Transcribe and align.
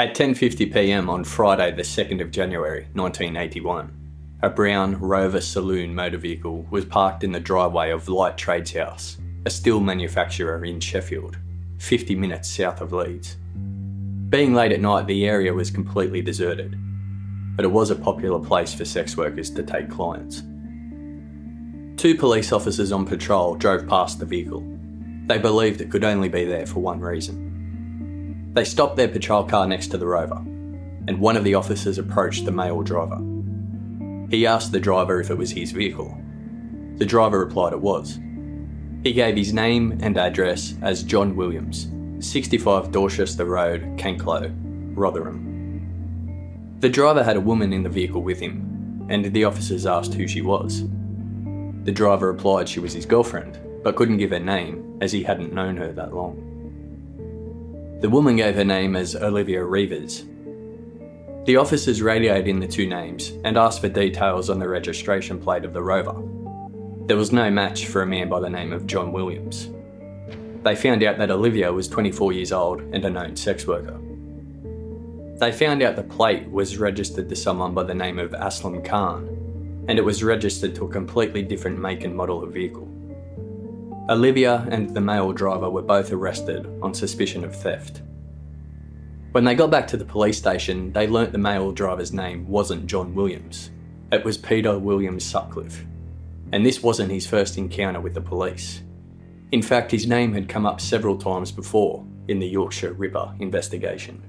At 0.00 0.14
10:50 0.14 0.72
p.m. 0.72 1.10
on 1.10 1.24
Friday, 1.24 1.72
the 1.72 1.82
2nd 1.82 2.20
of 2.20 2.30
January, 2.30 2.86
1981, 2.92 4.38
a 4.42 4.48
brown 4.48 4.94
Rover 5.00 5.40
saloon 5.40 5.92
motor 5.92 6.18
vehicle 6.18 6.66
was 6.70 6.84
parked 6.84 7.24
in 7.24 7.32
the 7.32 7.40
driveway 7.40 7.90
of 7.90 8.08
Light 8.08 8.38
Trades 8.38 8.72
House, 8.74 9.16
a 9.44 9.50
steel 9.50 9.80
manufacturer 9.80 10.64
in 10.64 10.78
Sheffield, 10.78 11.36
50 11.78 12.14
minutes 12.14 12.48
south 12.48 12.80
of 12.80 12.92
Leeds. 12.92 13.36
Being 14.28 14.54
late 14.54 14.70
at 14.70 14.80
night, 14.80 15.08
the 15.08 15.26
area 15.26 15.52
was 15.52 15.70
completely 15.72 16.22
deserted, 16.22 16.78
but 17.58 17.64
it 17.64 17.68
was 17.68 17.90
a 17.90 17.96
popular 17.96 18.38
place 18.38 18.72
for 18.72 18.86
sex 18.86 19.18
workers 19.18 19.50
to 19.50 19.62
take 19.62 19.90
clients. 19.90 20.44
Two 22.00 22.14
police 22.16 22.52
officers 22.52 22.92
on 22.92 23.04
patrol 23.04 23.56
drove 23.56 23.86
past 23.86 24.20
the 24.20 24.24
vehicle. 24.24 24.64
They 25.26 25.38
believed 25.38 25.80
it 25.80 25.90
could 25.90 26.04
only 26.04 26.28
be 26.28 26.44
there 26.44 26.64
for 26.64 26.78
one 26.78 27.00
reason 27.00 27.48
they 28.58 28.64
stopped 28.64 28.96
their 28.96 29.06
patrol 29.06 29.44
car 29.44 29.68
next 29.68 29.86
to 29.88 29.98
the 29.98 30.06
rover, 30.06 30.34
and 31.06 31.20
one 31.20 31.36
of 31.36 31.44
the 31.44 31.54
officers 31.54 31.96
approached 31.96 32.44
the 32.44 32.50
male 32.50 32.82
driver. 32.82 33.18
He 34.30 34.48
asked 34.48 34.72
the 34.72 34.80
driver 34.80 35.20
if 35.20 35.30
it 35.30 35.38
was 35.38 35.52
his 35.52 35.70
vehicle. 35.70 36.16
The 36.96 37.06
driver 37.06 37.38
replied 37.38 37.72
it 37.72 37.80
was. 37.80 38.18
He 39.04 39.12
gave 39.12 39.36
his 39.36 39.52
name 39.52 39.96
and 40.02 40.18
address 40.18 40.74
as 40.82 41.04
John 41.04 41.36
Williams, 41.36 41.86
65 42.18 42.90
Dorchester 42.90 43.44
Road, 43.44 43.82
Canklow, 43.96 44.52
Rotherham. 44.96 45.47
The 46.80 46.88
driver 46.88 47.24
had 47.24 47.36
a 47.36 47.40
woman 47.40 47.72
in 47.72 47.82
the 47.82 47.88
vehicle 47.88 48.22
with 48.22 48.38
him, 48.38 49.06
and 49.08 49.24
the 49.24 49.44
officers 49.44 49.84
asked 49.84 50.14
who 50.14 50.28
she 50.28 50.42
was. 50.42 50.84
The 51.82 51.92
driver 51.92 52.30
replied 52.30 52.68
she 52.68 52.78
was 52.78 52.92
his 52.92 53.06
girlfriend, 53.06 53.58
but 53.82 53.96
couldn't 53.96 54.18
give 54.18 54.30
her 54.30 54.38
name 54.38 54.98
as 55.00 55.10
he 55.10 55.24
hadn't 55.24 55.52
known 55.52 55.76
her 55.76 55.90
that 55.92 56.14
long. 56.14 56.44
The 58.00 58.08
woman 58.08 58.36
gave 58.36 58.54
her 58.54 58.64
name 58.64 58.94
as 58.94 59.16
Olivia 59.16 59.64
Reivers. 59.64 60.24
The 61.46 61.56
officers 61.56 62.00
radioed 62.00 62.46
in 62.46 62.60
the 62.60 62.68
two 62.68 62.86
names 62.86 63.32
and 63.42 63.56
asked 63.56 63.80
for 63.80 63.88
details 63.88 64.48
on 64.48 64.60
the 64.60 64.68
registration 64.68 65.40
plate 65.40 65.64
of 65.64 65.72
the 65.72 65.82
rover. 65.82 66.14
There 67.06 67.16
was 67.16 67.32
no 67.32 67.50
match 67.50 67.86
for 67.86 68.02
a 68.02 68.06
man 68.06 68.28
by 68.28 68.38
the 68.38 68.50
name 68.50 68.72
of 68.72 68.86
John 68.86 69.10
Williams. 69.10 69.70
They 70.62 70.76
found 70.76 71.02
out 71.02 71.18
that 71.18 71.30
Olivia 71.32 71.72
was 71.72 71.88
24 71.88 72.34
years 72.34 72.52
old 72.52 72.82
and 72.92 73.04
a 73.04 73.10
known 73.10 73.34
sex 73.34 73.66
worker. 73.66 73.98
They 75.38 75.52
found 75.52 75.82
out 75.82 75.94
the 75.94 76.02
plate 76.02 76.50
was 76.50 76.78
registered 76.78 77.28
to 77.28 77.36
someone 77.36 77.72
by 77.72 77.84
the 77.84 77.94
name 77.94 78.18
of 78.18 78.32
Aslam 78.32 78.84
Khan, 78.84 79.84
and 79.86 79.96
it 79.96 80.04
was 80.04 80.24
registered 80.24 80.74
to 80.74 80.86
a 80.86 80.90
completely 80.90 81.42
different 81.42 81.78
make 81.78 82.02
and 82.02 82.14
model 82.14 82.42
of 82.42 82.52
vehicle. 82.52 82.88
Olivia 84.10 84.66
and 84.70 84.92
the 84.92 85.00
male 85.00 85.32
driver 85.32 85.70
were 85.70 85.82
both 85.82 86.10
arrested 86.10 86.66
on 86.82 86.92
suspicion 86.92 87.44
of 87.44 87.54
theft. 87.54 88.02
When 89.30 89.44
they 89.44 89.54
got 89.54 89.70
back 89.70 89.86
to 89.88 89.96
the 89.96 90.04
police 90.04 90.38
station, 90.38 90.92
they 90.92 91.06
learnt 91.06 91.30
the 91.30 91.38
male 91.38 91.70
driver's 91.70 92.12
name 92.12 92.48
wasn't 92.48 92.86
John 92.86 93.14
Williams, 93.14 93.70
it 94.10 94.24
was 94.24 94.38
Peter 94.38 94.76
Williams 94.76 95.24
Sutcliffe. 95.24 95.84
And 96.50 96.66
this 96.66 96.82
wasn't 96.82 97.12
his 97.12 97.26
first 97.28 97.58
encounter 97.58 98.00
with 98.00 98.14
the 98.14 98.20
police. 98.20 98.82
In 99.52 99.62
fact, 99.62 99.92
his 99.92 100.06
name 100.06 100.32
had 100.32 100.48
come 100.48 100.66
up 100.66 100.80
several 100.80 101.16
times 101.16 101.52
before 101.52 102.04
in 102.26 102.40
the 102.40 102.48
Yorkshire 102.48 102.94
Ripper 102.94 103.34
investigation. 103.38 104.20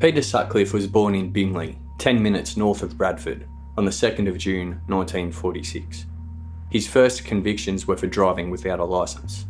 Peter 0.00 0.22
Sutcliffe 0.22 0.72
was 0.72 0.86
born 0.86 1.14
in 1.14 1.30
Bingley, 1.30 1.78
10 1.98 2.22
minutes 2.22 2.56
north 2.56 2.82
of 2.82 2.96
Bradford, 2.96 3.46
on 3.76 3.84
the 3.84 3.90
2nd 3.90 4.30
of 4.30 4.38
June 4.38 4.80
1946. 4.86 6.06
His 6.70 6.88
first 6.88 7.26
convictions 7.26 7.86
were 7.86 7.98
for 7.98 8.06
driving 8.06 8.48
without 8.48 8.80
a 8.80 8.84
licence. 8.84 9.44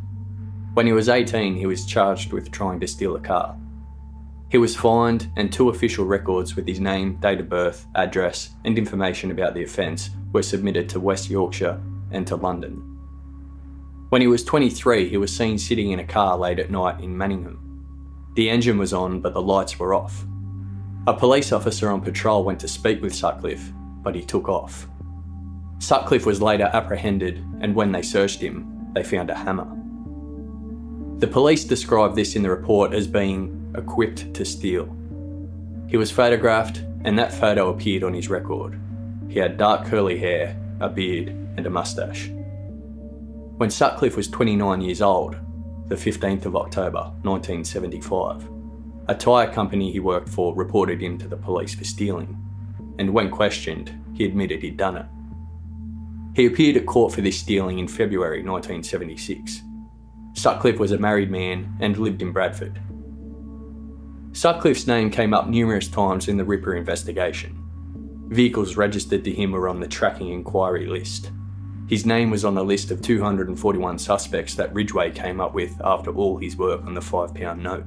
When 0.75 0.87
he 0.87 0.93
was 0.93 1.09
18, 1.09 1.55
he 1.55 1.67
was 1.67 1.87
charged 1.87 2.33
with 2.33 2.51
trying 2.51 2.81
to 2.81 2.89
steal 2.89 3.15
a 3.15 3.21
car. 3.21 3.57
He 4.49 4.59
was 4.59 4.75
fined, 4.75 5.31
and 5.37 5.53
two 5.53 5.69
official 5.69 6.05
records 6.05 6.57
with 6.57 6.67
his 6.67 6.81
name, 6.81 7.15
date 7.21 7.39
of 7.39 7.49
birth, 7.49 7.87
address, 7.95 8.51
and 8.65 8.77
information 8.77 9.31
about 9.31 9.55
the 9.55 9.63
offence 9.63 10.11
were 10.33 10.43
submitted 10.43 10.89
to 10.89 10.99
West 10.99 11.31
Yorkshire 11.31 11.81
and 12.11 12.27
to 12.27 12.35
London. 12.35 12.75
When 14.09 14.21
he 14.21 14.27
was 14.27 14.43
23, 14.43 15.09
he 15.09 15.17
was 15.17 15.35
seen 15.35 15.59
sitting 15.59 15.93
in 15.93 16.01
a 16.01 16.05
car 16.05 16.37
late 16.37 16.59
at 16.59 16.73
night 16.73 17.01
in 17.01 17.17
Manningham. 17.17 17.85
The 18.35 18.51
engine 18.51 18.79
was 18.79 18.93
on, 18.93 19.21
but 19.21 19.33
the 19.33 19.43
lights 19.43 19.79
were 19.79 19.95
off. 19.95 20.27
A 21.07 21.15
police 21.15 21.51
officer 21.51 21.91
on 21.91 22.03
patrol 22.03 22.45
went 22.45 22.61
to 22.61 22.69
speak 22.69 23.01
with 23.01 23.15
Sutcliffe, 23.15 23.73
but 24.03 24.15
he 24.15 24.23
took 24.23 24.51
off. 24.51 24.87
Sutcliffe 25.79 26.27
was 26.27 26.43
later 26.43 26.69
apprehended, 26.75 27.43
and 27.63 27.75
when 27.75 27.91
they 27.91 28.03
searched 28.03 28.41
him, 28.41 28.91
they 28.93 29.03
found 29.03 29.31
a 29.31 29.35
hammer. 29.35 29.67
The 31.19 31.27
police 31.27 31.65
described 31.65 32.17
this 32.17 32.37
in 32.37 32.43
the 32.43 32.51
report 32.51 32.93
as 32.93 33.07
being 33.07 33.73
equipped 33.75 34.35
to 34.35 34.45
steal. 34.45 34.95
He 35.89 35.97
was 35.97 36.11
photographed, 36.11 36.83
and 37.05 37.19
that 37.19 37.33
photo 37.33 37.71
appeared 37.71 38.05
on 38.05 38.13
his 38.13 38.29
record. 38.29 38.79
He 39.29 39.39
had 39.39 39.57
dark 39.57 39.87
curly 39.87 40.19
hair, 40.19 40.55
a 40.81 40.89
beard, 40.91 41.29
and 41.57 41.67
a 41.67 41.71
moustache. 41.71 42.29
When 43.57 43.71
Sutcliffe 43.71 44.17
was 44.17 44.29
29 44.29 44.83
years 44.83 45.01
old, 45.01 45.37
the 45.89 45.97
15th 45.97 46.45
of 46.45 46.57
October 46.57 47.11
1975, 47.23 48.60
a 49.11 49.15
tyre 49.15 49.53
company 49.53 49.91
he 49.91 49.99
worked 49.99 50.29
for 50.29 50.55
reported 50.55 51.03
him 51.03 51.19
to 51.19 51.27
the 51.27 51.37
police 51.37 51.75
for 51.75 51.83
stealing, 51.83 52.39
and 52.97 53.13
when 53.13 53.29
questioned, 53.29 53.93
he 54.15 54.25
admitted 54.25 54.63
he'd 54.63 54.77
done 54.77 54.97
it. 54.97 55.07
He 56.37 56.47
appeared 56.47 56.77
at 56.77 56.87
court 56.87 57.13
for 57.13 57.21
this 57.21 57.37
stealing 57.37 57.81
in 57.81 57.89
February 57.89 58.45
1976. 58.45 59.63
Sutcliffe 60.35 60.79
was 60.79 60.93
a 60.93 60.99
married 60.99 61.29
man 61.29 61.77
and 61.81 61.99
lived 61.99 62.23
in 62.23 62.31
Bradford. 62.31 62.81
Sutcliffe's 64.31 64.87
name 64.87 65.11
came 65.11 65.35
up 65.35 65.49
numerous 65.49 65.89
times 65.89 66.29
in 66.29 66.37
the 66.37 66.45
Ripper 66.45 66.77
investigation. 66.77 67.57
Vehicles 68.29 68.77
registered 68.77 69.25
to 69.25 69.33
him 69.33 69.51
were 69.51 69.69
on 69.69 69.81
the 69.81 69.89
tracking 69.89 70.29
inquiry 70.29 70.87
list. 70.87 71.33
His 71.89 72.07
name 72.07 72.31
was 72.31 72.45
on 72.45 72.55
the 72.55 72.65
list 72.65 72.93
of 72.93 73.03
241 73.03 73.99
suspects 73.99 74.55
that 74.55 74.73
Ridgway 74.73 75.11
came 75.11 75.41
up 75.41 75.53
with 75.53 75.75
after 75.83 76.15
all 76.15 76.39
his 76.39 76.57
work 76.57 76.85
on 76.87 76.95
the 76.95 77.01
£5 77.01 77.59
note. 77.59 77.85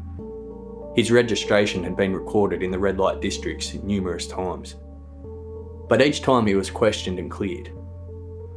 His 0.96 1.12
registration 1.12 1.84
had 1.84 1.98
been 1.98 2.14
recorded 2.14 2.62
in 2.62 2.70
the 2.70 2.80
red 2.80 3.00
light 3.00 3.20
districts 3.20 3.74
numerous 3.74 4.28
times. 4.28 4.76
But 5.90 6.02
each 6.02 6.22
time 6.22 6.46
he 6.46 6.56
was 6.56 6.70
questioned 6.70 7.18
and 7.20 7.32
cleared. 7.32 7.72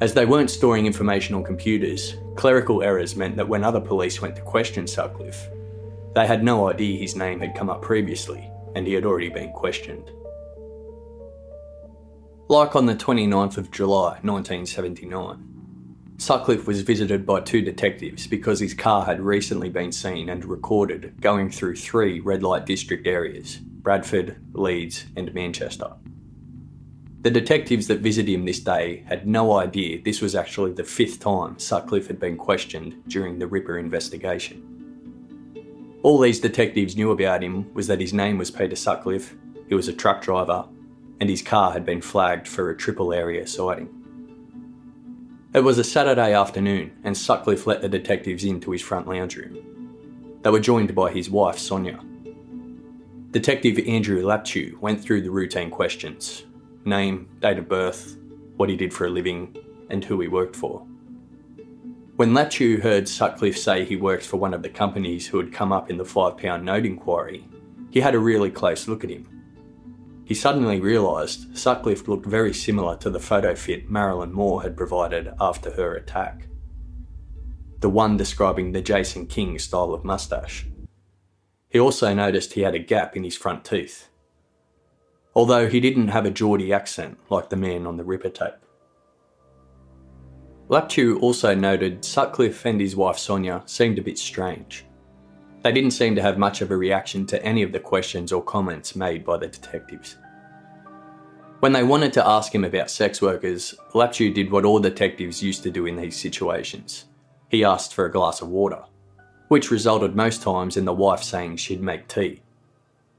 As 0.01 0.13
they 0.13 0.27
weren't 0.27 0.51
storing 0.51 0.85
information 0.85 1.35
on 1.35 1.43
computers, 1.43 2.17
clerical 2.37 2.83
errors 2.83 3.17
meant 3.17 3.37
that 3.37 3.49
when 3.49 3.65
other 3.65 3.81
police 3.81 4.21
went 4.21 4.37
to 4.37 4.43
question 4.43 4.87
Sutcliffe, 4.87 5.49
they 6.15 6.27
had 6.27 6.45
no 6.45 6.69
idea 6.69 6.99
his 6.99 7.17
name 7.17 7.41
had 7.41 7.55
come 7.55 7.71
up 7.71 7.81
previously 7.81 8.51
and 8.75 8.87
he 8.87 8.93
had 8.93 9.07
already 9.07 9.31
been 9.31 9.53
questioned. 9.53 10.11
Like 12.49 12.77
on 12.77 12.85
the 12.85 12.95
29th 12.95 13.57
of 13.57 13.71
July 13.71 14.19
1979, 14.23 15.66
Sutcliffe 16.19 16.67
was 16.67 16.81
visited 16.81 17.27
by 17.27 17.41
two 17.41 17.61
detectives 17.61 18.27
because 18.27 18.59
his 18.59 18.73
car 18.73 19.05
had 19.05 19.21
recently 19.21 19.69
been 19.69 19.93
seen 19.93 20.31
and 20.31 20.45
recorded 20.45 21.21
going 21.21 21.51
through 21.51 21.77
three 21.77 22.21
red 22.21 22.43
light 22.43 22.65
district 22.65 23.07
areas 23.07 23.57
Bradford, 23.57 24.37
Leeds, 24.53 25.07
and 25.15 25.33
Manchester. 25.35 25.93
The 27.21 27.31
detectives 27.31 27.87
that 27.89 28.01
visited 28.01 28.33
him 28.33 28.45
this 28.45 28.61
day 28.61 29.05
had 29.07 29.27
no 29.27 29.59
idea 29.59 30.01
this 30.03 30.21
was 30.21 30.35
actually 30.35 30.73
the 30.73 30.85
fifth 30.85 31.21
time 31.21 31.59
Sutcliffe 31.59 32.07
had 32.07 32.19
been 32.19 32.37
questioned 32.37 33.03
during 33.09 33.39
the 33.39 33.47
Ripper 33.47 33.79
investigation. 33.79 34.73
All 36.03 36.19
these 36.19 36.41
detectives 36.41 36.97
knew 36.97 37.11
about 37.11 37.43
him 37.43 37.73
was 37.75 37.89
that 37.89 38.01
his 38.01 38.13
name 38.13 38.39
was 38.39 38.51
Peter 38.51 38.77
Sutcliffe, 38.77 39.35
he 39.69 39.75
was 39.75 39.89
a 39.89 39.93
truck 39.93 40.23
driver, 40.23 40.67
and 41.21 41.29
his 41.29 41.43
car 41.43 41.73
had 41.73 41.85
been 41.85 42.01
flagged 42.01 42.47
for 42.49 42.71
a 42.71 42.77
triple 42.77 43.13
area 43.13 43.47
sighting. 43.47 43.96
It 45.55 45.61
was 45.61 45.79
a 45.79 45.85
Saturday 45.85 46.35
afternoon, 46.35 46.93
and 47.05 47.17
Sutcliffe 47.17 47.67
let 47.67 47.81
the 47.81 47.89
detectives 47.89 48.45
into 48.45 48.73
his 48.73 48.83
front 48.83 49.09
lounge 49.09 49.37
room. 49.37 50.39
They 50.43 50.51
were 50.51 50.61
joined 50.61 50.95
by 50.95 51.13
his 51.13 51.31
wife, 51.31 51.59
Sonia. 51.59 52.01
Detective 53.31 53.79
Andrew 53.87 54.23
Laptew 54.23 54.79
went 54.81 55.01
through 55.01 55.23
the 55.23 55.31
routine 55.31 55.71
questions 55.71 56.45
name, 56.85 57.29
date 57.41 57.59
of 57.59 57.69
birth, 57.69 58.17
what 58.57 58.69
he 58.69 58.77
did 58.77 58.95
for 58.95 59.07
a 59.07 59.11
living, 59.11 59.57
and 59.91 60.05
who 60.05 60.21
he 60.21 60.29
worked 60.29 60.55
for. 60.55 60.87
When 62.17 62.33
Laptew 62.33 62.81
heard 62.81 63.09
Sutcliffe 63.09 63.59
say 63.59 63.85
he 63.85 63.97
worked 63.97 64.25
for 64.25 64.37
one 64.37 64.55
of 64.55 64.63
the 64.63 64.69
companies 64.69 65.27
who 65.27 65.39
had 65.39 65.53
come 65.53 65.73
up 65.73 65.91
in 65.91 65.97
the 65.97 66.05
£5 66.05 66.63
note 66.63 66.87
inquiry, 66.87 67.47
he 67.91 68.01
had 68.01 68.15
a 68.15 68.19
really 68.19 68.51
close 68.51 68.89
look 68.89 69.05
at 69.05 69.11
him. 69.11 69.36
He 70.27 70.35
suddenly 70.35 70.81
realised 70.81 71.57
Sutcliffe 71.57 72.09
looked 72.09 72.27
very 72.27 72.53
similar 72.53 72.97
to 72.97 73.11
the 73.11 73.21
photo 73.21 73.55
fit 73.55 73.89
Marilyn 73.89 74.33
Moore 74.33 74.63
had 74.63 74.77
provided 74.77 75.33
after 75.41 75.71
her 75.71 75.95
attack. 75.95 76.49
The 77.79 77.89
one 77.89 78.17
describing 78.17 78.73
the 78.73 78.83
Jason 78.83 79.29
King 79.29 79.57
style 79.61 79.95
of 79.95 80.05
moustache. 80.05 80.67
He 81.69 81.79
also 81.79 82.13
noticed 82.13 82.55
he 82.55 82.63
had 82.63 82.75
a 82.75 82.81
gap 82.81 83.17
in 83.17 83.23
his 83.23 83.37
front 83.37 83.65
teeth. 83.65 84.09
Although 85.33 85.69
he 85.69 85.79
didn't 85.79 86.09
have 86.09 86.27
a 86.27 86.33
Geordie 86.33 86.73
accent 86.73 87.19
like 87.31 87.49
the 87.49 87.55
man 87.55 87.87
on 87.87 87.97
the 87.97 88.03
Ripper 88.05 88.31
tape. 88.31 88.55
Laptew 90.69 91.23
also 91.23 91.55
noted 91.55 92.05
Sutcliffe 92.05 92.65
and 92.65 92.81
his 92.81 92.97
wife 92.97 93.19
Sonia 93.19 93.63
seemed 93.67 94.01
a 94.01 94.03
bit 94.03 94.19
strange. 94.19 94.87
They 95.67 95.73
didn't 95.73 95.95
seem 95.95 96.15
to 96.15 96.23
have 96.23 96.39
much 96.39 96.61
of 96.61 96.71
a 96.71 96.77
reaction 96.77 97.27
to 97.27 97.45
any 97.45 97.65
of 97.65 97.73
the 97.73 97.81
questions 97.81 98.31
or 98.31 98.41
comments 98.41 98.95
made 98.95 99.25
by 99.25 99.37
the 99.37 99.49
detectives. 99.49 100.15
When 101.59 101.73
they 101.73 101.83
wanted 101.83 102.13
to 102.13 102.25
ask 102.25 102.55
him 102.55 102.63
about 102.63 102.89
sex 102.89 103.21
workers, 103.21 103.75
Laptew 103.93 104.33
did 104.33 104.53
what 104.53 104.65
all 104.65 104.79
detectives 104.79 105.43
used 105.43 105.65
to 105.65 105.73
do 105.73 105.87
in 105.87 105.97
these 105.97 106.15
situations. 106.15 107.07
He 107.49 107.65
asked 107.65 107.95
for 107.95 108.07
a 108.07 108.13
glass 108.13 108.41
of 108.41 108.49
water, 108.49 108.85
which 109.49 109.73
resulted 109.73 110.15
most 110.15 110.41
times 110.41 110.77
in 110.77 110.85
the 110.85 110.93
wife 110.93 111.25
saying 111.25 111.57
she'd 111.57 111.83
make 111.83 112.07
tea. 112.07 112.43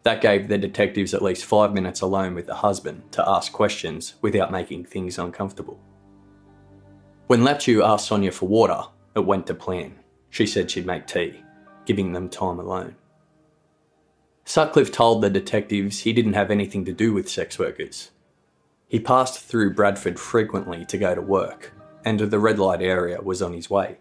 That 0.03 0.21
gave 0.21 0.47
the 0.47 0.57
detectives 0.57 1.13
at 1.13 1.21
least 1.21 1.43
five 1.43 1.73
minutes 1.73 1.99
alone 1.99 2.33
with 2.33 2.45
the 2.45 2.55
husband 2.55 3.11
to 3.11 3.29
ask 3.29 3.51
questions 3.51 4.13
without 4.21 4.53
making 4.53 4.85
things 4.85 5.19
uncomfortable. 5.19 5.81
When 7.25 7.41
Laptew 7.41 7.85
asked 7.85 8.07
Sonia 8.07 8.31
for 8.31 8.47
water, 8.47 8.83
it 9.17 9.25
went 9.25 9.47
to 9.47 9.53
plan. 9.53 9.99
She 10.29 10.47
said 10.47 10.71
she'd 10.71 10.85
make 10.85 11.07
tea 11.07 11.43
giving 11.87 12.11
them 12.11 12.29
time 12.29 12.59
alone. 12.59 12.95
Sutcliffe 14.45 14.91
told 14.91 15.23
the 15.23 15.29
detectives 15.29 16.01
he 16.01 16.13
didn't 16.13 16.33
have 16.33 16.51
anything 16.51 16.85
to 16.85 16.93
do 16.93 17.13
with 17.13 17.27
sex 17.27 17.57
workers. 17.57 18.11
He 18.87 18.99
passed 18.99 19.39
through 19.39 19.73
Bradford 19.73 20.19
frequently 20.19 20.85
to 20.85 20.97
go 20.97 21.15
to 21.15 21.21
work, 21.21 21.73
and 22.05 22.19
the 22.19 22.39
red 22.39 22.59
light 22.59 22.81
area 22.81 23.19
was 23.21 23.41
on 23.41 23.53
his 23.53 23.69
way. 23.69 23.97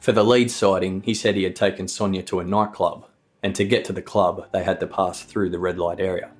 For 0.00 0.12
the 0.12 0.24
lead 0.24 0.50
sighting, 0.50 1.02
he 1.02 1.14
said 1.14 1.36
he 1.36 1.44
had 1.44 1.56
taken 1.56 1.88
Sonia 1.88 2.22
to 2.24 2.40
a 2.40 2.44
nightclub, 2.44 3.06
and 3.42 3.54
to 3.54 3.64
get 3.64 3.84
to 3.86 3.92
the 3.92 4.02
club, 4.02 4.48
they 4.52 4.64
had 4.64 4.80
to 4.80 4.86
pass 4.86 5.22
through 5.22 5.50
the 5.50 5.58
red 5.58 5.78
light 5.78 6.00
area. 6.00 6.32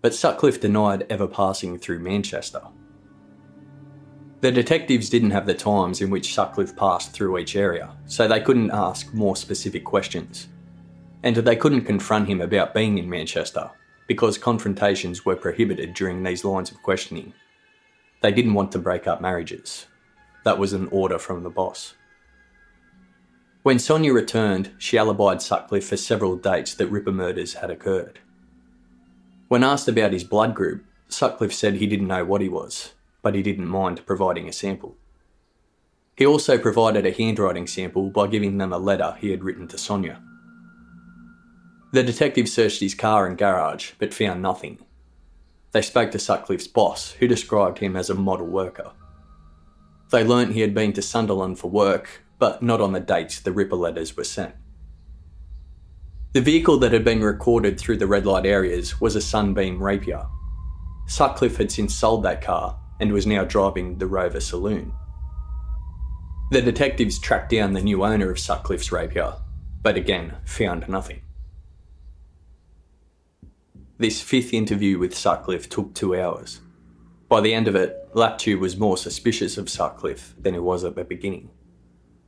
But 0.00 0.14
Sutcliffe 0.14 0.60
denied 0.60 1.06
ever 1.10 1.26
passing 1.26 1.78
through 1.78 2.00
Manchester. 2.00 2.62
The 4.40 4.50
detectives 4.50 5.10
didn't 5.10 5.32
have 5.32 5.44
the 5.44 5.52
times 5.52 6.00
in 6.00 6.08
which 6.08 6.32
Sutcliffe 6.32 6.74
passed 6.74 7.12
through 7.12 7.36
each 7.36 7.56
area, 7.56 7.90
so 8.06 8.26
they 8.26 8.40
couldn't 8.40 8.70
ask 8.70 9.12
more 9.12 9.36
specific 9.36 9.84
questions. 9.84 10.48
And 11.22 11.36
they 11.36 11.56
couldn't 11.56 11.84
confront 11.84 12.26
him 12.26 12.40
about 12.40 12.72
being 12.72 12.96
in 12.96 13.10
Manchester, 13.10 13.70
because 14.06 14.38
confrontations 14.38 15.26
were 15.26 15.36
prohibited 15.36 15.92
during 15.92 16.22
these 16.22 16.42
lines 16.42 16.70
of 16.70 16.82
questioning. 16.82 17.34
They 18.22 18.32
didn't 18.32 18.54
want 18.54 18.72
to 18.72 18.78
break 18.78 19.06
up 19.06 19.20
marriages. 19.20 19.86
That 20.44 20.58
was 20.58 20.72
an 20.72 20.88
order 20.90 21.18
from 21.18 21.42
the 21.42 21.50
boss. 21.50 21.94
When 23.62 23.78
Sonia 23.78 24.14
returned, 24.14 24.72
she 24.78 24.96
alibied 24.96 25.42
Sutcliffe 25.42 25.86
for 25.86 25.98
several 25.98 26.36
dates 26.36 26.72
that 26.74 26.86
Ripper 26.86 27.12
murders 27.12 27.54
had 27.54 27.70
occurred. 27.70 28.20
When 29.48 29.62
asked 29.62 29.86
about 29.86 30.14
his 30.14 30.24
blood 30.24 30.54
group, 30.54 30.82
Sutcliffe 31.08 31.52
said 31.52 31.74
he 31.74 31.86
didn't 31.86 32.08
know 32.08 32.24
what 32.24 32.40
he 32.40 32.48
was, 32.48 32.94
but 33.22 33.34
he 33.34 33.42
didn't 33.42 33.68
mind 33.68 34.06
providing 34.06 34.48
a 34.48 34.52
sample. 34.52 34.96
He 36.16 36.26
also 36.26 36.58
provided 36.58 37.06
a 37.06 37.12
handwriting 37.12 37.66
sample 37.66 38.10
by 38.10 38.26
giving 38.26 38.58
them 38.58 38.72
a 38.72 38.78
letter 38.78 39.16
he 39.20 39.30
had 39.30 39.42
written 39.42 39.66
to 39.68 39.78
Sonia. 39.78 40.22
The 41.92 42.02
detective 42.02 42.48
searched 42.48 42.80
his 42.80 42.94
car 42.94 43.26
and 43.26 43.38
garage, 43.38 43.92
but 43.98 44.14
found 44.14 44.42
nothing. 44.42 44.78
They 45.72 45.82
spoke 45.82 46.10
to 46.12 46.18
Sutcliffe's 46.18 46.68
boss, 46.68 47.12
who 47.12 47.26
described 47.26 47.78
him 47.78 47.96
as 47.96 48.10
a 48.10 48.14
model 48.14 48.46
worker. 48.46 48.92
They 50.10 50.24
learnt 50.24 50.52
he 50.52 50.60
had 50.60 50.74
been 50.74 50.92
to 50.94 51.02
Sunderland 51.02 51.58
for 51.58 51.70
work, 51.70 52.22
but 52.38 52.62
not 52.62 52.80
on 52.80 52.92
the 52.92 53.00
dates 53.00 53.40
the 53.40 53.52
Ripper 53.52 53.76
letters 53.76 54.16
were 54.16 54.24
sent. 54.24 54.54
The 56.32 56.40
vehicle 56.40 56.78
that 56.78 56.92
had 56.92 57.04
been 57.04 57.22
recorded 57.22 57.78
through 57.78 57.96
the 57.96 58.06
red 58.06 58.26
light 58.26 58.46
areas 58.46 59.00
was 59.00 59.16
a 59.16 59.20
Sunbeam 59.20 59.82
Rapier. 59.82 60.26
Sutcliffe 61.06 61.56
had 61.56 61.72
since 61.72 61.94
sold 61.94 62.22
that 62.22 62.40
car 62.40 62.78
and 63.00 63.12
was 63.12 63.26
now 63.26 63.44
driving 63.44 63.98
the 63.98 64.06
Rover 64.06 64.40
Saloon. 64.40 64.92
The 66.50 66.60
detectives 66.60 67.18
tracked 67.18 67.50
down 67.50 67.72
the 67.72 67.80
new 67.80 68.04
owner 68.04 68.30
of 68.30 68.38
Sutcliffe's 68.38 68.92
rapier, 68.92 69.34
but 69.82 69.96
again 69.96 70.36
found 70.44 70.88
nothing. 70.88 71.22
This 73.98 74.20
fifth 74.20 74.52
interview 74.52 74.98
with 74.98 75.16
Sutcliffe 75.16 75.68
took 75.68 75.94
two 75.94 76.18
hours. 76.18 76.60
By 77.28 77.40
the 77.40 77.54
end 77.54 77.68
of 77.68 77.76
it, 77.76 77.96
Laptew 78.14 78.58
was 78.58 78.76
more 78.76 78.96
suspicious 78.96 79.56
of 79.56 79.70
Sutcliffe 79.70 80.34
than 80.38 80.54
he 80.54 80.60
was 80.60 80.84
at 80.84 80.96
the 80.96 81.04
beginning. 81.04 81.50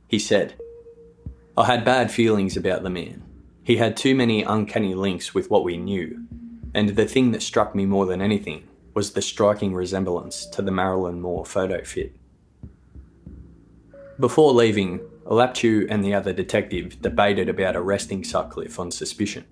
He 0.07 0.19
said, 0.19 0.55
I 1.57 1.65
had 1.65 1.83
bad 1.83 2.11
feelings 2.11 2.55
about 2.55 2.83
the 2.83 2.89
man. 2.89 3.23
He 3.63 3.77
had 3.77 3.97
too 3.97 4.15
many 4.15 4.43
uncanny 4.43 4.95
links 4.95 5.33
with 5.33 5.49
what 5.49 5.63
we 5.63 5.77
knew, 5.77 6.25
and 6.73 6.89
the 6.89 7.05
thing 7.05 7.31
that 7.31 7.41
struck 7.41 7.75
me 7.75 7.85
more 7.85 8.05
than 8.05 8.21
anything 8.21 8.67
was 8.93 9.11
the 9.11 9.21
striking 9.21 9.73
resemblance 9.73 10.45
to 10.47 10.61
the 10.61 10.71
Marilyn 10.71 11.21
Moore 11.21 11.45
photo 11.45 11.83
fit. 11.83 12.15
Before 14.19 14.53
leaving, 14.53 14.99
Laptew 15.25 15.87
and 15.89 16.03
the 16.03 16.13
other 16.13 16.33
detective 16.33 17.01
debated 17.01 17.49
about 17.49 17.75
arresting 17.75 18.23
Sutcliffe 18.23 18.79
on 18.79 18.91
suspicion. 18.91 19.45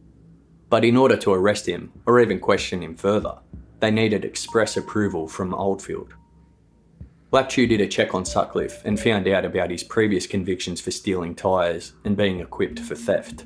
But 0.69 0.86
in 0.86 0.95
order 0.95 1.17
to 1.17 1.33
arrest 1.33 1.67
him, 1.67 1.91
or 2.05 2.19
even 2.19 2.39
question 2.39 2.83
him 2.83 2.95
further, 2.95 3.39
they 3.79 3.91
needed 3.91 4.24
express 4.24 4.77
approval 4.77 5.27
from 5.27 5.53
Oldfield. 5.53 6.13
Laptew 7.31 7.67
did 7.67 7.81
a 7.81 7.88
check 7.88 8.13
on 8.13 8.25
Sutcliffe 8.25 8.83
and 8.86 9.00
found 9.00 9.27
out 9.27 9.45
about 9.45 9.71
his 9.71 9.83
previous 9.83 10.27
convictions 10.27 10.81
for 10.81 10.91
stealing 10.91 11.33
tyres 11.33 11.93
and 12.03 12.15
being 12.17 12.39
equipped 12.41 12.79
for 12.79 12.95
theft. 12.95 13.45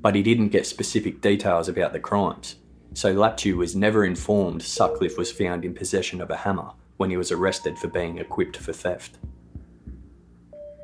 But 0.00 0.14
he 0.14 0.22
didn't 0.22 0.48
get 0.48 0.66
specific 0.66 1.20
details 1.20 1.68
about 1.68 1.92
the 1.92 2.00
crimes, 2.00 2.56
so 2.94 3.14
Laptew 3.14 3.56
was 3.56 3.74
never 3.74 4.04
informed 4.04 4.62
Sutcliffe 4.62 5.18
was 5.18 5.32
found 5.32 5.64
in 5.64 5.74
possession 5.74 6.20
of 6.20 6.30
a 6.30 6.36
hammer 6.36 6.72
when 6.96 7.10
he 7.10 7.16
was 7.16 7.32
arrested 7.32 7.78
for 7.78 7.88
being 7.88 8.18
equipped 8.18 8.56
for 8.56 8.72
theft. 8.72 9.18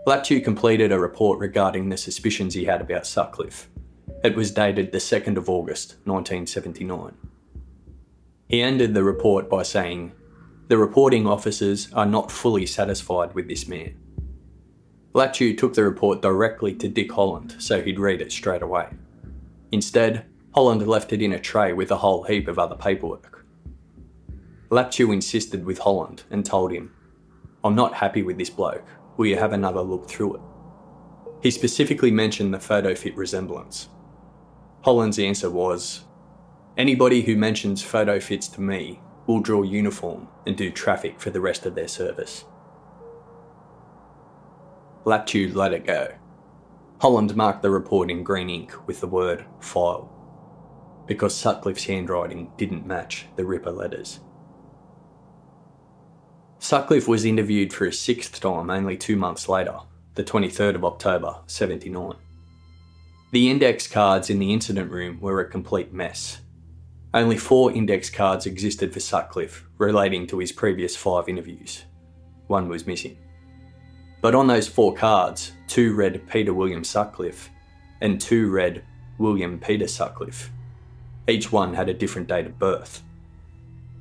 Laptew 0.06 0.42
completed 0.42 0.90
a 0.90 0.98
report 0.98 1.38
regarding 1.38 1.88
the 1.88 1.96
suspicions 1.96 2.54
he 2.54 2.64
had 2.64 2.80
about 2.80 3.06
Sutcliffe. 3.06 3.68
It 4.24 4.34
was 4.34 4.50
dated 4.50 4.90
the 4.90 4.98
2nd 4.98 5.36
of 5.36 5.50
August 5.50 5.96
1979. 6.04 7.14
He 8.48 8.62
ended 8.62 8.94
the 8.94 9.04
report 9.04 9.50
by 9.50 9.62
saying, 9.62 10.12
The 10.68 10.78
reporting 10.78 11.26
officers 11.26 11.92
are 11.92 12.06
not 12.06 12.32
fully 12.32 12.64
satisfied 12.64 13.34
with 13.34 13.48
this 13.48 13.68
man. 13.68 13.96
Laptew 15.14 15.56
took 15.56 15.74
the 15.74 15.84
report 15.84 16.22
directly 16.22 16.74
to 16.74 16.88
Dick 16.88 17.12
Holland 17.12 17.56
so 17.58 17.82
he'd 17.82 17.98
read 17.98 18.22
it 18.22 18.32
straight 18.32 18.62
away. 18.62 18.88
Instead, 19.70 20.24
Holland 20.54 20.86
left 20.86 21.12
it 21.12 21.22
in 21.22 21.32
a 21.32 21.38
tray 21.38 21.72
with 21.72 21.90
a 21.90 21.96
whole 21.96 22.24
heap 22.24 22.48
of 22.48 22.58
other 22.58 22.76
paperwork. 22.76 23.44
Laptew 24.70 25.12
insisted 25.12 25.64
with 25.64 25.78
Holland 25.78 26.24
and 26.30 26.44
told 26.44 26.72
him, 26.72 26.94
I'm 27.64 27.74
not 27.74 27.94
happy 27.94 28.22
with 28.22 28.38
this 28.38 28.50
bloke. 28.50 28.86
Will 29.16 29.26
you 29.26 29.36
have 29.36 29.52
another 29.52 29.80
look 29.80 30.08
through 30.08 30.36
it? 30.36 30.40
He 31.42 31.50
specifically 31.50 32.10
mentioned 32.10 32.52
the 32.52 32.60
photo 32.60 32.94
fit 32.94 33.16
resemblance. 33.16 33.88
Holland's 34.82 35.18
answer 35.18 35.50
was 35.50 36.04
Anybody 36.76 37.22
who 37.22 37.36
mentions 37.36 37.82
photo 37.82 38.20
fits 38.20 38.46
to 38.48 38.60
me 38.60 39.00
will 39.26 39.40
draw 39.40 39.62
uniform 39.62 40.28
and 40.46 40.56
do 40.56 40.70
traffic 40.70 41.20
for 41.20 41.30
the 41.30 41.40
rest 41.40 41.66
of 41.66 41.74
their 41.74 41.88
service. 41.88 42.44
Laptew 45.04 45.54
let 45.54 45.72
it 45.72 45.84
go. 45.84 46.14
Holland 47.00 47.34
marked 47.34 47.62
the 47.62 47.70
report 47.70 48.10
in 48.10 48.22
green 48.22 48.50
ink 48.50 48.74
with 48.86 49.00
the 49.00 49.06
word 49.06 49.44
file, 49.60 50.12
because 51.08 51.34
Sutcliffe's 51.34 51.86
handwriting 51.86 52.52
didn't 52.56 52.86
match 52.86 53.26
the 53.34 53.44
Ripper 53.44 53.72
letters. 53.72 54.20
Sutcliffe 56.60 57.08
was 57.08 57.24
interviewed 57.24 57.72
for 57.72 57.86
a 57.86 57.92
sixth 57.92 58.40
time 58.40 58.68
only 58.68 58.96
two 58.96 59.16
months 59.16 59.48
later, 59.48 59.78
the 60.14 60.22
23rd 60.22 60.74
of 60.74 60.84
October, 60.84 61.38
79. 61.46 62.14
The 63.32 63.50
index 63.50 63.86
cards 63.86 64.28
in 64.28 64.38
the 64.38 64.52
incident 64.52 64.90
room 64.90 65.18
were 65.20 65.40
a 65.40 65.48
complete 65.48 65.92
mess. 65.92 66.40
Only 67.14 67.38
four 67.38 67.72
index 67.72 68.10
cards 68.10 68.44
existed 68.44 68.92
for 68.92 69.00
Sutcliffe 69.00 69.66
relating 69.78 70.26
to 70.26 70.38
his 70.38 70.52
previous 70.52 70.94
five 70.94 71.28
interviews. 71.28 71.84
One 72.48 72.68
was 72.68 72.86
missing. 72.86 73.16
But 74.20 74.34
on 74.34 74.46
those 74.46 74.68
four 74.68 74.94
cards, 74.94 75.52
two 75.68 75.94
read 75.94 76.28
Peter 76.28 76.52
William 76.52 76.84
Sutcliffe 76.84 77.50
and 78.00 78.20
two 78.20 78.50
read 78.50 78.84
William 79.18 79.58
Peter 79.58 79.86
Sutcliffe. 79.86 80.50
Each 81.28 81.52
one 81.52 81.74
had 81.74 81.90
a 81.90 81.94
different 81.94 82.26
date 82.26 82.46
of 82.46 82.58
birth. 82.58 83.02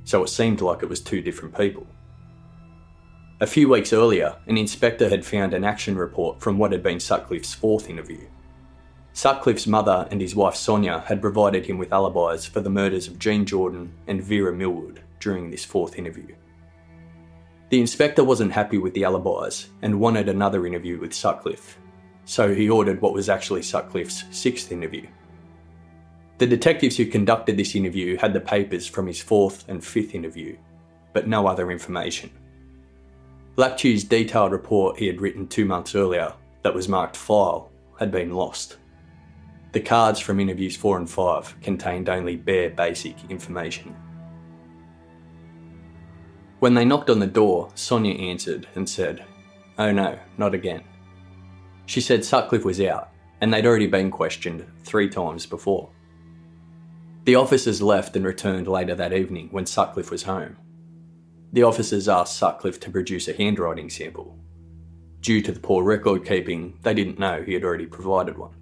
So 0.05 0.24
it 0.24 0.29
seemed 0.29 0.62
like 0.62 0.81
it 0.81 0.89
was 0.89 1.01
two 1.01 1.22
different 1.22 1.57
people. 1.57 1.86
A 3.41 3.46
few 3.46 3.69
weeks 3.69 3.91
earlier, 3.93 4.38
an 4.48 4.57
inspector 4.57 5.10
had 5.10 5.25
found 5.25 5.53
an 5.53 5.63
action 5.63 5.98
report 5.98 6.39
from 6.39 6.57
what 6.57 6.72
had 6.72 6.81
been 6.81 7.00
Sutcliffe's 7.00 7.53
fourth 7.53 7.89
interview. 7.89 8.25
Sutcliffe's 9.13 9.67
mother 9.67 10.07
and 10.10 10.22
his 10.22 10.36
wife 10.36 10.55
Sonia 10.55 11.00
had 11.01 11.22
provided 11.22 11.65
him 11.65 11.77
with 11.77 11.91
alibis 11.91 12.46
for 12.46 12.62
the 12.62 12.69
murders 12.69 13.07
of 13.07 13.19
Jean 13.19 13.46
Jordan 13.46 13.91
and 14.07 14.24
Vera 14.24 14.53
Millward 14.53 15.01
during 15.19 15.51
this 15.51 15.65
fourth 15.65 16.00
interview. 16.00 16.34
The 17.69 17.81
inspector 17.81 18.24
wasn't 18.24 18.53
happy 18.53 18.77
with 18.77 18.93
the 18.93 19.03
alibis 19.03 19.69
and 19.81 20.00
wanted 20.00 20.29
another 20.29 20.65
interview 20.65 21.00
with 21.00 21.13
Sutcliffe, 21.13 21.77
so 22.25 22.55
he 22.55 22.69
ordered 22.69 23.01
what 23.01 23.13
was 23.13 23.27
actually 23.27 23.63
Sutcliffe's 23.63 24.24
sixth 24.31 24.72
interview. 24.72 25.07
The 26.38 26.46
detectives 26.48 26.98
who 26.98 27.08
conducted 27.08 27.58
this 27.58 27.75
interview 27.75 28.15
had 28.17 28.34
the 28.34 28.39
papers 28.39 28.86
from 28.86 29.08
his 29.08 29.20
fourth 29.20 29.67
and 29.67 29.84
fifth 29.84 30.13
interview, 30.13 30.56
but 31.13 31.27
no 31.27 31.48
other 31.48 31.72
information. 31.72 32.29
Laptew's 33.56 34.03
detailed 34.03 34.51
report 34.51 35.00
he 35.00 35.08
had 35.08 35.20
written 35.20 35.48
two 35.48 35.65
months 35.65 35.96
earlier, 35.96 36.32
that 36.62 36.75
was 36.75 36.88
marked 36.88 37.17
file, 37.17 37.72
had 37.98 38.12
been 38.12 38.34
lost. 38.34 38.77
The 39.72 39.79
cards 39.79 40.20
from 40.20 40.39
interviews 40.39 40.77
4 40.77 40.98
and 40.98 41.10
5 41.10 41.62
contained 41.62 42.08
only 42.08 42.36
bare 42.36 42.70
basic 42.70 43.15
information. 43.29 43.96
When 46.60 46.75
they 46.75 46.86
knocked 46.86 47.10
on 47.10 47.20
the 47.20 47.27
door, 47.27 47.70
Sonia 47.74 48.13
answered 48.13 48.67
and 48.75 48.88
said, 48.88 49.25
Oh 49.79 49.91
no, 49.91 50.20
not 50.38 50.53
again. 50.53 50.84
She 51.88 52.01
said 52.01 52.25
Sutcliffe 52.25 52.65
was 52.65 52.82
out, 52.82 53.10
and 53.41 53.51
they'd 53.51 53.65
already 53.65 53.88
been 53.88 54.12
questioned 54.12 54.65
three 54.84 55.10
times 55.10 55.46
before. 55.46 55.89
The 57.27 57.36
officers 57.36 57.81
left 57.81 58.15
and 58.15 58.24
returned 58.24 58.69
later 58.69 58.96
that 58.96 59.12
evening 59.12 59.50
when 59.51 59.65
Sutcliffe 59.65 60.12
was 60.12 60.24
home. 60.24 60.55
The 61.51 61.63
officers 61.63 62.07
asked 62.07 62.38
Sutcliffe 62.38 62.79
to 62.79 62.89
produce 62.89 63.27
a 63.27 63.34
handwriting 63.34 63.89
sample. 63.89 64.39
Due 65.19 65.41
to 65.41 65.51
the 65.51 65.60
poor 65.60 65.84
record 65.84 66.25
keeping, 66.25 66.79
they 66.84 66.93
didn't 66.93 67.19
know 67.19 67.43
he 67.43 67.53
had 67.53 67.65
already 67.65 67.86
provided 67.86 68.38
one. 68.38 68.53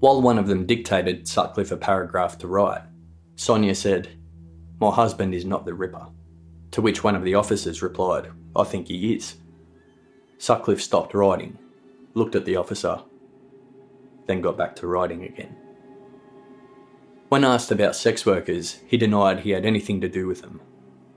While 0.00 0.22
one 0.22 0.38
of 0.38 0.46
them 0.46 0.64
dictated 0.64 1.28
Sutcliffe 1.28 1.70
a 1.70 1.76
paragraph 1.76 2.38
to 2.38 2.48
write, 2.48 2.80
Sonia 3.36 3.74
said, 3.74 4.08
My 4.80 4.90
husband 4.90 5.34
is 5.34 5.44
not 5.44 5.66
the 5.66 5.74
Ripper. 5.74 6.06
To 6.70 6.80
which 6.80 7.04
one 7.04 7.14
of 7.14 7.24
the 7.24 7.34
officers 7.34 7.82
replied, 7.82 8.30
I 8.56 8.64
think 8.64 8.88
he 8.88 9.12
is. 9.14 9.34
Sutcliffe 10.38 10.80
stopped 10.80 11.12
writing, 11.12 11.58
looked 12.14 12.36
at 12.36 12.46
the 12.46 12.56
officer, 12.56 13.02
then 14.26 14.40
got 14.40 14.56
back 14.56 14.74
to 14.76 14.86
writing 14.86 15.24
again. 15.24 15.61
When 17.32 17.44
asked 17.44 17.70
about 17.70 17.96
sex 17.96 18.26
workers, 18.26 18.80
he 18.86 18.98
denied 18.98 19.40
he 19.40 19.50
had 19.50 19.64
anything 19.64 20.02
to 20.02 20.08
do 20.08 20.26
with 20.26 20.42
them 20.42 20.60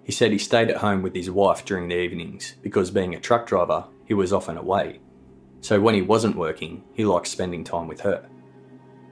he 0.05 0.12
said 0.12 0.31
he 0.31 0.38
stayed 0.38 0.69
at 0.69 0.77
home 0.77 1.01
with 1.01 1.15
his 1.15 1.31
wife 1.31 1.65
during 1.65 1.88
the 1.88 1.98
evenings 1.98 2.53
because, 2.62 2.91
being 2.91 3.15
a 3.15 3.19
truck 3.19 3.48
driver, 3.48 3.86
he 4.05 4.13
was 4.13 4.31
often 4.31 4.55
away. 4.55 5.00
So, 5.62 5.81
when 5.81 5.95
he 5.95 6.03
wasn't 6.03 6.38
working, 6.38 6.84
he 6.93 7.03
liked 7.03 7.27
spending 7.27 7.63
time 7.63 7.88
with 7.88 8.01
her. 8.01 8.29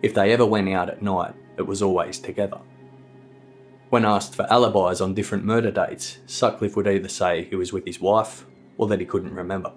If 0.03 0.13
they 0.13 0.31
ever 0.31 0.45
went 0.45 0.69
out 0.69 0.91
at 0.91 1.01
night, 1.01 1.33
it 1.57 1.63
was 1.63 1.81
always 1.81 2.19
together. 2.19 2.60
When 3.89 4.05
asked 4.05 4.36
for 4.36 4.45
alibis 4.51 5.01
on 5.01 5.15
different 5.15 5.45
murder 5.45 5.72
dates, 5.72 6.19
Sutcliffe 6.27 6.75
would 6.75 6.88
either 6.88 7.10
say 7.10 7.45
he 7.45 7.55
was 7.55 7.74
with 7.74 7.88
his 7.88 8.00
wife 8.00 8.45
or 8.77 8.88
that 8.88 9.00
he 9.00 9.05
couldn't 9.07 9.33
remember. 9.33 9.72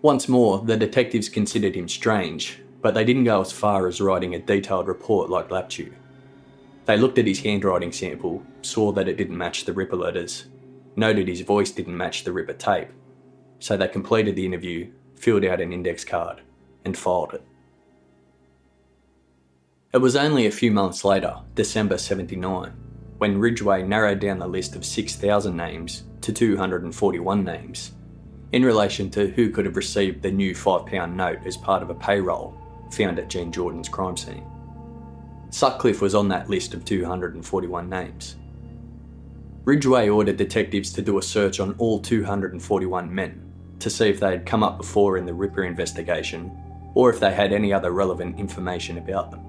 Once 0.00 0.26
more, 0.26 0.60
the 0.60 0.78
detectives 0.78 1.28
considered 1.28 1.74
him 1.74 1.88
strange, 1.88 2.62
but 2.86 2.94
they 2.94 3.04
didn't 3.04 3.24
go 3.24 3.40
as 3.40 3.50
far 3.50 3.88
as 3.88 4.00
writing 4.00 4.36
a 4.36 4.38
detailed 4.38 4.86
report 4.86 5.28
like 5.28 5.48
Laptew. 5.48 5.92
They 6.84 6.96
looked 6.96 7.18
at 7.18 7.26
his 7.26 7.40
handwriting 7.40 7.90
sample, 7.90 8.44
saw 8.62 8.92
that 8.92 9.08
it 9.08 9.16
didn't 9.16 9.36
match 9.36 9.64
the 9.64 9.72
Ripper 9.72 9.96
letters, 9.96 10.46
noted 10.94 11.26
his 11.26 11.40
voice 11.40 11.72
didn't 11.72 11.96
match 11.96 12.22
the 12.22 12.30
Ripper 12.30 12.52
tape, 12.52 12.90
so 13.58 13.76
they 13.76 13.88
completed 13.88 14.36
the 14.36 14.46
interview, 14.46 14.92
filled 15.16 15.44
out 15.44 15.60
an 15.60 15.72
index 15.72 16.04
card, 16.04 16.42
and 16.84 16.96
filed 16.96 17.34
it. 17.34 17.42
It 19.92 19.98
was 19.98 20.14
only 20.14 20.46
a 20.46 20.52
few 20.52 20.70
months 20.70 21.04
later, 21.04 21.40
December 21.56 21.98
79, 21.98 22.72
when 23.18 23.40
Ridgway 23.40 23.82
narrowed 23.82 24.20
down 24.20 24.38
the 24.38 24.46
list 24.46 24.76
of 24.76 24.86
6,000 24.86 25.56
names 25.56 26.04
to 26.20 26.32
241 26.32 27.42
names, 27.42 27.90
in 28.52 28.64
relation 28.64 29.10
to 29.10 29.26
who 29.26 29.50
could 29.50 29.64
have 29.64 29.76
received 29.76 30.22
the 30.22 30.30
new 30.30 30.54
£5 30.54 31.12
note 31.16 31.40
as 31.44 31.56
part 31.56 31.82
of 31.82 31.90
a 31.90 31.94
payroll 31.96 32.56
found 32.92 33.18
at 33.18 33.28
Jean 33.28 33.52
Jordan's 33.52 33.88
crime 33.88 34.16
scene. 34.16 34.46
Sutcliffe 35.50 36.02
was 36.02 36.14
on 36.14 36.28
that 36.28 36.50
list 36.50 36.74
of 36.74 36.84
241 36.84 37.88
names. 37.88 38.36
Ridgway 39.64 40.08
ordered 40.08 40.36
detectives 40.36 40.92
to 40.92 41.02
do 41.02 41.18
a 41.18 41.22
search 41.22 41.60
on 41.60 41.74
all 41.78 42.00
241 42.00 43.14
men 43.14 43.42
to 43.78 43.90
see 43.90 44.08
if 44.08 44.20
they 44.20 44.30
had 44.30 44.46
come 44.46 44.62
up 44.62 44.78
before 44.78 45.16
in 45.16 45.26
the 45.26 45.34
Ripper 45.34 45.64
investigation 45.64 46.50
or 46.94 47.10
if 47.10 47.20
they 47.20 47.32
had 47.32 47.52
any 47.52 47.72
other 47.72 47.90
relevant 47.90 48.38
information 48.38 48.98
about 48.98 49.30
them. 49.30 49.40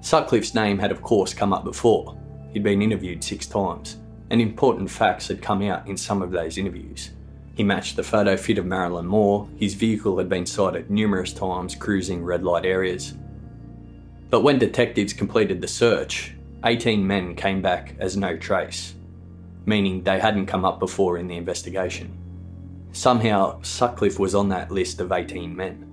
Sutcliffe's 0.00 0.54
name 0.54 0.78
had, 0.78 0.92
of 0.92 1.02
course, 1.02 1.34
come 1.34 1.52
up 1.52 1.64
before. 1.64 2.16
He'd 2.52 2.62
been 2.62 2.82
interviewed 2.82 3.24
six 3.24 3.46
times, 3.46 3.96
and 4.30 4.40
important 4.40 4.90
facts 4.90 5.28
had 5.28 5.42
come 5.42 5.62
out 5.62 5.88
in 5.88 5.96
some 5.96 6.22
of 6.22 6.30
those 6.30 6.58
interviews. 6.58 7.10
He 7.54 7.62
matched 7.62 7.96
the 7.96 8.02
photo 8.02 8.36
fit 8.36 8.58
of 8.58 8.66
Marilyn 8.66 9.06
Moore, 9.06 9.48
his 9.56 9.74
vehicle 9.74 10.18
had 10.18 10.28
been 10.28 10.46
sighted 10.46 10.90
numerous 10.90 11.32
times 11.32 11.74
cruising 11.74 12.24
red 12.24 12.42
light 12.42 12.64
areas, 12.64 13.14
but 14.34 14.40
when 14.40 14.58
detectives 14.58 15.12
completed 15.12 15.60
the 15.60 15.68
search, 15.68 16.34
18 16.64 17.06
men 17.06 17.36
came 17.36 17.62
back 17.62 17.94
as 18.00 18.16
no 18.16 18.36
trace, 18.36 18.94
meaning 19.64 20.02
they 20.02 20.18
hadn't 20.18 20.46
come 20.46 20.64
up 20.64 20.80
before 20.80 21.18
in 21.18 21.28
the 21.28 21.36
investigation. 21.36 22.18
Somehow, 22.90 23.62
Sutcliffe 23.62 24.18
was 24.18 24.34
on 24.34 24.48
that 24.48 24.72
list 24.72 25.00
of 25.00 25.12
18 25.12 25.54
men. 25.54 25.88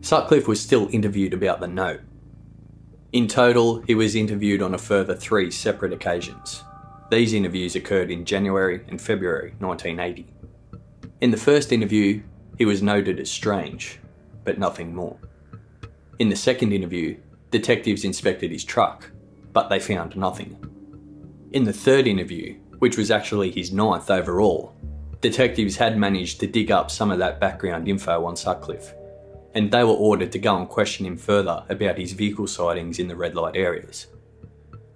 Sutcliffe 0.00 0.48
was 0.48 0.60
still 0.60 0.88
interviewed 0.90 1.32
about 1.32 1.60
the 1.60 1.68
note. 1.68 2.00
In 3.12 3.28
total, 3.28 3.80
he 3.82 3.94
was 3.94 4.16
interviewed 4.16 4.60
on 4.60 4.74
a 4.74 4.78
further 4.78 5.14
three 5.14 5.52
separate 5.52 5.92
occasions. 5.92 6.64
These 7.10 7.34
interviews 7.34 7.76
occurred 7.76 8.10
in 8.10 8.24
January 8.24 8.80
and 8.88 9.00
February 9.00 9.54
1980. 9.58 10.26
In 11.20 11.30
the 11.30 11.36
first 11.36 11.72
interview, 11.72 12.22
he 12.56 12.64
was 12.64 12.82
noted 12.82 13.20
as 13.20 13.30
strange, 13.30 13.98
but 14.44 14.58
nothing 14.58 14.94
more. 14.94 15.16
In 16.18 16.28
the 16.28 16.36
second 16.36 16.72
interview, 16.72 17.18
detectives 17.50 18.04
inspected 18.04 18.50
his 18.50 18.64
truck, 18.64 19.10
but 19.52 19.68
they 19.68 19.78
found 19.78 20.16
nothing. 20.16 20.56
In 21.52 21.64
the 21.64 21.72
third 21.72 22.06
interview, 22.06 22.58
which 22.78 22.96
was 22.96 23.10
actually 23.10 23.50
his 23.50 23.72
ninth 23.72 24.10
overall, 24.10 24.74
detectives 25.20 25.76
had 25.76 25.98
managed 25.98 26.40
to 26.40 26.46
dig 26.46 26.70
up 26.70 26.90
some 26.90 27.10
of 27.10 27.18
that 27.18 27.40
background 27.40 27.88
info 27.88 28.24
on 28.24 28.36
Sutcliffe, 28.36 28.94
and 29.54 29.70
they 29.70 29.84
were 29.84 29.90
ordered 29.90 30.32
to 30.32 30.38
go 30.38 30.56
and 30.56 30.68
question 30.68 31.06
him 31.06 31.16
further 31.16 31.64
about 31.68 31.98
his 31.98 32.12
vehicle 32.12 32.46
sightings 32.46 32.98
in 32.98 33.08
the 33.08 33.16
red 33.16 33.34
light 33.34 33.56
areas. 33.56 34.06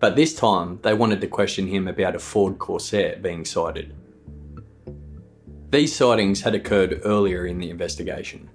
But 0.01 0.17
this 0.17 0.35
time, 0.35 0.79
they 0.83 0.95
wanted 0.95 1.21
to 1.21 1.27
question 1.27 1.67
him 1.67 1.89
about 1.89 2.15
a 2.15 2.21
Ford 2.21 2.59
Corsair 2.59 3.19
being 3.21 3.45
sighted. 3.45 3.95
These 5.71 5.95
sightings 5.95 6.43
had 6.43 6.55
occurred 6.55 7.03
earlier 7.05 7.47
in 7.47 7.59
the 7.59 7.71
investigation, 7.71 8.51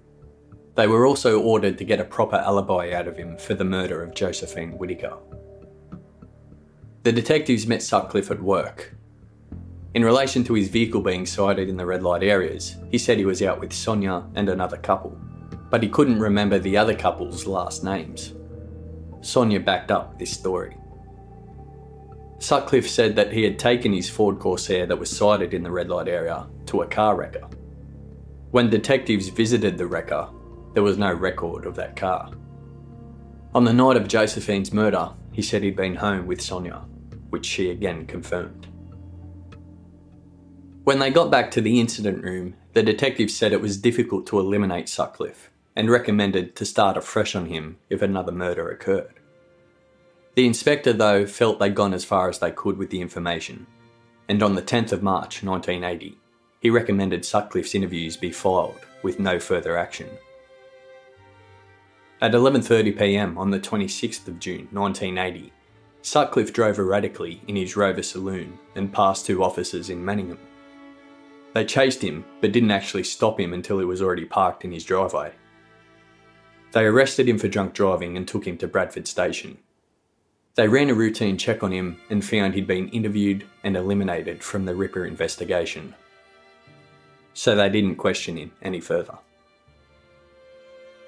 they 0.76 0.88
were 0.88 1.06
also 1.06 1.40
ordered 1.40 1.78
to 1.78 1.84
get 1.84 2.00
a 2.00 2.06
proper 2.06 2.38
alibi 2.38 2.92
out 2.94 3.08
of 3.08 3.18
him 3.18 3.38
for 3.38 3.54
the 3.54 3.64
murder 3.64 4.02
of 4.02 4.16
Josephine 4.16 4.72
Whitaker. 4.72 5.18
The 7.04 7.12
detectives 7.12 7.68
met 7.68 7.84
Sutcliffe 7.84 8.32
at 8.32 8.42
work. 8.42 8.96
In 9.94 10.04
relation 10.04 10.44
to 10.46 10.56
his 10.56 10.70
vehicle 10.70 11.02
being 11.02 11.28
sighted 11.28 11.70
in 11.70 11.78
the 11.78 11.86
red 11.86 12.02
light 12.02 12.24
areas, 12.24 12.78
he 12.90 12.98
said 12.98 13.20
he 13.20 13.26
was 13.26 13.44
out 13.44 13.60
with 13.60 13.72
Sonia 13.72 14.26
and 14.34 14.50
another 14.50 14.78
couple, 14.78 15.16
but 15.70 15.84
he 15.84 15.90
couldn't 15.90 16.20
remember 16.20 16.58
the 16.58 16.78
other 16.78 16.96
couple's 16.96 17.46
last 17.46 17.84
names. 17.84 18.34
Sonia 19.22 19.60
backed 19.60 19.92
up 19.92 20.18
this 20.18 20.32
story. 20.32 20.76
Sutcliffe 22.44 22.90
said 22.90 23.16
that 23.16 23.32
he 23.32 23.44
had 23.44 23.58
taken 23.58 23.94
his 23.94 24.10
Ford 24.10 24.38
Corsair 24.38 24.86
that 24.88 25.00
was 25.00 25.10
sighted 25.10 25.54
in 25.54 25.64
the 25.64 25.72
red 25.72 25.88
light 25.88 26.10
area 26.10 26.46
to 26.66 26.82
a 26.82 26.88
car 26.88 27.16
wrecker. 27.16 27.48
When 28.52 28.70
detectives 28.70 29.30
visited 29.30 29.78
the 29.78 29.88
wrecker, 29.88 30.28
there 30.74 30.84
was 30.84 30.98
no 30.98 31.14
record 31.14 31.66
of 31.66 31.76
that 31.76 31.96
car. 31.96 32.32
On 33.56 33.64
the 33.64 33.72
night 33.72 33.96
of 33.96 34.10
Josephine's 34.10 34.74
murder, 34.74 35.12
he 35.32 35.42
said 35.42 35.64
he'd 35.64 35.78
been 35.78 35.96
home 35.96 36.28
with 36.28 36.42
Sonia, 36.42 36.84
which 37.30 37.46
she 37.46 37.70
again 37.70 38.06
confirmed. 38.06 38.68
When 40.84 41.00
they 41.00 41.12
got 41.12 41.32
back 41.32 41.50
to 41.52 41.62
the 41.62 41.80
incident 41.80 42.26
room, 42.26 42.56
the 42.74 42.84
detective 42.84 43.32
said 43.32 43.54
it 43.54 43.62
was 43.62 43.78
difficult 43.78 44.28
to 44.28 44.40
eliminate 44.40 44.90
Sutcliffe 44.90 45.50
and 45.78 45.90
recommended 45.90 46.58
to 46.58 46.66
start 46.66 46.98
afresh 46.98 47.38
on 47.38 47.46
him 47.46 47.78
if 47.90 48.02
another 48.02 48.34
murder 48.34 48.70
occurred. 48.70 49.22
The 50.36 50.48
inspector, 50.48 50.94
though, 50.94 51.25
felt 51.28 51.60
they'd 51.60 51.75
gone 51.75 51.94
as 51.94 52.06
far 52.06 52.28
as 52.28 52.40
they 52.40 52.52
could 52.52 52.78
with 52.78 52.90
the 52.90 53.02
information, 53.02 53.68
and 54.28 54.42
on 54.42 54.56
the 54.56 54.63
10th 54.63 54.92
of 54.92 55.04
March 55.04 55.44
1980, 55.44 56.18
he 56.60 56.70
recommended 56.70 57.24
Sutcliffe's 57.24 57.75
interviews 57.75 58.18
be 58.18 58.32
filed 58.32 58.80
with 59.04 59.20
no 59.20 59.40
further 59.40 59.78
action. 59.78 60.10
At 62.22 62.32
11:30 62.32 62.98
p.m. 62.98 63.38
on 63.38 63.52
the 63.52 63.60
26th 63.60 64.28
of 64.28 64.40
June 64.40 64.68
1980, 64.72 65.52
Sutcliffe 66.02 66.54
drove 66.54 66.80
erratically 66.80 67.42
in 67.48 67.56
his 67.56 67.75
Rover 67.75 68.02
saloon 68.02 68.58
and 68.75 68.94
passed 68.94 69.25
two 69.25 69.44
officers 69.44 69.90
in 69.90 70.04
Manningham. 70.04 70.40
They 71.54 71.66
chased 71.66 72.02
him 72.02 72.25
but 72.42 72.54
didn't 72.54 72.72
actually 72.72 73.04
stop 73.04 73.40
him 73.40 73.54
until 73.54 73.78
he 73.78 73.86
was 73.86 74.02
already 74.02 74.25
parked 74.25 74.66
in 74.66 74.72
his 74.72 74.86
driveway. 74.86 75.34
They 76.72 76.86
arrested 76.86 77.30
him 77.30 77.38
for 77.38 77.48
drunk 77.48 77.74
driving 77.74 78.18
and 78.18 78.28
took 78.28 78.48
him 78.48 78.58
to 78.58 78.68
Bradford 78.68 79.08
Station, 79.08 79.58
they 80.56 80.68
ran 80.68 80.90
a 80.90 80.94
routine 80.94 81.38
check 81.38 81.64
on 81.64 81.72
him 81.72 82.00
and 82.10 82.24
found 82.24 82.54
he'd 82.54 82.68
been 82.68 82.90
interviewed 82.90 83.46
and 83.64 83.76
eliminated 83.76 84.44
from 84.44 84.66
the 84.66 84.76
Ripper 84.76 85.06
investigation. 85.06 85.96
So 87.34 87.56
they 87.56 87.70
didn't 87.70 87.96
question 87.96 88.38
him 88.38 88.52
any 88.62 88.80
further. 88.80 89.18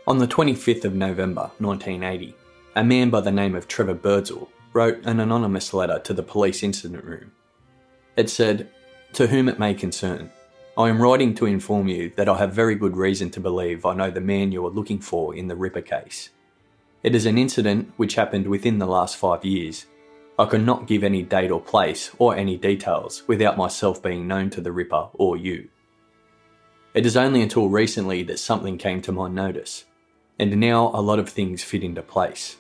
On 0.08 0.18
the 0.18 0.28
25th 0.28 0.86
of 0.86 0.96
November 0.96 1.52
1980, 1.60 2.36
a 2.76 2.84
man 2.84 3.10
by 3.10 3.22
the 3.22 3.32
name 3.32 3.56
of 3.56 3.68
Trevor 3.68 3.94
Birdsall 3.94 4.50
wrote 4.74 5.06
an 5.06 5.20
anonymous 5.20 5.74
letter 5.74 6.00
to 6.00 6.14
the 6.14 6.24
police 6.24 6.64
incident 6.64 7.04
room. 7.04 7.32
It 8.18 8.30
said, 8.30 8.70
To 9.14 9.28
whom 9.28 9.48
it 9.48 9.60
may 9.60 9.74
concern, 9.74 10.32
I 10.78 10.90
am 10.90 11.02
writing 11.02 11.34
to 11.36 11.46
inform 11.46 11.88
you 11.88 12.12
that 12.18 12.28
I 12.28 12.38
have 12.38 12.52
very 12.52 12.76
good 12.76 12.98
reason 12.98 13.30
to 13.32 13.40
believe 13.40 13.86
I 13.86 13.94
know 13.94 14.12
the 14.12 14.22
man 14.22 14.52
you 14.52 14.66
are 14.66 14.72
looking 14.72 15.00
for 15.00 15.36
in 15.36 15.48
the 15.48 15.56
Ripper 15.56 15.82
case. 15.82 16.32
It 17.06 17.14
is 17.14 17.28
an 17.28 17.38
incident 17.38 17.94
which 17.98 18.16
happened 18.16 18.48
within 18.48 18.80
the 18.80 18.88
last 18.88 19.18
five 19.18 19.46
years. 19.46 19.86
I 20.40 20.46
could 20.46 20.66
not 20.66 20.88
give 20.88 21.04
any 21.04 21.22
date 21.22 21.52
or 21.52 21.62
place 21.62 22.10
or 22.18 22.36
any 22.36 22.58
details 22.58 23.22
without 23.28 23.60
myself 23.60 24.02
being 24.02 24.28
known 24.28 24.50
to 24.50 24.60
the 24.60 24.72
Ripper 24.72 25.10
or 25.14 25.38
you. 25.38 25.70
It 26.96 27.06
is 27.06 27.16
only 27.16 27.44
until 27.44 27.70
recently 27.70 28.24
that 28.24 28.40
something 28.40 28.80
came 28.80 29.02
to 29.04 29.12
my 29.12 29.30
notice, 29.30 29.86
and 30.40 30.60
now 30.60 30.88
a 30.96 31.00
lot 31.00 31.20
of 31.20 31.30
things 31.30 31.64
fit 31.64 31.84
into 31.84 32.02
place. 32.02 32.58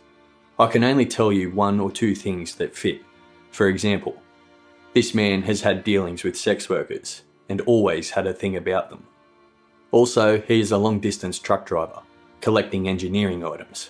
I 0.59 0.67
can 0.67 0.83
only 0.83 1.07
tell 1.07 1.33
you 1.33 1.49
one 1.49 1.79
or 1.79 1.89
two 1.89 2.13
things 2.13 2.53
that 2.57 2.75
fit. 2.75 3.01
For 3.49 3.67
example, 3.67 4.21
this 4.93 5.15
man 5.15 5.41
has 5.41 5.61
had 5.61 5.83
dealings 5.83 6.23
with 6.23 6.37
sex 6.37 6.69
workers 6.69 7.23
and 7.49 7.61
always 7.61 8.11
had 8.11 8.27
a 8.27 8.33
thing 8.33 8.57
about 8.57 8.91
them. 8.91 9.07
Also, 9.89 10.39
he 10.39 10.59
is 10.59 10.71
a 10.71 10.77
long 10.77 10.99
distance 10.99 11.39
truck 11.39 11.65
driver, 11.65 12.03
collecting 12.41 12.87
engineering 12.87 13.43
items. 13.43 13.89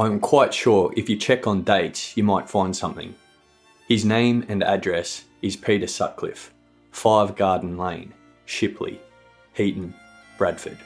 I'm 0.00 0.20
quite 0.20 0.54
sure 0.54 0.92
if 0.96 1.08
you 1.08 1.16
check 1.16 1.48
on 1.48 1.62
dates, 1.64 2.16
you 2.16 2.22
might 2.22 2.48
find 2.48 2.76
something. 2.76 3.16
His 3.88 4.04
name 4.04 4.46
and 4.48 4.62
address 4.62 5.24
is 5.42 5.56
Peter 5.56 5.88
Sutcliffe, 5.88 6.52
5 6.92 7.34
Garden 7.34 7.76
Lane, 7.76 8.14
Shipley, 8.44 9.00
Heaton, 9.54 9.92
Bradford. 10.36 10.78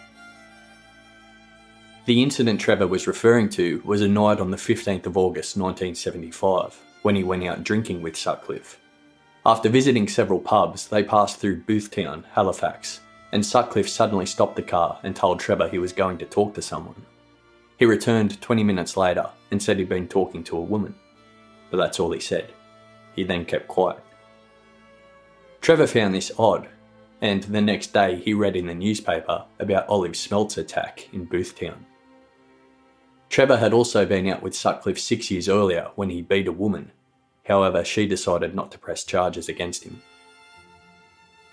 The 2.07 2.23
incident 2.23 2.59
Trevor 2.59 2.87
was 2.87 3.07
referring 3.07 3.51
to 3.51 3.83
was 3.85 4.01
a 4.01 4.09
night 4.09 4.41
on 4.41 4.51
the 4.51 4.57
15th 4.57 5.05
of 5.05 5.19
August 5.19 5.59
1975 5.59 6.81
when 7.03 7.15
he 7.15 7.23
went 7.23 7.45
out 7.45 7.65
drinking 7.65 8.01
with 8.01 8.17
Sutcliffe. 8.17 8.81
After 9.45 9.69
visiting 9.69 10.09
several 10.09 10.41
pubs, 10.41 10.89
they 10.89 11.05
passed 11.05 11.39
through 11.39 11.65
Boothtown, 11.65 12.25
Halifax, 12.33 13.01
and 13.31 13.45
Sutcliffe 13.45 13.91
suddenly 13.91 14.25
stopped 14.25 14.57
the 14.57 14.63
car 14.63 14.99
and 15.03 15.15
told 15.15 15.39
Trevor 15.39 15.69
he 15.69 15.79
was 15.79 15.93
going 15.93 16.17
to 16.17 16.25
talk 16.25 16.55
to 16.55 16.63
someone. 16.63 17.05
He 17.83 17.87
returned 17.87 18.41
20 18.41 18.63
minutes 18.63 18.97
later 18.97 19.29
and 19.51 19.61
said 19.61 19.77
he'd 19.77 19.89
been 19.89 20.07
talking 20.07 20.45
to 20.45 20.57
a 20.57 20.61
woman, 20.61 20.95
but 21.69 21.79
that's 21.79 21.99
all 21.99 22.13
he 22.13 22.21
said. 22.21 22.53
He 23.17 23.25
then 23.25 23.45
kept 23.45 23.67
quiet. 23.67 23.99
Trevor 25.61 25.89
found 25.89 26.15
this 26.15 26.31
odd, 26.39 26.69
and 27.21 27.43
the 27.43 27.61
next 27.61 27.93
day 27.93 28.15
he 28.15 28.35
read 28.35 28.55
in 28.55 28.69
the 28.69 28.75
newspaper 28.77 29.47
about 29.59 29.89
Olive 29.89 30.17
Smelt's 30.17 30.59
attack 30.59 31.09
in 31.13 31.27
Boothtown. 31.27 31.79
Trevor 33.29 33.57
had 33.57 33.73
also 33.73 34.07
been 34.07 34.29
out 34.29 34.45
with 34.45 34.55
Sutcliffe 34.55 35.01
six 35.01 35.29
years 35.33 35.49
earlier 35.49 35.91
when 35.97 36.11
he 36.11 36.23
beat 36.23 36.47
a 36.47 36.53
woman, 36.53 36.93
however, 37.49 37.85
she 37.85 38.07
decided 38.07 38.55
not 38.55 38.71
to 38.71 38.79
press 38.79 39.03
charges 39.03 39.49
against 39.49 39.83
him. 39.83 40.01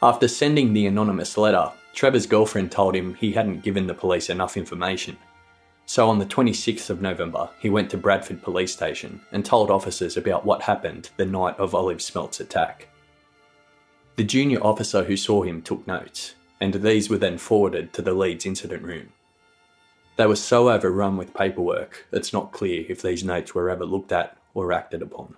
After 0.04 0.28
sending 0.28 0.74
the 0.74 0.86
anonymous 0.86 1.40
letter, 1.40 1.72
Trevor's 1.96 2.28
girlfriend 2.28 2.72
told 2.72 2.96
him 2.96 3.16
he 3.16 3.32
hadn't 3.32 3.64
given 3.64 3.88
the 3.88 3.96
police 3.96 4.30
enough 4.30 4.58
information 4.58 5.18
so 5.90 6.08
on 6.08 6.20
the 6.20 6.26
26th 6.28 6.92
of 6.92 7.02
November, 7.02 7.50
he 7.60 7.68
went 7.68 7.90
to 7.90 7.98
Bradford 7.98 8.44
Police 8.44 8.72
Station 8.72 9.20
and 9.32 9.44
told 9.44 9.72
officers 9.72 10.18
about 10.18 10.46
what 10.46 10.62
happened 10.62 11.10
the 11.18 11.26
night 11.26 11.58
of 11.58 11.74
Olive 11.74 12.00
Smelt's 12.00 12.40
attack. 12.40 12.90
The 14.16 14.24
junior 14.24 14.64
officer 14.64 15.04
who 15.04 15.18
saw 15.18 15.42
him 15.42 15.64
took 15.64 15.88
notes, 15.88 16.36
and 16.62 16.76
these 16.76 17.10
were 17.10 17.18
then 17.18 17.40
forwarded 17.40 17.92
to 17.94 18.04
the 18.04 18.14
Leeds 18.14 18.46
incident 18.46 18.84
room. 18.84 19.10
They 20.16 20.28
were 20.28 20.36
so 20.36 20.70
overrun 20.70 21.18
with 21.18 21.34
paperwork, 21.34 22.06
it's 22.12 22.34
not 22.34 22.52
clear 22.52 22.86
if 22.88 23.02
these 23.02 23.24
notes 23.24 23.56
were 23.56 23.72
ever 23.72 23.84
looked 23.84 24.12
at 24.12 24.38
or 24.54 24.72
acted 24.72 25.02
upon. 25.02 25.38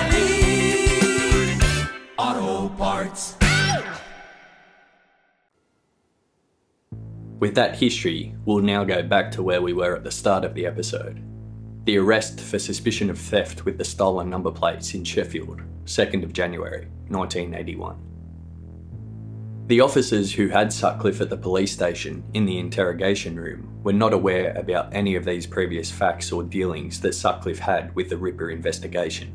With 7.41 7.55
that 7.55 7.75
history, 7.75 8.35
we'll 8.45 8.59
now 8.59 8.83
go 8.83 9.01
back 9.01 9.31
to 9.31 9.41
where 9.41 9.63
we 9.63 9.73
were 9.73 9.95
at 9.95 10.03
the 10.03 10.11
start 10.11 10.45
of 10.45 10.53
the 10.53 10.67
episode. 10.67 11.19
The 11.85 11.97
arrest 11.97 12.39
for 12.39 12.59
suspicion 12.59 13.09
of 13.09 13.17
theft 13.17 13.65
with 13.65 13.79
the 13.79 13.83
stolen 13.83 14.29
number 14.29 14.51
plates 14.51 14.93
in 14.93 15.03
Sheffield, 15.03 15.63
2nd 15.85 16.23
of 16.23 16.33
January 16.33 16.87
1981. 17.07 17.97
The 19.65 19.81
officers 19.81 20.31
who 20.31 20.49
had 20.49 20.71
Sutcliffe 20.71 21.19
at 21.19 21.31
the 21.31 21.37
police 21.37 21.71
station 21.71 22.23
in 22.35 22.45
the 22.45 22.59
interrogation 22.59 23.39
room 23.39 23.81
were 23.81 23.91
not 23.91 24.13
aware 24.13 24.53
about 24.55 24.93
any 24.93 25.15
of 25.15 25.25
these 25.25 25.47
previous 25.47 25.89
facts 25.89 26.31
or 26.31 26.43
dealings 26.43 27.01
that 27.01 27.15
Sutcliffe 27.15 27.57
had 27.57 27.95
with 27.95 28.09
the 28.09 28.17
Ripper 28.17 28.51
investigation. 28.51 29.33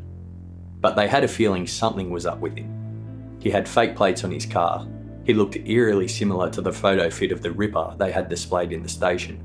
But 0.81 0.95
they 0.95 1.09
had 1.09 1.25
a 1.25 1.29
feeling 1.29 1.67
something 1.67 2.11
was 2.11 2.25
up 2.25 2.39
with 2.39 2.57
him. 2.57 3.37
He 3.41 3.51
had 3.51 3.69
fake 3.69 3.97
plates 3.97 4.23
on 4.23 4.31
his 4.31 4.47
car. 4.47 4.87
He 5.27 5.35
looked 5.35 5.57
eerily 5.57 6.09
similar 6.09 6.49
to 6.51 6.63
the 6.63 6.73
photo 6.73 7.11
fit 7.11 7.33
of 7.33 7.43
the 7.43 7.53
Ripper 7.53 7.97
they 7.99 8.13
had 8.13 8.29
displayed 8.29 8.73
in 8.73 8.83
the 8.83 8.89
station. 8.89 9.43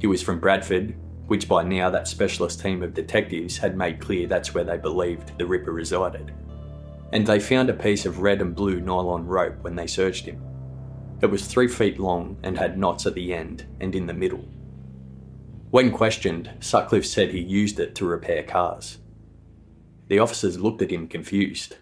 He 0.00 0.06
was 0.06 0.22
from 0.22 0.40
Bradford, 0.40 0.94
which 1.26 1.48
by 1.48 1.62
now 1.64 1.90
that 1.90 2.08
specialist 2.08 2.62
team 2.62 2.82
of 2.82 2.94
detectives 2.94 3.58
had 3.58 3.76
made 3.76 4.00
clear 4.00 4.26
that's 4.26 4.54
where 4.54 4.64
they 4.64 4.78
believed 4.78 5.36
the 5.36 5.46
Ripper 5.46 5.72
resided 5.72 6.32
and 7.12 7.26
they 7.26 7.40
found 7.40 7.70
a 7.70 7.74
piece 7.74 8.06
of 8.06 8.20
red 8.20 8.40
and 8.40 8.54
blue 8.54 8.80
nylon 8.80 9.26
rope 9.26 9.56
when 9.62 9.76
they 9.76 9.86
searched 9.86 10.26
him. 10.26 10.42
It 11.20 11.26
was 11.26 11.46
three 11.46 11.68
feet 11.68 11.98
long 11.98 12.36
and 12.42 12.56
had 12.58 12.78
knots 12.78 13.06
at 13.06 13.14
the 13.14 13.34
end 13.34 13.66
and 13.80 13.94
in 13.94 14.06
the 14.06 14.14
middle. 14.14 14.44
When 15.70 15.90
questioned, 15.90 16.50
Sutcliffe 16.60 17.06
said 17.06 17.30
he 17.30 17.40
used 17.40 17.80
it 17.80 17.94
to 17.96 18.06
repair 18.06 18.42
cars. 18.42 18.98
The 20.08 20.18
officers 20.18 20.58
looked 20.58 20.80
at 20.80 20.90
him 20.90 21.08
confused. 21.08 21.76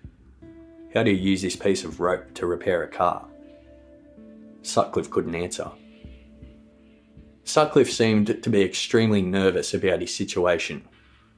How 0.95 1.03
do 1.03 1.11
you 1.11 1.17
use 1.17 1.43
this 1.43 1.57
piece 1.57 1.85
of 1.85 2.01
rope 2.01 2.35
to 2.35 2.47
repair 2.47 2.83
a 2.83 2.89
car? 2.89 3.27
Sutcliffe 4.63 5.11
couldn't 5.11 5.35
answer. 5.35 5.71
Sutcliffe 7.45 7.93
seemed 7.93 8.43
to 8.43 8.51
be 8.51 8.63
extremely 8.63 9.23
nervous 9.23 9.75
about 9.75 10.01
his 10.01 10.15
situation. 10.15 10.89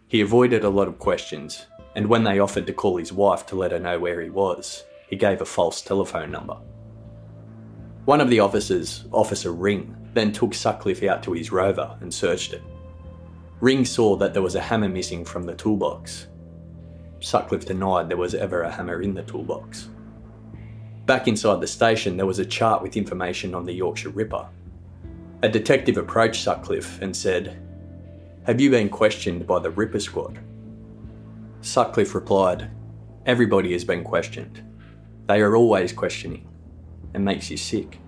He 0.06 0.20
avoided 0.20 0.64
a 0.64 0.70
lot 0.70 0.88
of 0.88 0.98
questions 0.98 1.66
and 1.98 2.06
when 2.06 2.22
they 2.22 2.38
offered 2.38 2.64
to 2.68 2.72
call 2.72 2.96
his 2.96 3.12
wife 3.12 3.44
to 3.46 3.56
let 3.56 3.72
her 3.72 3.78
know 3.80 3.98
where 3.98 4.20
he 4.20 4.30
was, 4.30 4.84
he 5.08 5.16
gave 5.16 5.40
a 5.40 5.44
false 5.44 5.82
telephone 5.82 6.30
number. 6.30 6.56
One 8.04 8.20
of 8.20 8.30
the 8.30 8.38
officers, 8.38 9.04
Officer 9.10 9.50
Ring, 9.50 9.96
then 10.14 10.30
took 10.32 10.54
Sutcliffe 10.54 11.02
out 11.02 11.24
to 11.24 11.32
his 11.32 11.50
rover 11.50 11.96
and 12.00 12.14
searched 12.14 12.52
it. 12.52 12.62
Ring 13.60 13.84
saw 13.84 14.14
that 14.14 14.32
there 14.32 14.42
was 14.42 14.54
a 14.54 14.60
hammer 14.60 14.88
missing 14.88 15.24
from 15.24 15.42
the 15.42 15.56
toolbox. 15.56 16.28
Sutcliffe 17.20 17.66
denied 17.66 18.08
there 18.08 18.16
was 18.16 18.34
ever 18.34 18.62
a 18.62 18.70
hammer 18.70 19.02
in 19.02 19.14
the 19.14 19.22
toolbox. 19.22 19.88
Back 21.06 21.26
inside 21.26 21.60
the 21.60 21.66
station, 21.66 22.16
there 22.16 22.26
was 22.26 22.38
a 22.38 22.46
chart 22.46 22.82
with 22.82 22.96
information 22.96 23.54
on 23.54 23.64
the 23.64 23.72
Yorkshire 23.72 24.10
Ripper. 24.10 24.48
A 25.42 25.48
detective 25.48 25.96
approached 25.96 26.42
Sutcliffe 26.42 27.00
and 27.00 27.16
said, 27.16 27.62
Have 28.44 28.60
you 28.60 28.70
been 28.70 28.88
questioned 28.88 29.46
by 29.46 29.58
the 29.58 29.70
Ripper 29.70 30.00
Squad? 30.00 30.38
Sutcliffe 31.60 32.14
replied, 32.14 32.70
Everybody 33.26 33.72
has 33.72 33.84
been 33.84 34.04
questioned. 34.04 34.62
They 35.26 35.40
are 35.40 35.56
always 35.56 35.92
questioning. 35.92 36.46
It 37.14 37.20
makes 37.20 37.50
you 37.50 37.56
sick. 37.56 37.98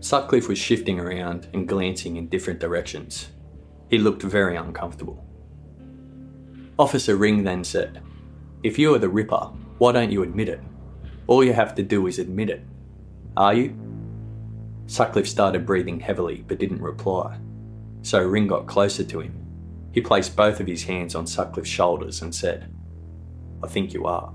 Sutcliffe 0.00 0.48
was 0.48 0.58
shifting 0.58 1.00
around 1.00 1.48
and 1.52 1.68
glancing 1.68 2.16
in 2.16 2.28
different 2.28 2.60
directions. 2.60 3.28
He 3.88 3.98
looked 3.98 4.22
very 4.22 4.56
uncomfortable. 4.56 5.24
Officer 6.78 7.16
Ring 7.16 7.44
then 7.44 7.64
said, 7.64 8.02
If 8.62 8.78
you 8.78 8.94
are 8.94 8.98
the 8.98 9.08
Ripper, 9.08 9.50
why 9.78 9.92
don't 9.92 10.12
you 10.12 10.22
admit 10.22 10.48
it? 10.48 10.60
All 11.26 11.44
you 11.44 11.52
have 11.52 11.74
to 11.74 11.82
do 11.82 12.06
is 12.06 12.18
admit 12.18 12.50
it. 12.50 12.64
Are 13.36 13.54
you? 13.54 13.76
Sutcliffe 14.86 15.28
started 15.28 15.66
breathing 15.66 16.00
heavily 16.00 16.44
but 16.46 16.58
didn't 16.58 16.80
reply, 16.80 17.38
so 18.02 18.22
Ring 18.22 18.46
got 18.46 18.66
closer 18.66 19.04
to 19.04 19.20
him 19.20 19.48
he 19.92 20.00
placed 20.00 20.36
both 20.36 20.60
of 20.60 20.66
his 20.66 20.84
hands 20.84 21.14
on 21.14 21.26
Sutcliffe's 21.26 21.68
shoulders 21.68 22.22
and 22.22 22.34
said, 22.34 22.72
I 23.62 23.68
think 23.68 23.92
you 23.92 24.06
are. 24.06 24.32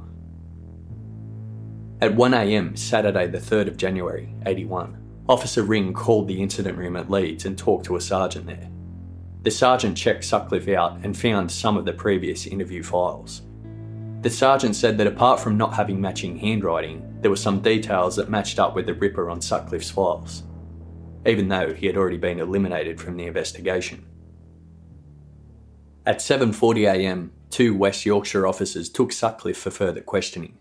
At 2.01 2.15
1am, 2.15 2.77
Saturday, 2.77 3.27
the 3.27 3.37
3rd 3.37 3.67
of 3.67 3.77
January, 3.77 4.35
81, 4.45 4.97
Officer 5.29 5.63
Ring 5.63 5.93
called 5.93 6.27
the 6.27 6.41
incident 6.41 6.77
room 6.77 6.97
at 6.97 7.09
Leeds 7.09 7.45
and 7.45 7.57
talked 7.57 7.85
to 7.85 7.95
a 7.95 8.01
sergeant 8.01 8.47
there. 8.47 8.69
The 9.43 9.51
sergeant 9.51 9.97
checked 9.97 10.23
Sutcliffe 10.23 10.69
out 10.69 10.99
and 11.03 11.17
found 11.17 11.51
some 11.51 11.75
of 11.75 11.83
the 11.83 11.91
previous 11.91 12.47
interview 12.47 12.81
files. 12.81 13.41
The 14.21 14.29
sergeant 14.29 14.77
said 14.77 14.97
that 14.97 15.07
apart 15.07 15.41
from 15.41 15.57
not 15.57 15.73
having 15.73 15.99
matching 15.99 16.37
handwriting, 16.37 17.17
there 17.19 17.29
were 17.29 17.35
some 17.35 17.59
details 17.59 18.15
that 18.15 18.29
matched 18.29 18.57
up 18.57 18.73
with 18.73 18.85
the 18.85 18.93
Ripper 18.93 19.29
on 19.29 19.41
Sutcliffe's 19.41 19.91
files, 19.91 20.43
even 21.25 21.49
though 21.49 21.73
he 21.73 21.87
had 21.87 21.97
already 21.97 22.15
been 22.17 22.39
eliminated 22.39 23.01
from 23.01 23.17
the 23.17 23.25
investigation. 23.25 24.05
At 26.05 26.19
7.40am, 26.19 27.31
two 27.49 27.75
West 27.75 28.05
Yorkshire 28.05 28.47
officers 28.47 28.87
took 28.87 29.11
Sutcliffe 29.11 29.57
for 29.57 29.71
further 29.71 30.01
questioning. 30.01 30.57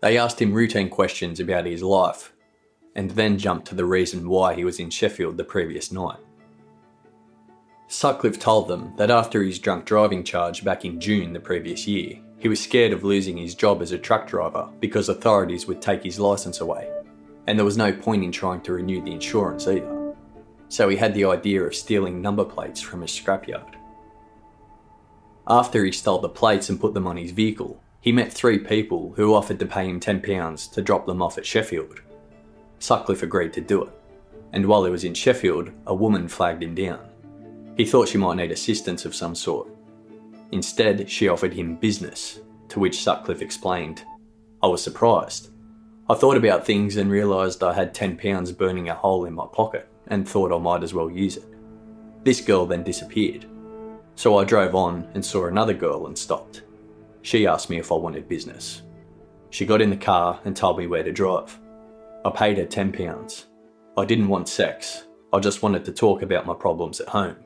They 0.00 0.16
asked 0.16 0.40
him 0.40 0.52
routine 0.52 0.90
questions 0.90 1.40
about 1.40 1.66
his 1.66 1.82
life, 1.82 2.32
and 2.94 3.10
then 3.12 3.36
jumped 3.36 3.66
to 3.68 3.74
the 3.74 3.84
reason 3.84 4.28
why 4.28 4.54
he 4.54 4.64
was 4.64 4.78
in 4.78 4.90
Sheffield 4.90 5.38
the 5.38 5.44
previous 5.44 5.90
night. 5.90 6.18
Sutcliffe 7.88 8.38
told 8.38 8.68
them 8.68 8.92
that 8.96 9.10
after 9.10 9.42
his 9.42 9.58
drunk 9.58 9.84
driving 9.84 10.24
charge 10.24 10.64
back 10.64 10.84
in 10.84 11.00
June 11.00 11.32
the 11.32 11.40
previous 11.40 11.86
year, 11.86 12.18
he 12.38 12.48
was 12.48 12.60
scared 12.60 12.92
of 12.92 13.04
losing 13.04 13.36
his 13.36 13.54
job 13.54 13.82
as 13.82 13.92
a 13.92 13.98
truck 13.98 14.26
driver 14.26 14.68
because 14.80 15.08
authorities 15.08 15.66
would 15.66 15.80
take 15.80 16.02
his 16.02 16.18
licence 16.18 16.60
away, 16.60 16.90
and 17.46 17.58
there 17.58 17.64
was 17.64 17.76
no 17.76 17.92
point 17.92 18.24
in 18.24 18.32
trying 18.32 18.60
to 18.62 18.72
renew 18.72 19.02
the 19.02 19.12
insurance 19.12 19.66
either. 19.66 20.14
So 20.68 20.88
he 20.88 20.96
had 20.96 21.14
the 21.14 21.26
idea 21.26 21.62
of 21.62 21.74
stealing 21.74 22.20
number 22.20 22.44
plates 22.44 22.80
from 22.80 23.02
a 23.02 23.06
scrapyard. 23.06 23.76
After 25.46 25.84
he 25.84 25.92
stole 25.92 26.20
the 26.20 26.28
plates 26.28 26.70
and 26.70 26.80
put 26.80 26.94
them 26.94 27.06
on 27.06 27.16
his 27.16 27.30
vehicle, 27.30 27.80
he 28.00 28.12
met 28.12 28.32
three 28.32 28.58
people 28.58 29.12
who 29.16 29.34
offered 29.34 29.58
to 29.58 29.66
pay 29.66 29.86
him 29.86 30.00
£10 30.00 30.72
to 30.72 30.82
drop 30.82 31.06
them 31.06 31.22
off 31.22 31.38
at 31.38 31.46
Sheffield. 31.46 32.00
Sutcliffe 32.78 33.22
agreed 33.22 33.52
to 33.54 33.60
do 33.60 33.84
it, 33.84 33.92
and 34.52 34.66
while 34.66 34.84
he 34.84 34.90
was 34.90 35.04
in 35.04 35.14
Sheffield, 35.14 35.70
a 35.86 35.94
woman 35.94 36.28
flagged 36.28 36.62
him 36.62 36.74
down. 36.74 37.00
He 37.76 37.84
thought 37.84 38.08
she 38.08 38.18
might 38.18 38.36
need 38.36 38.52
assistance 38.52 39.04
of 39.04 39.14
some 39.14 39.34
sort. 39.34 39.68
Instead, 40.52 41.10
she 41.10 41.28
offered 41.28 41.52
him 41.52 41.76
business, 41.76 42.40
to 42.68 42.78
which 42.78 43.02
Sutcliffe 43.02 43.42
explained, 43.42 44.04
I 44.62 44.68
was 44.68 44.82
surprised. 44.82 45.50
I 46.08 46.14
thought 46.14 46.36
about 46.36 46.64
things 46.64 46.96
and 46.96 47.10
realised 47.10 47.62
I 47.62 47.72
had 47.72 47.94
£10 47.94 48.56
burning 48.56 48.88
a 48.88 48.94
hole 48.94 49.24
in 49.24 49.34
my 49.34 49.46
pocket 49.46 49.88
and 50.08 50.28
thought 50.28 50.52
I 50.52 50.58
might 50.58 50.82
as 50.82 50.94
well 50.94 51.10
use 51.10 51.36
it. 51.36 51.44
This 52.22 52.40
girl 52.40 52.66
then 52.66 52.82
disappeared, 52.82 53.46
so 54.14 54.38
I 54.38 54.44
drove 54.44 54.74
on 54.74 55.08
and 55.14 55.24
saw 55.24 55.46
another 55.46 55.74
girl 55.74 56.06
and 56.06 56.16
stopped. 56.16 56.62
She 57.22 57.46
asked 57.46 57.70
me 57.70 57.78
if 57.78 57.90
I 57.90 57.96
wanted 57.96 58.28
business. 58.28 58.82
She 59.50 59.66
got 59.66 59.80
in 59.80 59.90
the 59.90 59.96
car 59.96 60.40
and 60.44 60.56
told 60.56 60.78
me 60.78 60.86
where 60.86 61.02
to 61.02 61.12
drive. 61.12 61.58
I 62.24 62.30
paid 62.30 62.58
her 62.58 62.66
£10. 62.66 63.44
I 63.96 64.04
didn't 64.04 64.28
want 64.28 64.48
sex, 64.48 65.04
I 65.32 65.40
just 65.40 65.62
wanted 65.62 65.84
to 65.86 65.92
talk 65.92 66.22
about 66.22 66.46
my 66.46 66.54
problems 66.54 67.00
at 67.00 67.08
home. 67.08 67.36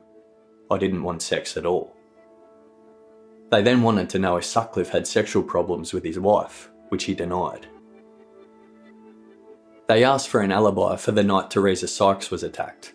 I 0.71 0.77
didn't 0.77 1.03
want 1.03 1.21
sex 1.21 1.57
at 1.57 1.65
all. 1.65 1.95
They 3.51 3.61
then 3.63 3.81
wanted 3.81 4.09
to 4.11 4.19
know 4.19 4.37
if 4.37 4.45
Sutcliffe 4.45 4.89
had 4.89 5.07
sexual 5.07 5.41
problems 5.41 5.93
with 5.93 6.03
his 6.03 6.19
wife, 6.19 6.69
which 6.89 7.05
he 7.05 7.15
denied. 7.15 7.67
They 9.87 10.03
asked 10.03 10.29
for 10.29 10.41
an 10.41 10.51
alibi 10.51 10.97
for 10.97 11.11
the 11.11 11.23
night 11.23 11.49
Teresa 11.49 11.87
Sykes 11.87 12.29
was 12.29 12.43
attacked. 12.43 12.93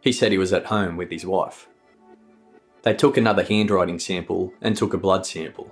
He 0.00 0.10
said 0.10 0.32
he 0.32 0.38
was 0.38 0.54
at 0.54 0.66
home 0.66 0.96
with 0.96 1.10
his 1.10 1.26
wife. 1.26 1.68
They 2.82 2.94
took 2.94 3.16
another 3.16 3.42
handwriting 3.42 3.98
sample 3.98 4.52
and 4.62 4.74
took 4.74 4.94
a 4.94 4.98
blood 4.98 5.26
sample. 5.26 5.70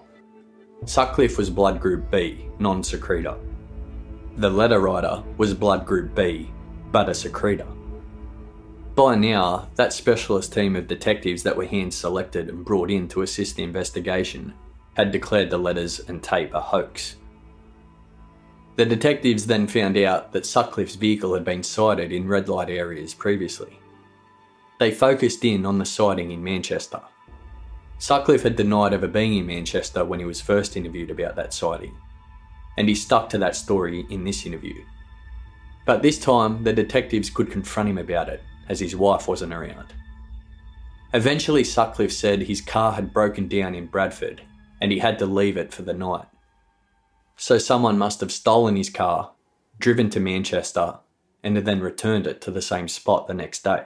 Sutcliffe 0.85 1.38
was 1.38 1.49
blood 1.49 1.81
group 1.81 2.11
B, 2.11 2.49
non 2.59 2.83
secretor. 2.83 3.37
The 4.37 4.51
letter 4.51 4.81
writer 4.81 5.23
was 5.38 5.55
blood 5.55 5.87
group 5.87 6.14
B, 6.14 6.51
but 6.90 7.09
a 7.09 7.14
secretor. 7.14 7.66
By 8.94 9.14
now, 9.14 9.70
that 9.76 9.94
specialist 9.94 10.52
team 10.52 10.76
of 10.76 10.87
detectives 10.87 11.42
that 11.44 11.57
were 11.57 11.64
hand 11.64 11.94
selected 11.94 12.50
and 12.50 12.62
brought 12.62 12.90
in 12.90 13.09
to 13.09 13.22
assist 13.22 13.57
the 13.57 13.62
investigation 13.62 14.52
had 14.94 15.11
declared 15.11 15.48
the 15.48 15.57
letters 15.57 16.00
and 16.00 16.22
tape 16.22 16.52
a 16.52 16.61
hoax. 16.61 17.16
The 18.76 18.85
detectives 18.85 19.46
then 19.46 19.66
found 19.66 19.96
out 19.96 20.33
that 20.33 20.44
Sutcliffe's 20.44 20.96
vehicle 20.96 21.33
had 21.33 21.44
been 21.44 21.62
sighted 21.62 22.12
in 22.12 22.28
red 22.28 22.50
light 22.50 22.68
areas 22.68 23.14
previously. 23.14 23.78
They 24.78 24.90
focused 24.90 25.44
in 25.44 25.64
on 25.64 25.78
the 25.78 25.87
sighting 25.87 26.31
in 26.31 26.44
Manchester. 26.44 27.00
Sutcliffe 27.98 28.42
had 28.42 28.57
denied 28.57 28.92
ever 28.92 29.09
being 29.09 29.38
in 29.38 29.46
Manchester 29.46 30.05
when 30.05 30.18
he 30.18 30.26
was 30.26 30.40
first 30.40 30.76
interviewed 30.76 31.11
about 31.11 31.37
that 31.37 31.55
sighting, 31.55 31.94
and 32.76 32.88
he 32.88 32.94
stuck 32.94 33.31
to 33.31 33.38
that 33.38 33.57
story 33.57 34.05
in 34.11 34.24
this 34.24 34.44
interview. 34.44 34.85
But 35.87 36.02
this 36.02 36.18
time, 36.18 36.62
the 36.62 36.72
detectives 36.72 37.31
could 37.31 37.50
confront 37.50 37.88
him 37.88 37.98
about 37.98 38.28
it, 38.28 38.42
as 38.68 38.81
his 38.81 38.96
wife 38.96 39.29
wasn't 39.29 39.53
around. 39.53 39.92
Eventually, 41.14 41.64
Sutcliffe 41.64 42.12
said 42.12 42.42
his 42.42 42.61
car 42.61 42.92
had 42.92 43.12
broken 43.12 43.48
down 43.48 43.75
in 43.75 43.87
Bradford 43.87 44.42
and 44.81 44.90
he 44.90 44.98
had 44.98 45.18
to 45.18 45.27
leave 45.27 45.57
it 45.57 45.72
for 45.72 45.83
the 45.83 45.92
night. 45.92 46.27
So, 47.37 47.59
someone 47.59 47.98
must 47.98 48.20
have 48.20 48.33
stolen 48.33 48.77
his 48.77 48.90
car, 48.90 49.33
driven 49.79 50.11
to 50.11 50.20
Manchester, 50.20 50.98
and 51.42 51.57
then 51.57 51.81
returned 51.81 52.27
it 52.27 52.40
to 52.42 52.51
the 52.51 52.62
same 52.62 52.88
spot 52.88 53.27
the 53.27 53.35
next 53.35 53.64
day. 53.64 53.85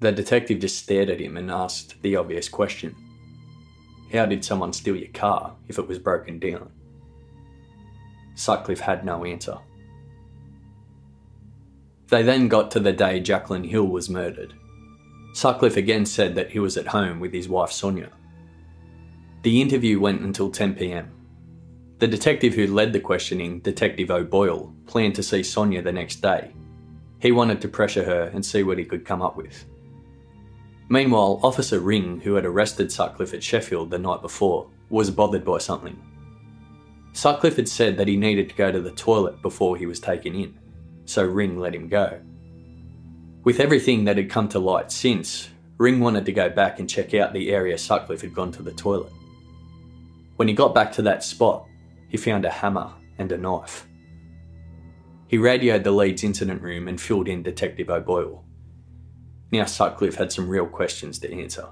The 0.00 0.12
detective 0.12 0.60
just 0.60 0.78
stared 0.78 1.10
at 1.10 1.20
him 1.20 1.36
and 1.36 1.50
asked 1.50 2.00
the 2.02 2.16
obvious 2.16 2.48
question 2.48 2.96
How 4.12 4.26
did 4.26 4.44
someone 4.44 4.72
steal 4.72 4.96
your 4.96 5.12
car 5.12 5.56
if 5.68 5.78
it 5.78 5.86
was 5.86 5.98
broken 5.98 6.38
down? 6.38 6.70
Sutcliffe 8.34 8.80
had 8.80 9.04
no 9.04 9.24
answer. 9.24 9.58
They 12.10 12.22
then 12.22 12.48
got 12.48 12.72
to 12.72 12.80
the 12.80 12.92
day 12.92 13.20
Jacqueline 13.20 13.64
Hill 13.64 13.86
was 13.86 14.10
murdered. 14.10 14.54
Sutcliffe 15.32 15.76
again 15.76 16.04
said 16.04 16.34
that 16.34 16.50
he 16.50 16.58
was 16.58 16.76
at 16.76 16.88
home 16.88 17.20
with 17.20 17.32
his 17.32 17.48
wife 17.48 17.70
Sonia. 17.70 18.10
The 19.42 19.62
interview 19.62 20.00
went 20.00 20.20
until 20.20 20.50
10 20.50 20.74
pm. 20.74 21.10
The 21.98 22.08
detective 22.08 22.54
who 22.54 22.66
led 22.66 22.92
the 22.92 23.00
questioning, 23.00 23.60
Detective 23.60 24.10
O'Boyle, 24.10 24.74
planned 24.86 25.14
to 25.14 25.22
see 25.22 25.42
Sonia 25.44 25.82
the 25.82 25.92
next 25.92 26.16
day. 26.16 26.52
He 27.20 27.30
wanted 27.30 27.60
to 27.60 27.68
pressure 27.68 28.04
her 28.04 28.30
and 28.34 28.44
see 28.44 28.64
what 28.64 28.78
he 28.78 28.84
could 28.84 29.04
come 29.04 29.22
up 29.22 29.36
with. 29.36 29.64
Meanwhile, 30.88 31.40
Officer 31.44 31.78
Ring, 31.78 32.20
who 32.20 32.34
had 32.34 32.44
arrested 32.44 32.90
Sutcliffe 32.90 33.34
at 33.34 33.42
Sheffield 33.42 33.90
the 33.90 33.98
night 33.98 34.22
before, 34.22 34.68
was 34.88 35.10
bothered 35.10 35.44
by 35.44 35.58
something. 35.58 35.96
Sutcliffe 37.12 37.56
had 37.56 37.68
said 37.68 37.96
that 37.96 38.08
he 38.08 38.16
needed 38.16 38.48
to 38.48 38.56
go 38.56 38.72
to 38.72 38.80
the 38.80 38.90
toilet 38.90 39.40
before 39.42 39.76
he 39.76 39.86
was 39.86 40.00
taken 40.00 40.34
in, 40.34 40.58
so 41.10 41.24
Ring 41.24 41.58
let 41.58 41.74
him 41.74 41.88
go. 41.88 42.20
With 43.42 43.58
everything 43.58 44.04
that 44.04 44.16
had 44.16 44.30
come 44.30 44.48
to 44.50 44.58
light 44.58 44.92
since, 44.92 45.48
Ring 45.76 45.98
wanted 45.98 46.24
to 46.26 46.32
go 46.32 46.48
back 46.48 46.78
and 46.78 46.88
check 46.88 47.14
out 47.14 47.32
the 47.32 47.50
area 47.50 47.76
Sutcliffe 47.76 48.20
had 48.20 48.34
gone 48.34 48.52
to 48.52 48.62
the 48.62 48.72
toilet. 48.72 49.12
When 50.36 50.46
he 50.46 50.54
got 50.54 50.74
back 50.74 50.92
to 50.92 51.02
that 51.02 51.24
spot, 51.24 51.66
he 52.08 52.16
found 52.16 52.44
a 52.44 52.50
hammer 52.50 52.92
and 53.18 53.32
a 53.32 53.38
knife. 53.38 53.86
He 55.26 55.38
radioed 55.38 55.84
the 55.84 55.90
Leeds 55.90 56.22
incident 56.22 56.62
room 56.62 56.86
and 56.86 57.00
filled 57.00 57.28
in 57.28 57.42
Detective 57.42 57.90
O'Boyle. 57.90 58.44
Now 59.50 59.64
Sutcliffe 59.64 60.16
had 60.16 60.30
some 60.30 60.48
real 60.48 60.66
questions 60.66 61.18
to 61.20 61.32
answer. 61.32 61.68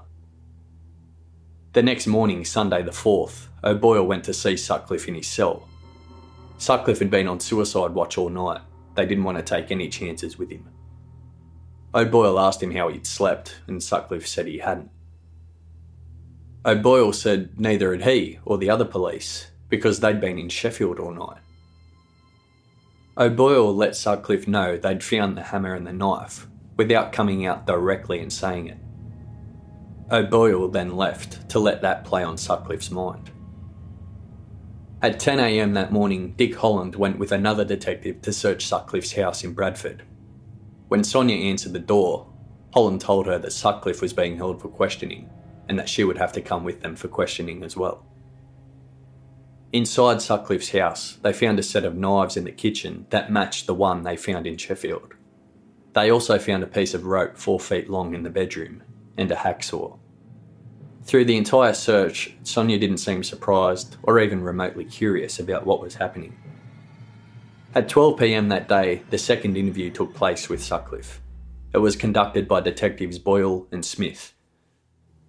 The 1.73 1.83
next 1.83 2.07
morning, 2.07 2.43
Sunday 2.43 2.83
the 2.83 2.91
4th, 2.91 3.47
O'Boyle 3.63 4.05
went 4.05 4.23
to 4.25 4.33
see 4.33 4.57
Sutcliffe 4.57 5.07
in 5.07 5.15
his 5.15 5.27
cell. 5.27 5.67
Sutcliffe 6.57 6.99
had 6.99 7.11
been 7.11 7.27
on 7.27 7.39
suicide 7.39 7.91
watch 7.91 8.17
all 8.17 8.29
night. 8.29 8.61
They 8.95 9.05
didn't 9.05 9.23
want 9.23 9.37
to 9.37 9.43
take 9.43 9.71
any 9.71 9.89
chances 9.89 10.37
with 10.37 10.49
him. 10.49 10.69
O'Boyle 11.93 12.39
asked 12.39 12.61
him 12.61 12.71
how 12.71 12.89
he'd 12.89 13.07
slept, 13.07 13.61
and 13.67 13.81
Sutcliffe 13.81 14.27
said 14.27 14.47
he 14.47 14.59
hadn't. 14.59 14.91
O'Boyle 16.65 17.13
said 17.13 17.59
neither 17.59 17.91
had 17.91 18.03
he 18.03 18.39
or 18.45 18.57
the 18.57 18.69
other 18.69 18.85
police, 18.85 19.47
because 19.69 19.99
they'd 19.99 20.21
been 20.21 20.37
in 20.37 20.49
Sheffield 20.49 20.99
all 20.99 21.13
night. 21.13 21.41
O'Boyle 23.17 23.75
let 23.75 23.95
Sutcliffe 23.95 24.47
know 24.47 24.77
they'd 24.77 25.03
found 25.03 25.35
the 25.35 25.43
hammer 25.43 25.73
and 25.73 25.87
the 25.87 25.93
knife, 25.93 26.47
without 26.77 27.11
coming 27.11 27.45
out 27.45 27.65
directly 27.65 28.19
and 28.19 28.31
saying 28.31 28.67
it. 28.67 28.77
O'Boyle 30.11 30.67
then 30.67 30.95
left 30.95 31.49
to 31.49 31.59
let 31.59 31.81
that 31.81 32.05
play 32.05 32.23
on 32.23 32.37
Sutcliffe's 32.37 32.91
mind. 32.91 33.31
At 35.01 35.17
10am 35.17 35.75
that 35.75 35.93
morning, 35.93 36.33
Dick 36.35 36.55
Holland 36.55 36.93
went 36.93 37.17
with 37.17 37.31
another 37.31 37.63
detective 37.63 38.21
to 38.21 38.33
search 38.33 38.65
Sutcliffe's 38.65 39.13
house 39.13 39.45
in 39.45 39.53
Bradford. 39.53 40.03
When 40.89 41.05
Sonia 41.05 41.37
answered 41.37 41.71
the 41.71 41.79
door, 41.79 42.27
Holland 42.73 42.99
told 42.99 43.25
her 43.25 43.37
that 43.39 43.53
Sutcliffe 43.53 44.01
was 44.01 44.11
being 44.11 44.35
held 44.35 44.61
for 44.61 44.67
questioning 44.67 45.29
and 45.69 45.79
that 45.79 45.87
she 45.87 46.03
would 46.03 46.17
have 46.17 46.33
to 46.33 46.41
come 46.41 46.65
with 46.65 46.81
them 46.81 46.97
for 46.97 47.07
questioning 47.07 47.63
as 47.63 47.77
well. 47.77 48.05
Inside 49.71 50.21
Sutcliffe's 50.21 50.71
house, 50.71 51.17
they 51.21 51.31
found 51.31 51.59
a 51.59 51.63
set 51.63 51.85
of 51.85 51.95
knives 51.95 52.35
in 52.35 52.43
the 52.43 52.51
kitchen 52.51 53.05
that 53.11 53.31
matched 53.31 53.67
the 53.67 53.73
one 53.73 54.03
they 54.03 54.17
found 54.17 54.45
in 54.45 54.57
Sheffield. 54.57 55.13
They 55.93 56.11
also 56.11 56.37
found 56.39 56.63
a 56.63 56.67
piece 56.67 56.93
of 56.93 57.05
rope 57.05 57.37
four 57.37 57.59
feet 57.59 57.89
long 57.89 58.13
in 58.13 58.23
the 58.23 58.29
bedroom 58.29 58.83
and 59.15 59.31
a 59.31 59.35
hacksaw. 59.35 59.98
Through 61.09 61.25
the 61.25 61.37
entire 61.37 61.73
search, 61.73 62.35
Sonia 62.43 62.77
didn't 62.77 62.99
seem 62.99 63.23
surprised 63.23 63.97
or 64.03 64.19
even 64.19 64.43
remotely 64.43 64.85
curious 64.85 65.39
about 65.39 65.65
what 65.65 65.81
was 65.81 65.95
happening. 65.95 66.37
At 67.73 67.89
12pm 67.89 68.49
that 68.49 68.69
day, 68.69 69.01
the 69.09 69.17
second 69.17 69.57
interview 69.57 69.89
took 69.89 70.13
place 70.13 70.49
with 70.49 70.63
Sutcliffe. 70.63 71.19
It 71.73 71.79
was 71.79 71.95
conducted 71.95 72.47
by 72.47 72.61
detectives 72.61 73.17
Boyle 73.17 73.65
and 73.71 73.83
Smith, 73.83 74.35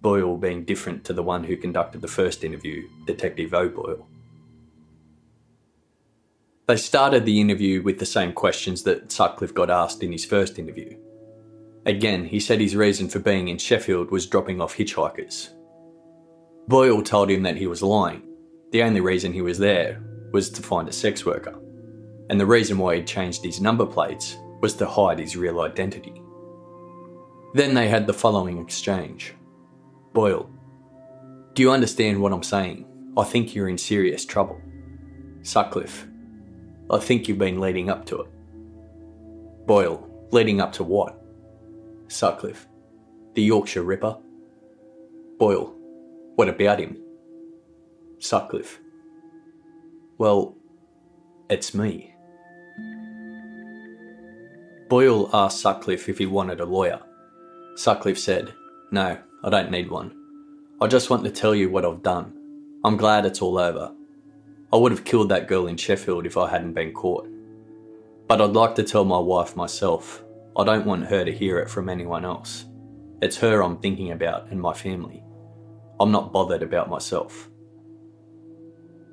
Boyle 0.03 0.37
being 0.37 0.65
different 0.65 1.03
to 1.05 1.13
the 1.13 1.23
one 1.23 1.45
who 1.45 1.57
conducted 1.57 2.01
the 2.01 2.07
first 2.07 2.43
interview, 2.43 2.87
Detective 3.07 3.51
O'Boyle. 3.51 4.07
They 6.67 6.77
started 6.77 7.25
the 7.25 7.41
interview 7.41 7.81
with 7.81 7.97
the 7.97 8.05
same 8.05 8.33
questions 8.33 8.83
that 8.83 9.11
Sutcliffe 9.11 9.55
got 9.55 9.71
asked 9.71 10.03
in 10.03 10.11
his 10.11 10.25
first 10.25 10.59
interview. 10.59 10.95
Again, 11.87 12.25
he 12.25 12.39
said 12.39 12.61
his 12.61 12.75
reason 12.75 13.09
for 13.09 13.17
being 13.17 13.47
in 13.47 13.57
Sheffield 13.57 14.11
was 14.11 14.27
dropping 14.27 14.61
off 14.61 14.77
hitchhikers. 14.77 15.49
Boyle 16.67 17.01
told 17.01 17.29
him 17.29 17.43
that 17.43 17.57
he 17.57 17.67
was 17.67 17.81
lying. 17.81 18.23
The 18.71 18.83
only 18.83 19.01
reason 19.01 19.33
he 19.33 19.41
was 19.41 19.57
there 19.57 20.01
was 20.31 20.49
to 20.51 20.61
find 20.61 20.87
a 20.87 20.93
sex 20.93 21.25
worker. 21.25 21.57
And 22.29 22.39
the 22.39 22.45
reason 22.45 22.77
why 22.77 22.95
he'd 22.95 23.07
changed 23.07 23.43
his 23.43 23.59
number 23.59 23.85
plates 23.85 24.37
was 24.61 24.73
to 24.75 24.85
hide 24.85 25.19
his 25.19 25.35
real 25.35 25.61
identity. 25.61 26.21
Then 27.53 27.73
they 27.73 27.89
had 27.89 28.07
the 28.07 28.13
following 28.13 28.59
exchange 28.59 29.33
Boyle, 30.13 30.49
do 31.53 31.61
you 31.61 31.71
understand 31.71 32.21
what 32.21 32.31
I'm 32.31 32.43
saying? 32.43 32.85
I 33.17 33.23
think 33.25 33.53
you're 33.53 33.67
in 33.67 33.77
serious 33.77 34.23
trouble. 34.23 34.61
Sutcliffe, 35.41 36.07
I 36.89 36.99
think 36.99 37.27
you've 37.27 37.37
been 37.37 37.59
leading 37.59 37.89
up 37.89 38.05
to 38.05 38.21
it. 38.21 38.27
Boyle, 39.65 40.07
leading 40.31 40.61
up 40.61 40.71
to 40.73 40.83
what? 40.83 41.21
Sutcliffe, 42.07 42.67
the 43.33 43.43
Yorkshire 43.43 43.83
Ripper. 43.83 44.17
Boyle, 45.37 45.75
what 46.35 46.49
about 46.49 46.79
him? 46.79 46.97
Sutcliffe, 48.19 48.79
well, 50.17 50.55
it's 51.49 51.73
me. 51.73 52.13
Boyle 54.87 55.29
asked 55.33 55.61
Sutcliffe 55.61 56.09
if 56.09 56.17
he 56.17 56.25
wanted 56.25 56.59
a 56.59 56.65
lawyer. 56.65 56.99
Sutcliffe 57.75 58.19
said, 58.19 58.53
No, 58.91 59.17
I 59.43 59.49
don't 59.49 59.71
need 59.71 59.89
one. 59.89 60.15
I 60.79 60.87
just 60.87 61.09
want 61.09 61.23
to 61.23 61.31
tell 61.31 61.55
you 61.55 61.69
what 61.69 61.85
I've 61.85 62.03
done. 62.03 62.33
I'm 62.83 62.97
glad 62.97 63.25
it's 63.25 63.41
all 63.41 63.57
over. 63.57 63.93
I 64.73 64.77
would 64.77 64.91
have 64.91 65.05
killed 65.05 65.29
that 65.29 65.47
girl 65.47 65.67
in 65.67 65.77
Sheffield 65.77 66.25
if 66.25 66.37
I 66.37 66.49
hadn't 66.49 66.73
been 66.73 66.93
caught. 66.93 67.27
But 68.27 68.41
I'd 68.41 68.51
like 68.51 68.75
to 68.75 68.83
tell 68.83 69.05
my 69.05 69.19
wife 69.19 69.55
myself. 69.55 70.23
I 70.55 70.63
don't 70.63 70.85
want 70.85 71.07
her 71.07 71.25
to 71.25 71.31
hear 71.31 71.59
it 71.59 71.69
from 71.69 71.89
anyone 71.89 72.25
else. 72.25 72.65
It's 73.21 73.37
her 73.37 73.63
I'm 73.63 73.77
thinking 73.77 74.11
about 74.11 74.51
and 74.51 74.61
my 74.61 74.73
family. 74.73 75.23
I'm 76.01 76.11
not 76.11 76.33
bothered 76.33 76.63
about 76.63 76.89
myself. 76.89 77.47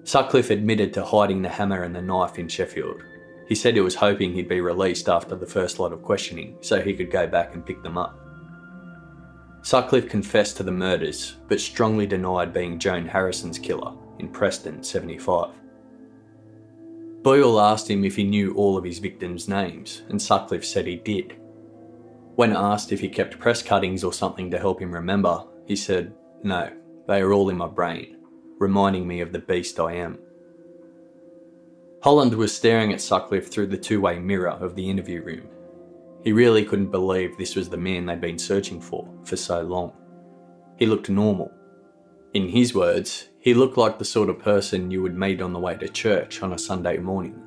Sutcliffe 0.04 0.48
admitted 0.48 0.94
to 0.94 1.04
hiding 1.04 1.42
the 1.42 1.50
hammer 1.50 1.82
and 1.82 1.94
the 1.94 2.00
knife 2.00 2.38
in 2.38 2.48
Sheffield. 2.48 3.02
He 3.46 3.54
said 3.54 3.74
he 3.74 3.82
was 3.82 3.94
hoping 3.94 4.32
he'd 4.32 4.48
be 4.48 4.62
released 4.62 5.06
after 5.06 5.36
the 5.36 5.46
first 5.46 5.78
lot 5.78 5.92
of 5.92 6.02
questioning 6.02 6.56
so 6.62 6.80
he 6.80 6.94
could 6.94 7.10
go 7.10 7.26
back 7.26 7.54
and 7.54 7.66
pick 7.66 7.82
them 7.82 7.98
up. 7.98 8.18
Sutcliffe 9.60 10.08
confessed 10.08 10.56
to 10.56 10.62
the 10.62 10.72
murders, 10.72 11.36
but 11.46 11.60
strongly 11.60 12.06
denied 12.06 12.54
being 12.54 12.78
Joan 12.78 13.06
Harrison's 13.06 13.58
killer 13.58 13.92
in 14.18 14.30
Preston, 14.30 14.82
75. 14.82 15.50
Boyle 17.22 17.60
asked 17.60 17.90
him 17.90 18.02
if 18.02 18.16
he 18.16 18.24
knew 18.24 18.54
all 18.54 18.78
of 18.78 18.84
his 18.84 18.98
victims' 18.98 19.46
names, 19.46 20.04
and 20.08 20.22
Sutcliffe 20.22 20.64
said 20.64 20.86
he 20.86 20.96
did. 20.96 21.36
When 22.36 22.56
asked 22.56 22.92
if 22.92 23.00
he 23.00 23.10
kept 23.10 23.38
press 23.38 23.62
cuttings 23.62 24.02
or 24.02 24.14
something 24.14 24.50
to 24.50 24.58
help 24.58 24.80
him 24.80 24.94
remember, 24.94 25.44
he 25.66 25.76
said, 25.76 26.14
No, 26.42 26.70
they 27.06 27.20
are 27.20 27.32
all 27.32 27.48
in 27.48 27.56
my 27.56 27.68
brain, 27.68 28.18
reminding 28.58 29.06
me 29.06 29.20
of 29.20 29.32
the 29.32 29.38
beast 29.38 29.80
I 29.80 29.94
am. 29.94 30.18
Holland 32.02 32.34
was 32.34 32.54
staring 32.54 32.92
at 32.92 33.00
Sutcliffe 33.00 33.50
through 33.50 33.66
the 33.66 33.76
two 33.76 34.00
way 34.00 34.18
mirror 34.18 34.50
of 34.50 34.76
the 34.76 34.88
interview 34.88 35.22
room. 35.22 35.48
He 36.22 36.32
really 36.32 36.64
couldn't 36.64 36.90
believe 36.90 37.36
this 37.36 37.56
was 37.56 37.68
the 37.68 37.76
man 37.76 38.06
they'd 38.06 38.20
been 38.20 38.38
searching 38.38 38.80
for 38.80 39.08
for 39.24 39.36
so 39.36 39.62
long. 39.62 39.92
He 40.76 40.86
looked 40.86 41.10
normal. 41.10 41.52
In 42.34 42.48
his 42.48 42.74
words, 42.74 43.28
he 43.40 43.54
looked 43.54 43.76
like 43.76 43.98
the 43.98 44.04
sort 44.04 44.28
of 44.28 44.38
person 44.38 44.90
you 44.90 45.02
would 45.02 45.16
meet 45.16 45.40
on 45.40 45.52
the 45.52 45.58
way 45.58 45.76
to 45.76 45.88
church 45.88 46.42
on 46.42 46.52
a 46.52 46.58
Sunday 46.58 46.98
morning. 46.98 47.42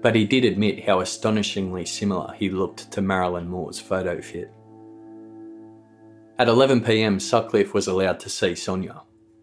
But 0.00 0.14
he 0.14 0.24
did 0.24 0.44
admit 0.44 0.86
how 0.86 1.00
astonishingly 1.00 1.86
similar 1.86 2.32
he 2.34 2.50
looked 2.50 2.90
to 2.92 3.02
Marilyn 3.02 3.48
Moore's 3.48 3.80
photo 3.80 4.20
fit. 4.20 4.50
At 6.36 6.48
11pm, 6.48 7.22
Sutcliffe 7.22 7.74
was 7.74 7.86
allowed 7.86 8.18
to 8.20 8.28
see 8.28 8.56
Sonia. 8.56 9.02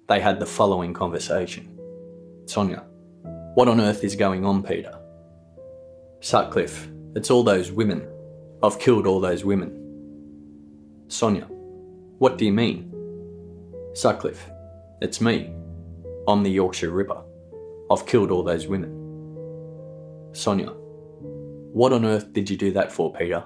They 0.09 0.19
had 0.19 0.41
the 0.41 0.45
following 0.45 0.93
conversation 0.93 1.79
Sonia, 2.45 2.83
what 3.53 3.69
on 3.69 3.79
earth 3.79 4.03
is 4.03 4.17
going 4.17 4.43
on, 4.43 4.61
Peter? 4.61 4.99
Sutcliffe, 6.19 6.89
it's 7.15 7.31
all 7.31 7.43
those 7.43 7.71
women. 7.71 8.05
I've 8.61 8.77
killed 8.77 9.07
all 9.07 9.21
those 9.21 9.45
women. 9.45 11.05
Sonia, 11.07 11.45
what 12.17 12.37
do 12.37 12.43
you 12.43 12.51
mean? 12.51 12.93
Sutcliffe, 13.93 14.49
it's 15.01 15.21
me. 15.21 15.53
I'm 16.27 16.43
the 16.43 16.51
Yorkshire 16.51 16.91
Ripper. 16.91 17.23
I've 17.89 18.05
killed 18.05 18.31
all 18.31 18.43
those 18.43 18.67
women. 18.67 18.91
Sonia, 20.33 20.71
What 21.71 21.93
on 21.93 22.03
earth 22.03 22.33
did 22.33 22.49
you 22.49 22.57
do 22.57 22.71
that 22.73 22.91
for, 22.91 23.13
Peter? 23.13 23.45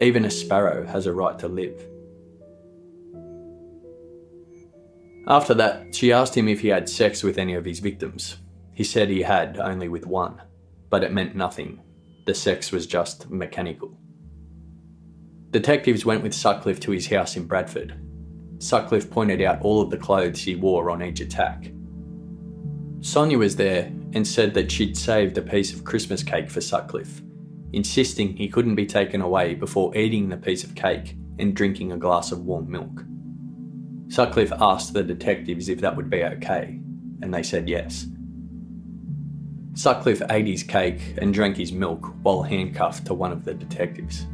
Even 0.00 0.24
a 0.24 0.30
sparrow 0.30 0.86
has 0.86 1.04
a 1.04 1.12
right 1.12 1.38
to 1.40 1.46
live. 1.46 1.78
After 5.30 5.54
that, 5.54 5.94
she 5.94 6.10
asked 6.10 6.36
him 6.36 6.48
if 6.48 6.58
he 6.60 6.68
had 6.68 6.88
sex 6.88 7.22
with 7.22 7.38
any 7.38 7.54
of 7.54 7.64
his 7.64 7.78
victims. 7.78 8.38
He 8.74 8.82
said 8.82 9.08
he 9.08 9.22
had, 9.22 9.60
only 9.60 9.86
with 9.86 10.04
one, 10.04 10.42
but 10.90 11.04
it 11.04 11.12
meant 11.12 11.36
nothing. 11.36 11.80
The 12.26 12.34
sex 12.34 12.72
was 12.72 12.84
just 12.84 13.30
mechanical. 13.30 13.96
Detectives 15.52 16.04
went 16.04 16.24
with 16.24 16.34
Sutcliffe 16.34 16.80
to 16.80 16.90
his 16.90 17.06
house 17.06 17.36
in 17.36 17.46
Bradford. 17.46 17.94
Sutcliffe 18.58 19.08
pointed 19.08 19.40
out 19.40 19.62
all 19.62 19.80
of 19.80 19.90
the 19.90 19.96
clothes 19.96 20.42
he 20.42 20.56
wore 20.56 20.90
on 20.90 21.00
each 21.00 21.20
attack. 21.20 21.70
Sonia 23.00 23.38
was 23.38 23.54
there 23.54 23.84
and 24.12 24.26
said 24.26 24.52
that 24.54 24.72
she'd 24.72 24.98
saved 24.98 25.38
a 25.38 25.42
piece 25.42 25.72
of 25.72 25.84
Christmas 25.84 26.24
cake 26.24 26.50
for 26.50 26.60
Sutcliffe, 26.60 27.22
insisting 27.72 28.36
he 28.36 28.48
couldn't 28.48 28.74
be 28.74 28.84
taken 28.84 29.20
away 29.20 29.54
before 29.54 29.96
eating 29.96 30.28
the 30.28 30.36
piece 30.36 30.64
of 30.64 30.74
cake 30.74 31.14
and 31.38 31.54
drinking 31.54 31.92
a 31.92 31.96
glass 31.96 32.32
of 32.32 32.44
warm 32.44 32.68
milk. 32.68 33.04
Sutcliffe 34.10 34.52
asked 34.60 34.92
the 34.92 35.04
detectives 35.04 35.68
if 35.68 35.80
that 35.82 35.94
would 35.94 36.10
be 36.10 36.24
okay, 36.24 36.80
and 37.22 37.32
they 37.32 37.44
said 37.44 37.68
yes. 37.68 38.08
Sutcliffe 39.74 40.20
ate 40.30 40.48
his 40.48 40.64
cake 40.64 41.00
and 41.18 41.32
drank 41.32 41.56
his 41.56 41.70
milk 41.70 42.12
while 42.22 42.42
handcuffed 42.42 43.06
to 43.06 43.14
one 43.14 43.30
of 43.30 43.44
the 43.44 43.54
detectives. 43.54 44.26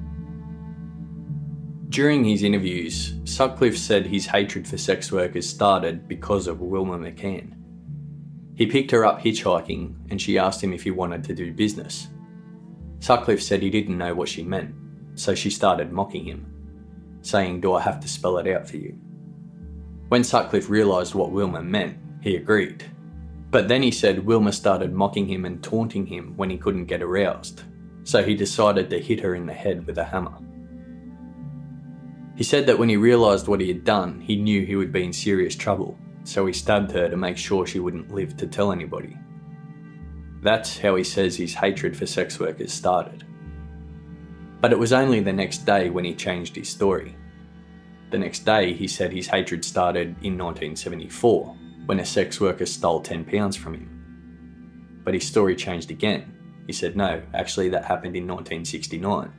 During 1.91 2.25
his 2.25 2.43
interviews, 2.43 3.17
Sutcliffe 3.25 3.77
said 3.77 4.07
his 4.07 4.25
hatred 4.25 4.67
for 4.67 4.79
sex 4.79 5.13
workers 5.13 5.47
started 5.47 6.09
because 6.09 6.47
of 6.47 6.63
Wilma 6.63 6.99
McCann. 6.99 7.53
He 8.55 8.65
picked 8.65 8.91
her 8.93 9.05
up 9.05 9.21
hitchhiking 9.21 9.95
and 10.11 10.19
she 10.21 10.39
asked 10.39 10.65
him 10.65 10.73
if 10.73 10.85
he 10.85 10.91
wanted 10.91 11.23
to 11.25 11.35
do 11.35 11.53
business. 11.53 12.09
Sutcliffe 13.01 13.43
said 13.43 13.61
he 13.61 13.69
didn't 13.69 13.99
know 13.99 14.15
what 14.15 14.31
she 14.31 14.43
meant, 14.43 14.75
so 15.17 15.35
she 15.35 15.51
started 15.51 15.93
mocking 15.93 16.25
him, 16.25 16.47
saying, 17.21 17.61
Do 17.61 17.75
I 17.75 17.83
have 17.83 18.01
to 18.01 18.09
spell 18.09 18.39
it 18.39 18.49
out 18.49 18.67
for 18.67 18.79
you? 18.79 18.99
When 20.09 20.23
Sutcliffe 20.23 20.71
realised 20.71 21.15
what 21.15 21.33
Wilma 21.33 21.63
meant, 21.63 21.99
he 22.21 22.37
agreed. 22.37 22.85
But 23.51 23.69
then 23.69 23.83
he 23.83 23.91
said 23.91 24.25
Wilma 24.25 24.53
started 24.53 24.93
mocking 24.93 25.27
him 25.27 25.45
and 25.45 25.63
taunting 25.63 26.07
him 26.07 26.35
when 26.37 26.51
he 26.51 26.59
couldn't 26.59 26.87
get 26.87 27.03
aroused, 27.03 27.63
so 28.05 28.23
he 28.23 28.35
decided 28.35 28.89
to 28.91 29.01
hit 29.01 29.21
her 29.21 29.35
in 29.35 29.47
the 29.47 29.53
head 29.53 29.87
with 29.87 29.99
a 29.99 30.05
hammer. 30.05 30.39
He 32.37 32.45
said 32.45 32.67
that 32.67 32.79
when 32.79 32.89
he 32.89 32.97
realised 32.97 33.49
what 33.49 33.61
he 33.61 33.69
had 33.69 33.85
done, 33.85 34.21
he 34.21 34.37
knew 34.37 34.65
he 34.65 34.77
would 34.77 34.93
be 34.93 35.05
in 35.05 35.13
serious 35.13 35.57
trouble, 35.57 35.99
so 36.23 36.45
he 36.47 36.53
stabbed 36.53 36.93
her 36.93 37.09
to 37.09 37.17
make 37.17 37.37
sure 37.39 37.67
she 37.67 37.81
wouldn't 37.81 38.15
live 38.15 38.37
to 38.37 38.47
tell 38.47 38.73
anybody. 38.73 39.17
That's 40.43 40.79
how 40.79 40.97
he 40.97 41.05
says 41.05 41.37
his 41.37 41.55
hatred 41.55 41.97
for 41.97 42.07
sex 42.07 42.39
workers 42.39 42.73
started. 42.73 43.25
But 44.61 44.73
it 44.73 44.79
was 44.79 44.93
only 44.93 45.21
the 45.21 45.33
next 45.33 45.65
day 45.65 45.91
when 45.91 46.05
he 46.05 46.15
changed 46.15 46.55
his 46.57 46.69
story. 46.69 47.17
The 48.11 48.19
next 48.19 48.45
day, 48.45 48.73
he 48.73 48.87
said 48.87 49.13
his 49.13 49.27
hatred 49.27 49.65
started 49.65 50.09
in 50.23 50.39
1974 50.39 51.57
when 51.87 52.01
a 52.01 52.05
sex 52.05 52.41
worker 52.41 52.67
stole 52.67 53.03
£10 53.03 53.57
from 53.57 53.75
him. 53.75 55.01
But 55.05 55.15
his 55.15 55.27
story 55.27 55.57
changed 55.57 55.91
again. 55.91 56.33
He 56.67 56.73
said 56.73 56.97
no, 56.97 57.23
actually, 57.35 57.69
that 57.71 57.85
happened 57.85 58.17
in 58.17 58.27
1969. 58.27 59.33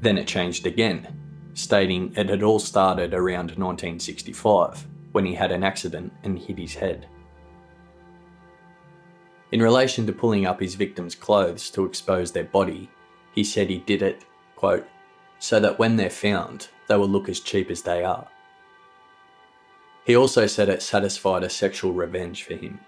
Then 0.00 0.18
it 0.18 0.26
changed 0.26 0.66
again, 0.66 1.06
stating 1.54 2.12
it 2.16 2.28
had 2.28 2.42
all 2.42 2.58
started 2.58 3.12
around 3.12 3.50
1965 3.56 4.86
when 5.12 5.26
he 5.26 5.34
had 5.34 5.52
an 5.52 5.64
accident 5.64 6.12
and 6.22 6.38
hit 6.38 6.58
his 6.58 6.74
head. 6.74 7.06
In 9.52 9.60
relation 9.60 10.06
to 10.06 10.12
pulling 10.12 10.46
up 10.46 10.60
his 10.60 10.76
victims' 10.76 11.16
clothes 11.16 11.70
to 11.70 11.84
expose 11.84 12.30
their 12.30 12.44
body, 12.44 12.88
he 13.34 13.42
said 13.42 13.68
he 13.68 13.78
did 13.78 14.02
it, 14.02 14.24
quote, 14.54 14.86
so 15.40 15.58
that 15.58 15.78
when 15.78 15.96
they're 15.96 16.08
found, 16.08 16.68
they 16.86 16.96
will 16.96 17.08
look 17.08 17.28
as 17.28 17.40
cheap 17.40 17.70
as 17.70 17.82
they 17.82 18.04
are. 18.04 18.28
He 20.04 20.14
also 20.14 20.46
said 20.46 20.68
it 20.68 20.82
satisfied 20.82 21.42
a 21.42 21.50
sexual 21.50 21.92
revenge 21.92 22.44
for 22.44 22.54
him. 22.54 22.78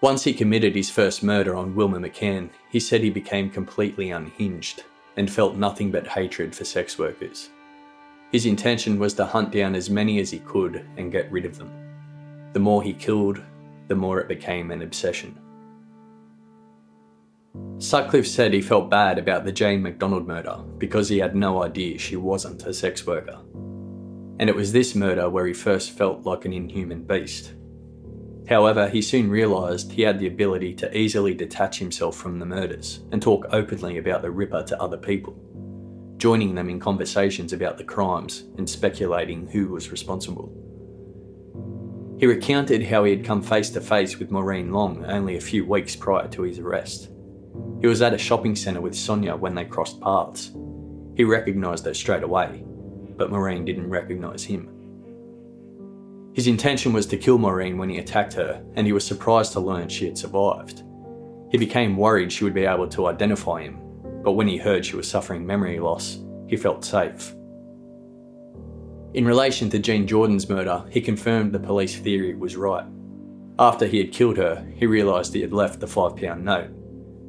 Once 0.00 0.24
he 0.24 0.32
committed 0.32 0.74
his 0.74 0.90
first 0.90 1.22
murder 1.22 1.56
on 1.56 1.74
Wilma 1.74 1.98
McCann, 1.98 2.50
he 2.70 2.78
said 2.78 3.02
he 3.02 3.10
became 3.10 3.50
completely 3.50 4.10
unhinged 4.10 4.84
and 5.16 5.30
felt 5.30 5.56
nothing 5.56 5.90
but 5.90 6.06
hatred 6.06 6.54
for 6.54 6.64
sex 6.64 6.98
workers. 6.98 7.50
His 8.30 8.46
intention 8.46 8.98
was 8.98 9.14
to 9.14 9.24
hunt 9.24 9.50
down 9.50 9.74
as 9.74 9.90
many 9.90 10.20
as 10.20 10.30
he 10.30 10.38
could 10.40 10.86
and 10.96 11.10
get 11.10 11.32
rid 11.32 11.44
of 11.44 11.58
them. 11.58 11.72
The 12.52 12.60
more 12.60 12.82
he 12.82 12.92
killed, 12.92 13.42
the 13.88 13.96
more 13.96 14.20
it 14.20 14.28
became 14.28 14.70
an 14.70 14.82
obsession. 14.82 15.36
Sutcliffe 17.78 18.26
said 18.26 18.52
he 18.52 18.60
felt 18.60 18.90
bad 18.90 19.18
about 19.18 19.44
the 19.44 19.52
Jayne 19.52 19.82
MacDonald 19.82 20.26
murder 20.26 20.58
because 20.78 21.08
he 21.08 21.18
had 21.18 21.36
no 21.36 21.62
idea 21.62 21.96
she 21.96 22.16
wasn't 22.16 22.66
a 22.66 22.74
sex 22.74 23.06
worker. 23.06 23.38
And 24.40 24.50
it 24.50 24.56
was 24.56 24.72
this 24.72 24.94
murder 24.94 25.30
where 25.30 25.46
he 25.46 25.54
first 25.54 25.92
felt 25.92 26.26
like 26.26 26.44
an 26.44 26.52
inhuman 26.52 27.04
beast. 27.04 27.54
However, 28.48 28.88
he 28.88 29.02
soon 29.02 29.30
realised 29.30 29.92
he 29.92 30.02
had 30.02 30.18
the 30.18 30.26
ability 30.26 30.74
to 30.74 30.96
easily 30.96 31.34
detach 31.34 31.78
himself 31.78 32.16
from 32.16 32.38
the 32.38 32.46
murders 32.46 33.00
and 33.12 33.22
talk 33.22 33.46
openly 33.50 33.98
about 33.98 34.22
the 34.22 34.30
Ripper 34.30 34.64
to 34.64 34.82
other 34.82 34.96
people, 34.96 35.36
joining 36.16 36.54
them 36.54 36.68
in 36.68 36.80
conversations 36.80 37.52
about 37.52 37.78
the 37.78 37.84
crimes 37.84 38.44
and 38.56 38.68
speculating 38.68 39.46
who 39.46 39.68
was 39.68 39.92
responsible. 39.92 40.52
He 42.18 42.26
recounted 42.26 42.82
how 42.82 43.04
he 43.04 43.14
had 43.14 43.24
come 43.24 43.42
face 43.42 43.70
to 43.70 43.80
face 43.80 44.18
with 44.18 44.32
Maureen 44.32 44.72
Long 44.72 45.04
only 45.04 45.36
a 45.36 45.40
few 45.40 45.64
weeks 45.64 45.94
prior 45.94 46.26
to 46.28 46.42
his 46.42 46.58
arrest 46.58 47.10
he 47.80 47.86
was 47.86 48.02
at 48.02 48.14
a 48.14 48.18
shopping 48.18 48.56
centre 48.56 48.80
with 48.80 48.94
Sonia 48.94 49.36
when 49.36 49.54
they 49.54 49.64
crossed 49.64 50.00
paths. 50.00 50.52
He 51.14 51.24
recognised 51.24 51.84
her 51.84 51.94
straight 51.94 52.22
away, 52.22 52.64
but 53.16 53.30
Maureen 53.30 53.64
didn't 53.64 53.90
recognise 53.90 54.44
him. 54.44 54.70
His 56.32 56.46
intention 56.46 56.92
was 56.92 57.06
to 57.06 57.16
kill 57.16 57.38
Maureen 57.38 57.78
when 57.78 57.88
he 57.88 57.98
attacked 57.98 58.32
her, 58.34 58.64
and 58.74 58.86
he 58.86 58.92
was 58.92 59.06
surprised 59.06 59.52
to 59.52 59.60
learn 59.60 59.88
she 59.88 60.04
had 60.04 60.18
survived. 60.18 60.82
He 61.50 61.58
became 61.58 61.96
worried 61.96 62.32
she 62.32 62.44
would 62.44 62.54
be 62.54 62.64
able 62.64 62.88
to 62.88 63.06
identify 63.06 63.62
him, 63.62 63.80
but 64.22 64.32
when 64.32 64.48
he 64.48 64.56
heard 64.56 64.84
she 64.84 64.96
was 64.96 65.08
suffering 65.08 65.46
memory 65.46 65.80
loss, 65.80 66.18
he 66.46 66.56
felt 66.56 66.84
safe. 66.84 67.34
In 69.14 69.24
relation 69.24 69.70
to 69.70 69.78
Jean 69.78 70.06
Jordan's 70.06 70.48
murder, 70.48 70.84
he 70.90 71.00
confirmed 71.00 71.52
the 71.52 71.58
police 71.58 71.96
theory 71.96 72.34
was 72.34 72.56
right. 72.56 72.86
After 73.58 73.86
he 73.86 73.98
had 73.98 74.12
killed 74.12 74.36
her, 74.36 74.64
he 74.76 74.86
realised 74.86 75.32
he 75.32 75.40
had 75.40 75.52
left 75.52 75.80
the 75.80 75.86
£5 75.86 76.40
note 76.42 76.70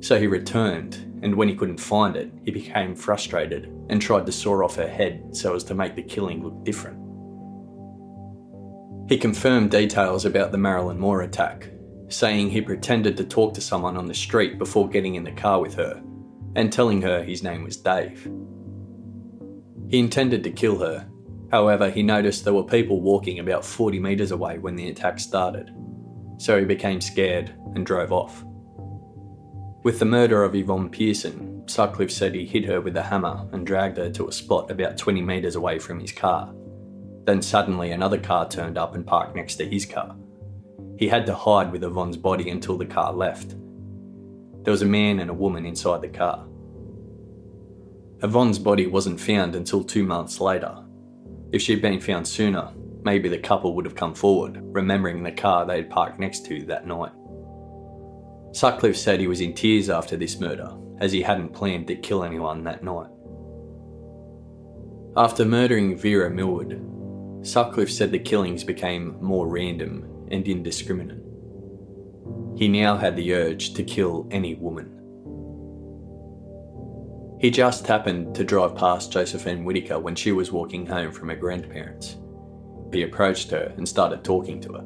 so 0.02 0.20
he 0.20 0.28
returned, 0.28 1.20
and 1.22 1.36
when 1.36 1.50
he 1.50 1.56
couldn't 1.56 1.80
find 1.80 2.16
it, 2.16 2.32
he 2.44 2.52
became 2.52 2.96
frustrated 2.96 3.66
and 3.90 4.02
tried 4.02 4.26
to 4.26 4.32
saw 4.32 4.64
off 4.64 4.76
her 4.76 4.88
head 4.88 5.36
so 5.36 5.56
as 5.56 5.64
to 5.66 5.76
make 5.76 5.96
the 5.96 6.04
killing 6.04 6.44
look 6.44 6.64
different. 6.64 6.98
He 9.10 9.18
confirmed 9.18 9.72
details 9.72 10.26
about 10.26 10.52
the 10.52 10.58
Marilyn 10.58 11.00
Moore 11.00 11.24
attack, 11.24 11.70
saying 12.10 12.50
he 12.50 12.62
pretended 12.62 13.18
to 13.18 13.24
talk 13.24 13.54
to 13.56 13.62
someone 13.62 13.98
on 13.98 14.06
the 14.06 14.14
street 14.14 14.58
before 14.58 14.88
getting 14.88 15.16
in 15.16 15.24
the 15.24 15.32
car 15.32 15.60
with 15.60 15.74
her 15.76 16.02
and 16.56 16.72
telling 16.72 17.02
her 17.02 17.24
his 17.24 17.44
name 17.44 17.64
was 17.64 17.78
Dave. 17.78 18.30
He 19.90 20.00
intended 20.00 20.44
to 20.44 20.52
kill 20.52 20.78
her, 20.80 21.08
however, 21.52 21.90
he 21.90 22.04
noticed 22.04 22.44
there 22.44 22.54
were 22.54 22.64
people 22.64 23.02
walking 23.02 23.40
about 23.40 23.66
40 23.66 24.00
metres 24.00 24.32
away 24.32 24.60
when 24.60 24.76
the 24.76 24.90
attack 24.90 25.20
started, 25.20 25.72
so 26.38 26.60
he 26.60 26.66
became 26.66 27.02
scared 27.02 27.54
and 27.76 27.86
drove 27.86 28.12
off. 28.12 28.44
With 29.82 30.00
the 30.00 30.06
murder 30.06 30.44
of 30.44 30.56
Yvonne 30.56 30.90
Pearson, 30.90 31.64
Sutcliffe 31.66 32.12
said 32.12 32.36
he 32.36 32.46
hit 32.46 32.66
her 32.66 32.82
with 32.82 32.98
a 32.98 33.02
hammer 33.02 33.48
and 33.54 33.66
dragged 33.66 33.96
her 33.96 34.10
to 34.10 34.28
a 34.28 34.32
spot 34.32 34.70
about 34.70 34.98
20 34.98 35.22
metres 35.22 35.56
away 35.56 35.80
from 35.80 36.02
his 36.02 36.12
car. 36.12 36.54
Then 37.24 37.42
suddenly 37.42 37.92
another 37.92 38.18
car 38.18 38.50
turned 38.50 38.78
up 38.78 38.94
and 38.94 39.08
parked 39.08 39.38
next 39.38 39.56
to 39.56 39.66
his 39.66 39.86
car. 39.86 40.18
He 40.98 41.08
had 41.08 41.26
to 41.28 41.36
hide 41.36 41.72
with 41.72 41.86
Yvonne's 41.86 42.18
body 42.18 42.50
until 42.50 42.78
the 42.78 42.86
car 42.86 43.14
left. 43.14 43.56
There 44.64 44.72
was 44.72 44.82
a 44.82 44.86
man 44.86 45.20
and 45.20 45.30
a 45.30 45.34
woman 45.34 45.66
inside 45.66 46.02
the 46.02 46.10
car. 46.10 46.46
Yvonne's 48.22 48.60
body 48.60 48.86
wasn't 48.86 49.22
found 49.22 49.56
until 49.56 49.82
two 49.82 50.04
months 50.04 50.42
later. 50.42 50.76
If 51.54 51.62
she'd 51.62 51.82
been 51.82 52.02
found 52.02 52.28
sooner, 52.28 52.74
maybe 53.06 53.30
the 53.30 53.38
couple 53.38 53.74
would 53.76 53.86
have 53.86 53.96
come 53.96 54.14
forward, 54.14 54.60
remembering 54.62 55.24
the 55.24 55.32
car 55.32 55.66
they 55.66 55.78
had 55.78 55.90
parked 55.90 56.20
next 56.20 56.46
to 56.48 56.66
that 56.66 56.86
night. 56.86 57.14
Sutcliffe 58.52 58.98
said 58.98 59.20
he 59.20 59.28
was 59.28 59.42
in 59.42 59.54
tears 59.54 59.90
after 59.90 60.18
this 60.18 60.40
murder, 60.40 60.72
as 61.00 61.12
he 61.12 61.22
hadn't 61.22 61.54
planned 61.54 61.88
to 61.88 61.96
kill 61.96 62.24
anyone 62.24 62.64
that 62.64 62.84
night. 62.84 63.08
After 65.16 65.46
murdering 65.46 65.98
Vera 65.98 66.30
Millward, 66.30 66.82
Sutcliffe 67.46 67.92
said 67.92 68.12
the 68.12 68.20
killings 68.20 68.64
became 68.64 69.22
more 69.22 69.48
random 69.48 70.28
and 70.32 70.48
indiscriminate. 70.48 71.24
He 72.56 72.68
now 72.68 72.98
had 72.98 73.16
the 73.16 73.34
urge 73.34 73.74
to 73.76 73.84
kill 73.84 74.28
any 74.32 74.56
woman. 74.56 74.96
He 77.40 77.52
just 77.52 77.88
happened 77.88 78.36
to 78.36 78.44
drive 78.44 78.76
past 78.76 79.14
Josephine 79.14 79.64
Whitaker 79.64 80.00
when 80.00 80.16
she 80.16 80.32
was 80.32 80.52
walking 80.52 80.86
home 80.86 81.12
from 81.12 81.30
her 81.30 81.36
grandparents. 81.36 82.18
He 82.92 83.04
approached 83.04 83.52
her 83.52 83.74
and 83.78 83.88
started 83.88 84.24
talking 84.24 84.60
to 84.62 84.74
her, 84.74 84.86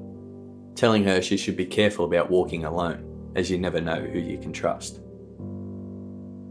telling 0.76 1.04
her 1.06 1.22
she 1.22 1.38
should 1.38 1.58
be 1.58 1.66
careful 1.66 2.06
about 2.06 2.30
walking 2.30 2.66
alone 2.66 3.13
as 3.36 3.50
you 3.50 3.58
never 3.58 3.82
know 3.82 4.00
who 4.02 4.20
you 4.20 4.38
can 4.38 4.54
trust. 4.54 5.00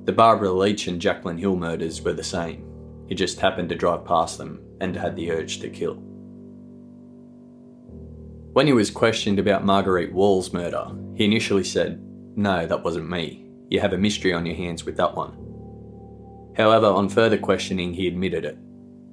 The 0.04 0.12
Barbara 0.12 0.50
Leach 0.50 0.88
and 0.88 1.00
Jacqueline 1.00 1.38
Hill 1.38 1.56
murders 1.56 2.02
were 2.02 2.12
the 2.12 2.24
same. 2.24 2.68
He 3.06 3.14
just 3.14 3.38
happened 3.38 3.68
to 3.68 3.76
drive 3.76 4.04
past 4.04 4.38
them 4.38 4.60
and 4.80 4.96
had 4.96 5.14
the 5.14 5.30
urge 5.30 5.60
to 5.60 5.68
kill. 5.68 5.94
When 8.52 8.66
he 8.66 8.72
was 8.72 8.90
questioned 8.90 9.38
about 9.38 9.64
Marguerite 9.64 10.12
Wall's 10.12 10.52
murder, 10.52 10.90
he 11.14 11.24
initially 11.24 11.64
said, 11.64 12.02
No, 12.36 12.66
that 12.66 12.82
wasn't 12.82 13.08
me. 13.08 13.46
You 13.70 13.80
have 13.80 13.92
a 13.92 13.98
mystery 13.98 14.32
on 14.32 14.44
your 14.44 14.56
hands 14.56 14.84
with 14.84 14.96
that 14.96 15.14
one. 15.14 15.38
However, 16.56 16.86
on 16.86 17.08
further 17.08 17.38
questioning, 17.38 17.94
he 17.94 18.08
admitted 18.08 18.44
it. 18.44 18.58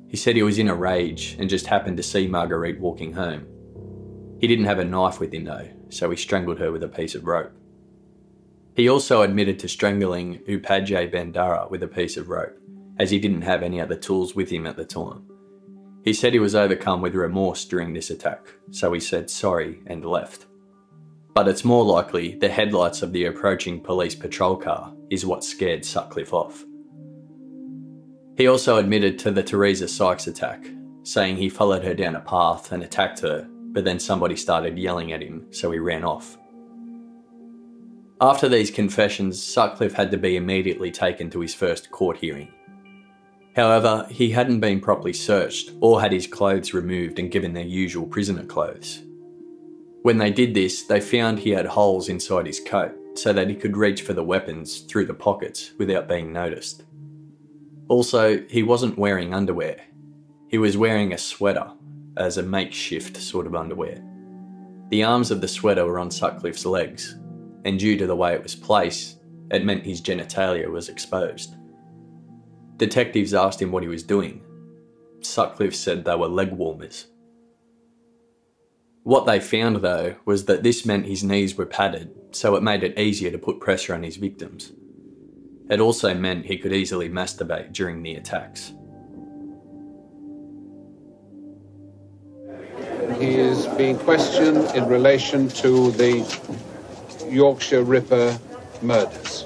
He 0.10 0.18
said 0.18 0.36
he 0.36 0.44
was 0.44 0.58
in 0.58 0.68
a 0.68 0.76
rage 0.76 1.38
and 1.40 1.50
just 1.50 1.68
happened 1.68 1.98
to 1.98 2.04
see 2.04 2.28
Marguerite 2.28 2.80
walking 2.80 3.14
home. 3.14 3.46
He 4.42 4.48
didn't 4.48 4.66
have 4.66 4.80
a 4.80 4.86
knife 4.86 5.20
with 5.20 5.34
him 5.34 5.46
though, 5.46 5.70
so 5.90 6.10
he 6.10 6.18
strangled 6.18 6.60
her 6.60 6.72
with 6.72 6.84
a 6.84 6.88
piece 6.88 7.16
of 7.16 7.26
rope. 7.26 7.52
He 8.76 8.88
also 8.88 9.22
admitted 9.22 9.60
to 9.60 9.68
strangling 9.68 10.40
Upadhya 10.48 11.12
Bandara 11.12 11.70
with 11.70 11.84
a 11.84 11.88
piece 11.88 12.16
of 12.16 12.30
rope, 12.30 12.58
as 12.98 13.12
he 13.12 13.20
didn't 13.20 13.42
have 13.42 13.64
any 13.64 13.82
other 13.82 13.96
tools 13.96 14.36
with 14.36 14.50
him 14.50 14.66
at 14.66 14.78
the 14.78 14.86
time. 14.86 15.26
He 16.04 16.14
said 16.14 16.34
he 16.34 16.40
was 16.40 16.56
overcome 16.56 17.02
with 17.02 17.16
remorse 17.16 17.66
during 17.66 17.94
this 17.94 18.10
attack, 18.10 18.48
so 18.72 18.94
he 18.94 19.00
said 19.00 19.30
sorry 19.30 19.82
and 19.88 20.06
left. 20.06 20.46
But 21.34 21.48
it's 21.48 21.66
more 21.66 21.84
likely 21.84 22.36
the 22.36 22.50
headlights 22.50 23.02
of 23.02 23.12
the 23.12 23.26
approaching 23.26 23.82
police 23.82 24.16
patrol 24.16 24.56
car 24.56 24.94
is 25.10 25.26
what 25.26 25.44
scared 25.44 25.84
Sutcliffe 25.84 26.34
off. 26.34 26.64
He 28.38 28.48
also 28.48 28.78
admitted 28.78 29.20
to 29.20 29.32
the 29.32 29.44
Teresa 29.44 29.88
Sykes 29.88 30.28
attack, 30.28 30.66
saying 31.04 31.36
he 31.36 31.50
followed 31.50 31.84
her 31.84 31.94
down 31.94 32.16
a 32.16 32.22
path 32.22 32.72
and 32.72 32.84
attacked 32.84 33.20
her, 33.20 33.49
but 33.72 33.86
then 33.86 34.00
somebody 34.00 34.36
started 34.36 34.78
yelling 34.78 35.12
at 35.12 35.22
him, 35.22 35.46
so 35.52 35.72
he 35.72 35.80
ran 35.80 36.04
off. 36.04 36.38
After 38.22 38.50
these 38.50 38.70
confessions, 38.70 39.42
Sutcliffe 39.42 39.94
had 39.94 40.12
to 40.12 40.18
be 40.18 40.36
immediately 40.36 40.92
taken 40.92 41.30
to 41.30 41.40
his 41.40 41.56
first 41.56 41.90
court 41.90 42.18
hearing. 42.18 42.50
However, 43.56 44.06
he 44.10 44.32
hadn't 44.32 44.60
been 44.60 44.82
properly 44.82 45.14
searched 45.14 45.72
or 45.80 46.02
had 46.02 46.12
his 46.12 46.28
clothes 46.28 46.74
removed 46.74 47.20
and 47.20 47.32
given 47.32 47.54
their 47.54 47.64
usual 47.64 48.06
prisoner 48.06 48.44
clothes. 48.44 49.04
When 50.02 50.18
they 50.18 50.32
did 50.32 50.54
this, 50.54 50.84
they 50.84 51.02
found 51.02 51.40
he 51.40 51.52
had 51.52 51.66
holes 51.66 52.10
inside 52.10 52.46
his 52.46 52.60
coat 52.60 52.94
so 53.16 53.34
that 53.34 53.50
he 53.50 53.56
could 53.56 53.76
reach 53.76 54.02
for 54.02 54.14
the 54.14 54.24
weapons 54.24 54.80
through 54.80 55.06
the 55.06 55.14
pockets 55.14 55.72
without 55.78 56.08
being 56.08 56.32
noticed. 56.32 56.84
Also, 57.90 58.46
he 58.50 58.64
wasn't 58.64 58.98
wearing 58.98 59.34
underwear. 59.34 59.82
He 60.48 60.58
was 60.58 60.78
wearing 60.78 61.12
a 61.12 61.18
sweater 61.18 61.72
as 62.20 62.38
a 62.38 62.44
makeshift 62.44 63.18
sort 63.18 63.48
of 63.48 63.56
underwear. 63.56 64.04
The 64.90 65.04
arms 65.04 65.32
of 65.32 65.42
the 65.42 65.48
sweater 65.48 65.86
were 65.86 66.00
on 66.00 66.12
Sutcliffe's 66.12 66.66
legs, 66.66 67.16
and 67.66 67.80
due 67.80 67.98
to 67.98 68.08
the 68.08 68.16
way 68.16 68.34
it 68.34 68.44
was 68.44 68.56
placed, 68.56 69.20
it 69.52 69.66
meant 69.66 69.86
his 69.86 70.02
genitalia 70.02 70.70
was 70.70 70.90
exposed. 70.90 71.56
Detectives 72.78 73.34
asked 73.34 73.62
him 73.62 73.72
what 73.72 73.84
he 73.84 73.90
was 73.90 74.04
doing. 74.04 74.42
Sutcliffe 75.22 75.76
said 75.76 76.06
they 76.06 76.16
were 76.16 76.28
leg 76.28 76.52
warmers. 76.52 77.08
What 79.04 79.26
they 79.26 79.40
found, 79.40 79.78
though, 79.78 80.16
was 80.26 80.46
that 80.46 80.64
this 80.64 80.86
meant 80.86 81.06
his 81.06 81.24
knees 81.24 81.56
were 81.56 81.66
padded, 81.66 82.12
so 82.32 82.56
it 82.56 82.64
made 82.64 82.84
it 82.84 83.00
easier 83.00 83.32
to 83.32 83.38
put 83.38 83.60
pressure 83.60 83.94
on 83.94 84.04
his 84.04 84.18
victims. 84.18 84.72
It 85.70 85.80
also 85.80 86.14
meant 86.14 86.46
he 86.46 86.58
could 86.58 86.74
easily 86.74 87.10
masturbate 87.10 87.74
during 87.74 88.02
the 88.02 88.16
attacks. 88.16 88.74
Is 93.36 93.68
being 93.78 93.98
questioned 93.98 94.76
in 94.76 94.88
relation 94.88 95.48
to 95.50 95.92
the 95.92 96.26
Yorkshire 97.30 97.84
Ripper 97.84 98.38
murders. 98.82 99.46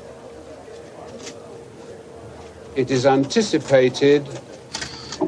It 2.76 2.90
is 2.90 3.06
anticipated 3.06 4.26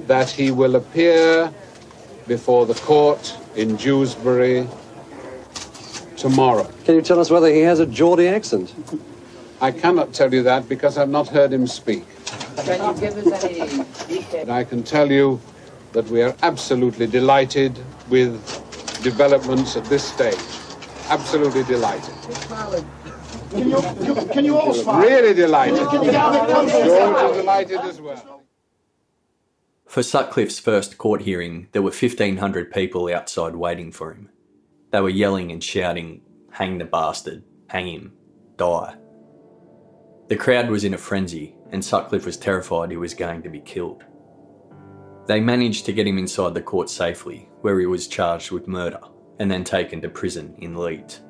that 0.08 0.30
he 0.30 0.52
will 0.52 0.76
appear 0.76 1.54
before 2.28 2.66
the 2.66 2.74
court 2.74 3.38
in 3.56 3.76
Dewsbury 3.76 4.68
tomorrow. 6.18 6.70
Can 6.86 6.96
you 6.96 7.02
tell 7.02 7.20
us 7.20 7.30
whether 7.30 7.48
he 7.48 7.62
has 7.62 7.80
a 7.80 7.86
Geordie 7.86 8.28
accent? 8.28 8.74
I 9.62 9.72
cannot 9.72 10.14
tell 10.14 10.34
you 10.34 10.44
that 10.44 10.68
because 10.68 10.98
I've 10.98 11.10
not 11.10 11.28
heard 11.28 11.54
him 11.54 11.68
speak. 11.68 12.04
Can 12.58 12.96
you 12.96 13.00
give 13.00 13.18
us 13.18 13.44
any 13.44 13.84
details? 14.08 14.50
I 14.50 14.64
can 14.64 14.84
tell 14.84 15.12
you 15.12 15.40
that 15.96 16.06
we 16.10 16.22
are 16.22 16.36
absolutely 16.44 17.08
delighted 17.08 17.80
with 18.10 18.34
developments 19.02 19.78
at 19.78 19.86
this 19.86 20.04
stage. 20.04 20.36
Absolutely 21.08 21.64
delighted. 21.64 22.14
Can 23.50 23.70
you, 23.70 23.78
you, 24.02 24.16
can 24.26 24.44
you 24.44 24.58
all 24.58 24.74
smile? 24.74 25.02
Really 25.02 25.34
delighted. 25.34 25.88
Can 25.88 26.04
you 26.04 26.12
get 26.12 26.36
a 26.36 26.46
bit? 26.46 26.70
George 26.70 27.32
is 27.32 27.38
delighted 27.38 27.80
as 27.80 28.02
well. 28.02 28.42
For 29.86 30.04
Sutcliffe's 30.04 30.60
first 30.60 30.98
court 30.98 31.22
hearing, 31.22 31.70
there 31.72 31.82
were 31.82 31.92
1,500 31.92 32.74
people 32.74 33.08
outside 33.08 33.56
waiting 33.56 33.94
for 33.94 34.12
him. 34.14 34.30
They 34.92 35.00
were 35.00 35.10
yelling 35.10 35.50
and 35.54 35.64
shouting, 35.64 36.24
Hang 36.52 36.78
the 36.78 36.84
bastard, 36.84 37.44
hang 37.70 37.88
him, 37.88 38.14
die. 38.58 38.98
The 40.28 40.36
crowd 40.36 40.70
was 40.70 40.84
in 40.84 40.94
a 40.94 40.98
frenzy, 40.98 41.56
and 41.72 41.86
Sutcliffe 41.86 42.26
was 42.26 42.36
terrified 42.36 42.92
he 42.92 42.98
was 42.98 43.14
going 43.14 43.44
to 43.44 43.50
be 43.50 43.62
killed. 43.62 44.04
They 45.28 45.40
managed 45.40 45.86
to 45.86 45.94
get 45.94 46.08
him 46.08 46.18
inside 46.18 46.54
the 46.54 46.62
court 46.62 46.90
safely, 46.90 47.50
where 47.62 47.80
he 47.80 47.88
was 47.88 48.08
charged 48.08 48.52
with 48.52 48.68
murder 48.68 49.00
and 49.40 49.50
then 49.50 49.64
taken 49.64 50.02
to 50.02 50.10
prison 50.10 50.56
in 50.60 50.76
Leeds. 50.76 51.22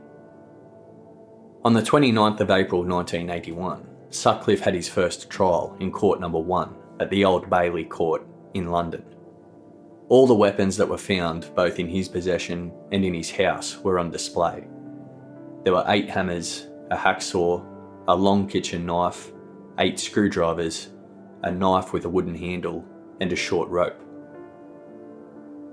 On 1.63 1.73
the 1.73 1.81
29th 1.81 2.41
of 2.41 2.51
April 2.51 2.83
1981, 2.83 3.87
Sutcliffe 4.09 4.59
had 4.59 4.75
his 4.75 4.89
first 4.89 5.29
trial 5.29 5.75
in 5.79 5.91
court 5.91 6.19
number 6.19 6.39
one 6.39 6.75
at 6.99 7.09
the 7.09 7.25
Old 7.25 7.49
Bailey 7.49 7.85
Court 7.85 8.25
in 8.53 8.69
London. 8.69 9.03
All 10.09 10.27
the 10.27 10.35
weapons 10.35 10.77
that 10.77 10.87
were 10.87 10.97
found, 10.97 11.49
both 11.55 11.79
in 11.79 11.87
his 11.87 12.07
possession 12.07 12.71
and 12.91 13.03
in 13.03 13.13
his 13.13 13.31
house, 13.31 13.79
were 13.79 13.97
on 13.97 14.11
display. 14.11 14.67
There 15.63 15.73
were 15.73 15.85
eight 15.87 16.09
hammers, 16.09 16.67
a 16.91 16.95
hacksaw, 16.95 17.65
a 18.07 18.15
long 18.15 18.47
kitchen 18.47 18.85
knife, 18.85 19.31
eight 19.79 19.99
screwdrivers, 19.99 20.89
a 21.41 21.49
knife 21.49 21.91
with 21.91 22.05
a 22.05 22.09
wooden 22.09 22.35
handle, 22.35 22.85
and 23.21 23.31
a 23.31 23.35
short 23.35 23.69
rope. 23.69 24.01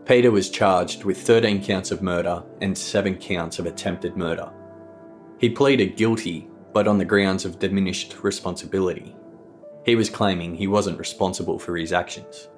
Peter 0.04 0.30
was 0.30 0.50
charged 0.50 1.04
with 1.04 1.20
13 1.20 1.62
counts 1.62 1.90
of 1.90 2.02
murder 2.02 2.42
and 2.60 2.76
7 2.76 3.16
counts 3.16 3.58
of 3.58 3.66
attempted 3.66 4.16
murder. 4.16 4.50
He 5.38 5.48
pleaded 5.48 5.96
guilty, 5.96 6.48
but 6.72 6.88
on 6.88 6.98
the 6.98 7.04
grounds 7.04 7.44
of 7.44 7.58
diminished 7.58 8.22
responsibility. 8.22 9.14
He 9.84 9.94
was 9.94 10.10
claiming 10.10 10.54
he 10.54 10.66
wasn't 10.66 10.98
responsible 10.98 11.58
for 11.58 11.76
his 11.76 11.92
actions. 11.92 12.48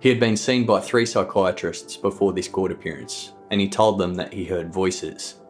He 0.00 0.08
had 0.08 0.18
been 0.18 0.36
seen 0.36 0.66
by 0.66 0.80
three 0.80 1.06
psychiatrists 1.06 1.96
before 1.96 2.32
this 2.32 2.48
court 2.48 2.72
appearance, 2.72 3.34
and 3.50 3.60
he 3.60 3.68
told 3.68 3.98
them 3.98 4.14
that 4.14 4.32
he 4.32 4.44
heard 4.44 4.72
voices, 4.72 5.40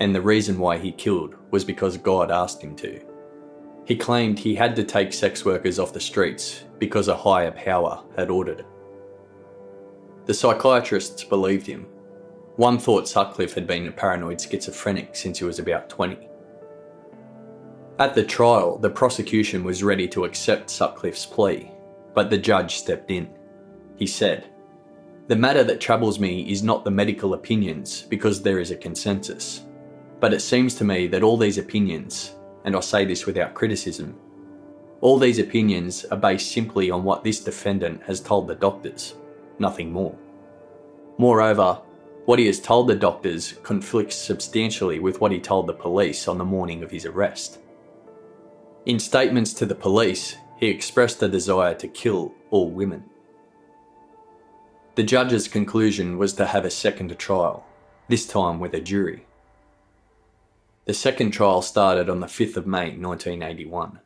and 0.00 0.14
the 0.14 0.20
reason 0.20 0.58
why 0.58 0.78
he 0.78 0.90
killed 0.90 1.36
was 1.50 1.64
because 1.64 1.96
God 1.96 2.30
asked 2.30 2.62
him 2.62 2.74
to. 2.76 3.00
He 3.90 3.96
claimed 3.96 4.38
he 4.38 4.54
had 4.54 4.76
to 4.76 4.84
take 4.84 5.12
sex 5.12 5.44
workers 5.44 5.80
off 5.80 5.92
the 5.92 5.98
streets 5.98 6.62
because 6.78 7.08
a 7.08 7.16
higher 7.16 7.50
power 7.50 8.04
had 8.16 8.30
ordered 8.30 8.60
it. 8.60 8.66
The 10.26 10.32
psychiatrists 10.32 11.24
believed 11.24 11.66
him. 11.66 11.88
One 12.54 12.78
thought 12.78 13.08
Sutcliffe 13.08 13.52
had 13.52 13.66
been 13.66 13.88
a 13.88 13.90
paranoid 13.90 14.40
schizophrenic 14.40 15.16
since 15.16 15.40
he 15.40 15.44
was 15.44 15.58
about 15.58 15.90
20. 15.90 16.28
At 17.98 18.14
the 18.14 18.22
trial, 18.22 18.78
the 18.78 18.90
prosecution 18.90 19.64
was 19.64 19.82
ready 19.82 20.06
to 20.06 20.24
accept 20.24 20.70
Sutcliffe's 20.70 21.26
plea, 21.26 21.72
but 22.14 22.30
the 22.30 22.38
judge 22.38 22.76
stepped 22.76 23.10
in. 23.10 23.28
He 23.96 24.06
said, 24.06 24.46
The 25.26 25.34
matter 25.34 25.64
that 25.64 25.80
troubles 25.80 26.20
me 26.20 26.48
is 26.48 26.62
not 26.62 26.84
the 26.84 26.92
medical 26.92 27.34
opinions 27.34 28.02
because 28.02 28.40
there 28.40 28.60
is 28.60 28.70
a 28.70 28.76
consensus, 28.76 29.66
but 30.20 30.32
it 30.32 30.42
seems 30.42 30.76
to 30.76 30.84
me 30.84 31.08
that 31.08 31.24
all 31.24 31.36
these 31.36 31.58
opinions, 31.58 32.36
and 32.64 32.76
I 32.76 32.80
say 32.80 33.04
this 33.04 33.26
without 33.26 33.54
criticism, 33.54 34.16
all 35.00 35.18
these 35.18 35.38
opinions 35.38 36.04
are 36.06 36.16
based 36.16 36.52
simply 36.52 36.90
on 36.90 37.04
what 37.04 37.24
this 37.24 37.40
defendant 37.40 38.02
has 38.02 38.20
told 38.20 38.48
the 38.48 38.54
doctors, 38.54 39.14
nothing 39.58 39.90
more. 39.92 40.16
Moreover, 41.16 41.80
what 42.26 42.38
he 42.38 42.46
has 42.46 42.60
told 42.60 42.86
the 42.86 42.94
doctors 42.94 43.54
conflicts 43.62 44.14
substantially 44.14 45.00
with 45.00 45.20
what 45.20 45.32
he 45.32 45.40
told 45.40 45.66
the 45.66 45.72
police 45.72 46.28
on 46.28 46.38
the 46.38 46.44
morning 46.44 46.82
of 46.82 46.90
his 46.90 47.06
arrest. 47.06 47.58
In 48.86 48.98
statements 48.98 49.52
to 49.54 49.66
the 49.66 49.74
police, 49.74 50.36
he 50.58 50.68
expressed 50.68 51.22
a 51.22 51.28
desire 51.28 51.74
to 51.74 51.88
kill 51.88 52.32
all 52.50 52.70
women. 52.70 53.04
The 54.96 55.02
judge's 55.02 55.48
conclusion 55.48 56.18
was 56.18 56.34
to 56.34 56.46
have 56.46 56.66
a 56.66 56.70
second 56.70 57.18
trial, 57.18 57.64
this 58.08 58.26
time 58.26 58.60
with 58.60 58.74
a 58.74 58.80
jury. 58.80 59.26
The 60.90 60.94
second 60.94 61.30
trial 61.30 61.62
started 61.62 62.10
on 62.10 62.18
the 62.18 62.26
5th 62.26 62.56
of 62.56 62.66
May 62.66 62.90
1981. 62.90 64.00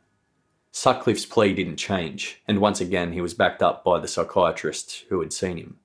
Sutcliffe's 0.71 1.25
plea 1.25 1.51
didn't 1.51 1.77
change, 1.77 2.43
and 2.47 2.59
once 2.59 2.79
again 2.79 3.11
he 3.11 3.21
was 3.21 3.33
backed 3.33 3.63
up 3.63 3.83
by 3.83 3.99
the 3.99 4.07
psychiatrists 4.07 5.03
who 5.09 5.19
had 5.19 5.33
seen 5.33 5.57
him. 5.57 5.79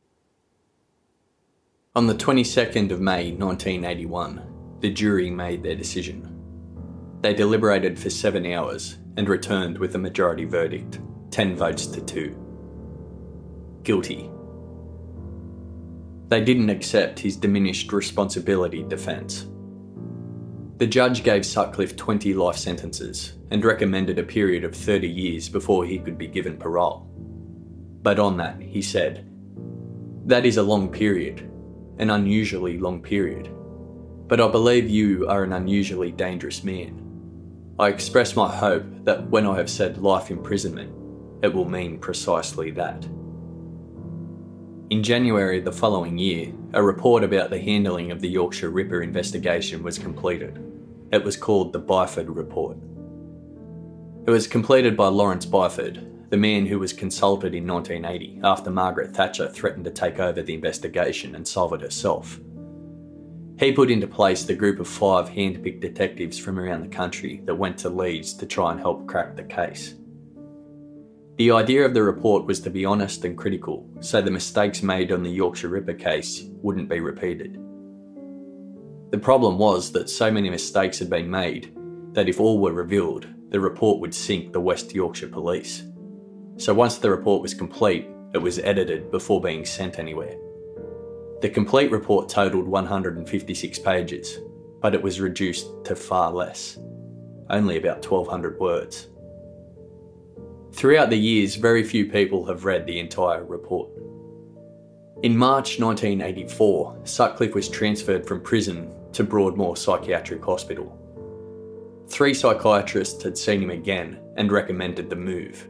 On 1.96 2.06
the 2.06 2.14
22nd 2.14 2.90
of 2.90 3.00
May 3.00 3.32
1981, 3.32 4.42
the 4.80 4.90
jury 4.90 5.30
made 5.30 5.62
their 5.62 5.74
decision. 5.74 6.38
They 7.22 7.32
deliberated 7.32 7.98
for 7.98 8.10
seven 8.10 8.44
hours 8.44 8.98
and 9.16 9.26
returned 9.26 9.78
with 9.78 9.94
a 9.94 9.98
majority 9.98 10.44
verdict 10.44 11.00
10 11.30 11.56
votes 11.56 11.86
to 11.86 12.02
2. 12.02 13.80
Guilty. 13.84 14.30
They 16.28 16.44
didn't 16.44 16.68
accept 16.68 17.20
his 17.20 17.38
diminished 17.38 17.90
responsibility 17.90 18.82
defence. 18.82 19.46
The 20.80 20.86
judge 20.86 21.24
gave 21.24 21.44
Sutcliffe 21.44 21.94
20 21.94 22.32
life 22.32 22.56
sentences 22.56 23.34
and 23.50 23.62
recommended 23.62 24.18
a 24.18 24.22
period 24.22 24.64
of 24.64 24.74
30 24.74 25.06
years 25.06 25.46
before 25.46 25.84
he 25.84 25.98
could 25.98 26.16
be 26.16 26.26
given 26.26 26.56
parole. 26.56 27.06
But 28.02 28.18
on 28.18 28.38
that, 28.38 28.58
he 28.62 28.80
said, 28.80 29.28
That 30.24 30.46
is 30.46 30.56
a 30.56 30.62
long 30.62 30.88
period, 30.88 31.40
an 31.98 32.08
unusually 32.08 32.78
long 32.78 33.02
period. 33.02 33.50
But 34.26 34.40
I 34.40 34.48
believe 34.48 34.88
you 34.88 35.28
are 35.28 35.44
an 35.44 35.52
unusually 35.52 36.12
dangerous 36.12 36.64
man. 36.64 36.98
I 37.78 37.88
express 37.88 38.34
my 38.34 38.48
hope 38.48 38.86
that 39.04 39.28
when 39.28 39.44
I 39.44 39.58
have 39.58 39.68
said 39.68 39.98
life 39.98 40.30
imprisonment, 40.30 40.94
it 41.42 41.52
will 41.52 41.68
mean 41.68 41.98
precisely 41.98 42.70
that. 42.70 43.04
In 44.88 45.02
January 45.02 45.60
the 45.60 45.72
following 45.72 46.16
year, 46.16 46.54
a 46.72 46.82
report 46.82 47.22
about 47.22 47.50
the 47.50 47.60
handling 47.60 48.10
of 48.10 48.22
the 48.22 48.30
Yorkshire 48.30 48.70
Ripper 48.70 49.02
investigation 49.02 49.82
was 49.82 49.98
completed. 49.98 50.68
It 51.12 51.24
was 51.24 51.36
called 51.36 51.72
the 51.72 51.80
Byford 51.80 52.28
Report. 52.28 52.76
It 54.26 54.30
was 54.30 54.46
completed 54.46 54.96
by 54.96 55.08
Lawrence 55.08 55.44
Byford, 55.44 56.30
the 56.30 56.36
man 56.36 56.66
who 56.66 56.78
was 56.78 56.92
consulted 56.92 57.52
in 57.52 57.66
1980 57.66 58.40
after 58.44 58.70
Margaret 58.70 59.10
Thatcher 59.10 59.48
threatened 59.48 59.86
to 59.86 59.90
take 59.90 60.20
over 60.20 60.40
the 60.40 60.54
investigation 60.54 61.34
and 61.34 61.46
solve 61.46 61.72
it 61.72 61.80
herself. 61.80 62.38
He 63.58 63.72
put 63.72 63.90
into 63.90 64.06
place 64.06 64.44
the 64.44 64.54
group 64.54 64.78
of 64.78 64.86
five 64.86 65.28
hand 65.28 65.64
picked 65.64 65.80
detectives 65.80 66.38
from 66.38 66.60
around 66.60 66.82
the 66.82 66.96
country 66.96 67.42
that 67.44 67.56
went 67.56 67.76
to 67.78 67.90
Leeds 67.90 68.32
to 68.34 68.46
try 68.46 68.70
and 68.70 68.78
help 68.78 69.08
crack 69.08 69.34
the 69.34 69.42
case. 69.42 69.96
The 71.38 71.50
idea 71.50 71.84
of 71.84 71.92
the 71.92 72.04
report 72.04 72.46
was 72.46 72.60
to 72.60 72.70
be 72.70 72.84
honest 72.84 73.24
and 73.24 73.36
critical, 73.36 73.90
so 73.98 74.22
the 74.22 74.30
mistakes 74.30 74.80
made 74.80 75.10
on 75.10 75.24
the 75.24 75.30
Yorkshire 75.30 75.68
Ripper 75.68 75.94
case 75.94 76.44
wouldn't 76.62 76.88
be 76.88 77.00
repeated. 77.00 77.60
The 79.10 79.18
problem 79.18 79.58
was 79.58 79.90
that 79.92 80.08
so 80.08 80.30
many 80.30 80.50
mistakes 80.50 81.00
had 81.00 81.10
been 81.10 81.28
made 81.28 81.74
that 82.12 82.28
if 82.28 82.38
all 82.38 82.60
were 82.60 82.72
revealed, 82.72 83.26
the 83.48 83.58
report 83.58 84.00
would 84.00 84.14
sink 84.14 84.52
the 84.52 84.60
West 84.60 84.94
Yorkshire 84.94 85.26
Police. 85.28 85.82
So 86.58 86.72
once 86.72 86.98
the 86.98 87.10
report 87.10 87.42
was 87.42 87.52
complete, 87.52 88.06
it 88.34 88.38
was 88.38 88.60
edited 88.60 89.10
before 89.10 89.40
being 89.40 89.64
sent 89.64 89.98
anywhere. 89.98 90.36
The 91.40 91.48
complete 91.48 91.90
report 91.90 92.28
totalled 92.28 92.68
156 92.68 93.78
pages, 93.80 94.38
but 94.80 94.94
it 94.94 95.02
was 95.02 95.20
reduced 95.20 95.66
to 95.86 95.96
far 95.96 96.30
less, 96.30 96.78
only 97.48 97.78
about 97.78 98.06
1200 98.06 98.60
words. 98.60 99.08
Throughout 100.72 101.10
the 101.10 101.18
years, 101.18 101.56
very 101.56 101.82
few 101.82 102.08
people 102.08 102.44
have 102.44 102.64
read 102.64 102.86
the 102.86 103.00
entire 103.00 103.44
report. 103.44 103.90
In 105.24 105.36
March 105.36 105.80
1984, 105.80 107.00
Sutcliffe 107.02 107.54
was 107.54 107.68
transferred 107.68 108.24
from 108.24 108.40
prison 108.40 108.94
to 109.12 109.24
Broadmoor 109.24 109.76
Psychiatric 109.76 110.44
Hospital. 110.44 110.96
Three 112.08 112.34
psychiatrists 112.34 113.22
had 113.22 113.38
seen 113.38 113.62
him 113.62 113.70
again 113.70 114.20
and 114.36 114.50
recommended 114.50 115.08
the 115.08 115.16
move. 115.16 115.68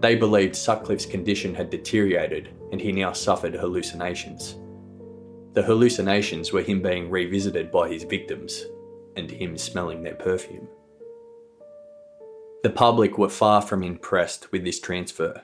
They 0.00 0.16
believed 0.16 0.54
Sutcliffe's 0.54 1.06
condition 1.06 1.54
had 1.54 1.70
deteriorated 1.70 2.50
and 2.70 2.80
he 2.80 2.92
now 2.92 3.12
suffered 3.12 3.54
hallucinations. 3.54 4.56
The 5.54 5.62
hallucinations 5.62 6.52
were 6.52 6.62
him 6.62 6.82
being 6.82 7.08
revisited 7.10 7.70
by 7.70 7.88
his 7.88 8.04
victims 8.04 8.64
and 9.16 9.30
him 9.30 9.56
smelling 9.56 10.02
their 10.02 10.16
perfume. 10.16 10.68
The 12.64 12.70
public 12.70 13.18
were 13.18 13.28
far 13.28 13.62
from 13.62 13.82
impressed 13.82 14.50
with 14.50 14.64
this 14.64 14.80
transfer, 14.80 15.42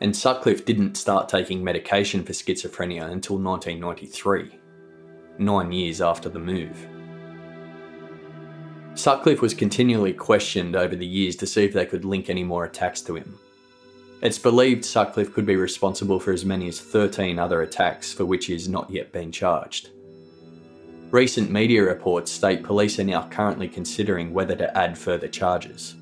and 0.00 0.14
Sutcliffe 0.14 0.64
didn't 0.64 0.96
start 0.96 1.28
taking 1.28 1.64
medication 1.64 2.22
for 2.22 2.32
schizophrenia 2.32 3.10
until 3.10 3.38
1993, 3.38 4.58
nine 5.38 5.72
years 5.72 6.00
after 6.00 6.28
the 6.28 6.38
move. 6.38 6.88
Sutcliffe 8.94 9.40
was 9.40 9.54
continually 9.54 10.12
questioned 10.12 10.76
over 10.76 10.94
the 10.94 11.06
years 11.06 11.36
to 11.36 11.46
see 11.46 11.64
if 11.64 11.72
they 11.72 11.86
could 11.86 12.04
link 12.04 12.30
any 12.30 12.44
more 12.44 12.64
attacks 12.64 13.00
to 13.02 13.16
him, 13.16 13.38
it's 14.24 14.38
believed 14.38 14.86
Sutcliffe 14.86 15.34
could 15.34 15.44
be 15.44 15.56
responsible 15.56 16.18
for 16.18 16.32
as 16.32 16.46
many 16.46 16.66
as 16.66 16.80
13 16.80 17.38
other 17.38 17.60
attacks 17.60 18.10
for 18.10 18.24
which 18.24 18.46
he 18.46 18.54
has 18.54 18.70
not 18.70 18.90
yet 18.90 19.12
been 19.12 19.30
charged. 19.30 19.90
Recent 21.10 21.50
media 21.50 21.82
reports 21.82 22.32
state 22.32 22.62
police 22.62 22.98
are 22.98 23.04
now 23.04 23.28
currently 23.28 23.68
considering 23.68 24.32
whether 24.32 24.56
to 24.56 24.74
add 24.78 24.96
further 24.96 25.28
charges. 25.28 25.94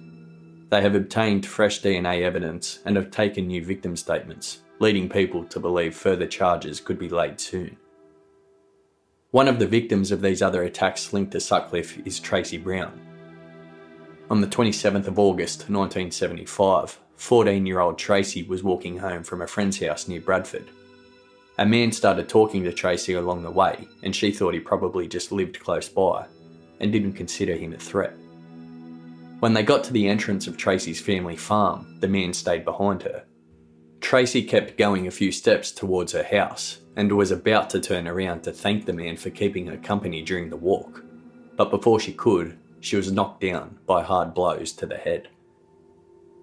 They 0.71 0.81
have 0.83 0.95
obtained 0.95 1.45
fresh 1.45 1.83
DNA 1.83 2.23
evidence 2.23 2.79
and 2.85 2.95
have 2.95 3.11
taken 3.11 3.49
new 3.49 3.65
victim 3.65 3.97
statements, 3.97 4.61
leading 4.79 5.09
people 5.09 5.45
to 5.47 5.59
believe 5.59 5.97
further 5.97 6.29
charges 6.29 6.81
could 6.81 7.01
be 7.01 7.09
laid 7.09 7.41
soon. 7.41 7.77
One 9.33 9.49
of 9.49 9.59
the 9.59 9.67
victims 9.67 10.13
of 10.13 10.21
these 10.21 10.43
other 10.43 10.63
attacks 10.63 11.15
linked 11.15 11.33
to 11.33 11.41
Sutcliffe 11.41 11.99
is 12.07 12.21
Tracy 12.21 12.59
Brown. 12.59 13.01
On 14.29 14.43
the 14.43 14.47
27th 14.47 15.07
of 15.07 15.19
August 15.19 15.71
1975, 15.71 17.01
14 17.17 17.65
year 17.65 17.81
old 17.81 17.97
Tracy 17.97 18.43
was 18.43 18.63
walking 18.63 18.99
home 18.99 19.23
from 19.23 19.41
a 19.41 19.47
friend's 19.47 19.81
house 19.81 20.07
near 20.07 20.21
Bradford. 20.21 20.69
A 21.57 21.65
man 21.65 21.93
started 21.93 22.29
talking 22.29 22.63
to 22.65 22.75
Tracy 22.75 23.15
along 23.15 23.43
the 23.43 23.51
way, 23.51 23.89
and 24.03 24.15
she 24.15 24.33
thought 24.33 24.53
he 24.53 24.61
probably 24.61 25.09
just 25.09 25.33
lived 25.33 25.61
close 25.61 25.89
by 25.89 26.27
and 26.81 26.93
didn't 26.93 27.15
consider 27.15 27.57
him 27.57 27.73
a 27.73 27.79
threat. 27.79 28.13
When 29.41 29.55
they 29.55 29.63
got 29.63 29.83
to 29.85 29.95
the 29.95 30.09
entrance 30.09 30.47
of 30.47 30.59
Tracy's 30.59 31.01
family 31.01 31.37
farm, 31.37 31.97
the 32.01 32.07
man 32.07 32.35
stayed 32.35 32.67
behind 32.67 33.03
her. 33.05 33.25
Tracy 34.03 34.43
kept 34.43 34.77
going 34.77 35.07
a 35.07 35.13
few 35.13 35.31
steps 35.31 35.71
towards 35.71 36.13
her 36.13 36.25
house 36.25 36.81
and 36.97 37.11
was 37.13 37.31
about 37.31 37.71
to 37.71 37.81
turn 37.81 38.07
around 38.07 38.43
to 38.43 38.53
thank 38.53 38.85
the 38.85 38.93
man 38.93 39.17
for 39.17 39.31
keeping 39.31 39.69
her 39.69 39.79
company 39.79 40.23
during 40.23 40.51
the 40.51 40.57
walk. 40.57 41.03
But 41.57 41.71
before 41.71 42.01
she 42.01 42.13
could, 42.13 42.59
she 42.81 42.97
was 42.97 43.13
knocked 43.13 43.41
down 43.41 43.79
by 43.87 44.03
hard 44.03 44.35
blows 44.35 44.73
to 44.73 44.87
the 44.87 44.97
head. 44.97 45.29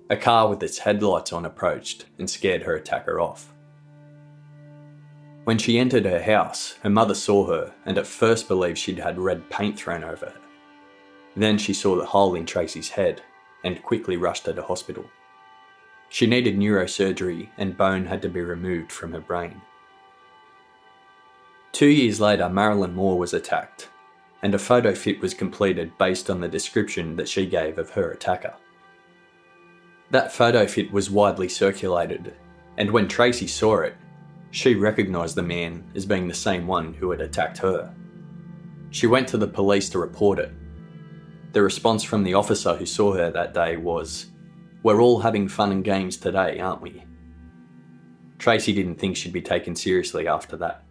A 0.09 0.15
car 0.15 0.49
with 0.49 0.63
its 0.63 0.79
headlights 0.79 1.33
on 1.33 1.45
approached 1.45 2.05
and 2.17 2.29
scared 2.29 2.63
her 2.63 2.75
attacker 2.75 3.19
off. 3.19 3.53
When 5.43 5.57
she 5.57 5.77
entered 5.77 6.05
her 6.05 6.23
house, 6.23 6.77
her 6.81 6.89
mother 6.89 7.13
saw 7.13 7.45
her 7.47 7.73
and 7.85 7.97
at 7.97 8.07
first 8.07 8.47
believed 8.47 8.77
she'd 8.77 8.99
had 8.99 9.19
red 9.19 9.49
paint 9.49 9.77
thrown 9.77 10.03
over 10.03 10.27
her. 10.27 10.41
Then 11.35 11.57
she 11.57 11.73
saw 11.73 11.97
the 11.97 12.05
hole 12.05 12.35
in 12.35 12.45
Tracy's 12.45 12.89
head 12.89 13.21
and 13.63 13.83
quickly 13.83 14.15
rushed 14.15 14.45
her 14.45 14.53
to 14.53 14.63
hospital. 14.63 15.05
She 16.09 16.25
needed 16.25 16.57
neurosurgery 16.57 17.49
and 17.57 17.77
bone 17.77 18.05
had 18.05 18.21
to 18.23 18.29
be 18.29 18.41
removed 18.41 18.91
from 18.91 19.13
her 19.13 19.21
brain. 19.21 19.61
Two 21.71 21.87
years 21.87 22.19
later, 22.19 22.49
Marilyn 22.49 22.95
Moore 22.95 23.17
was 23.17 23.33
attacked, 23.33 23.89
and 24.41 24.55
a 24.55 24.59
photo 24.59 24.93
fit 24.95 25.21
was 25.21 25.33
completed 25.35 25.97
based 25.99 26.29
on 26.29 26.41
the 26.41 26.47
description 26.47 27.15
that 27.15 27.29
she 27.29 27.45
gave 27.45 27.77
of 27.77 27.91
her 27.91 28.11
attacker. 28.11 28.55
That 30.09 30.33
photo 30.33 30.65
fit 30.65 30.91
was 30.91 31.11
widely 31.11 31.47
circulated, 31.47 32.33
and 32.77 32.89
when 32.89 33.07
Tracy 33.07 33.45
saw 33.45 33.81
it, 33.81 33.95
she 34.49 34.73
recognised 34.73 35.35
the 35.35 35.43
man 35.43 35.83
as 35.95 36.07
being 36.07 36.27
the 36.27 36.33
same 36.33 36.65
one 36.65 36.93
who 36.95 37.11
had 37.11 37.21
attacked 37.21 37.59
her. 37.59 37.93
She 38.89 39.05
went 39.05 39.27
to 39.27 39.37
the 39.37 39.47
police 39.47 39.89
to 39.89 39.99
report 39.99 40.39
it. 40.39 40.51
The 41.51 41.61
response 41.61 42.03
from 42.03 42.23
the 42.23 42.33
officer 42.33 42.75
who 42.75 42.87
saw 42.87 43.13
her 43.13 43.29
that 43.29 43.53
day 43.53 43.77
was, 43.77 44.31
We're 44.81 45.01
all 45.01 45.19
having 45.19 45.47
fun 45.47 45.71
and 45.71 45.83
games 45.83 46.17
today, 46.17 46.59
aren't 46.59 46.81
we? 46.81 47.03
Tracy 48.37 48.73
didn't 48.73 48.95
think 48.95 49.17
she'd 49.17 49.33
be 49.33 49.41
taken 49.41 49.75
seriously 49.75 50.27
after 50.27 50.55
that. 50.57 50.83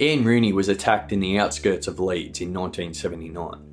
Anne 0.00 0.24
Rooney 0.24 0.52
was 0.52 0.68
attacked 0.68 1.12
in 1.12 1.20
the 1.20 1.38
outskirts 1.38 1.86
of 1.86 2.00
Leeds 2.00 2.40
in 2.40 2.52
1979. 2.52 3.70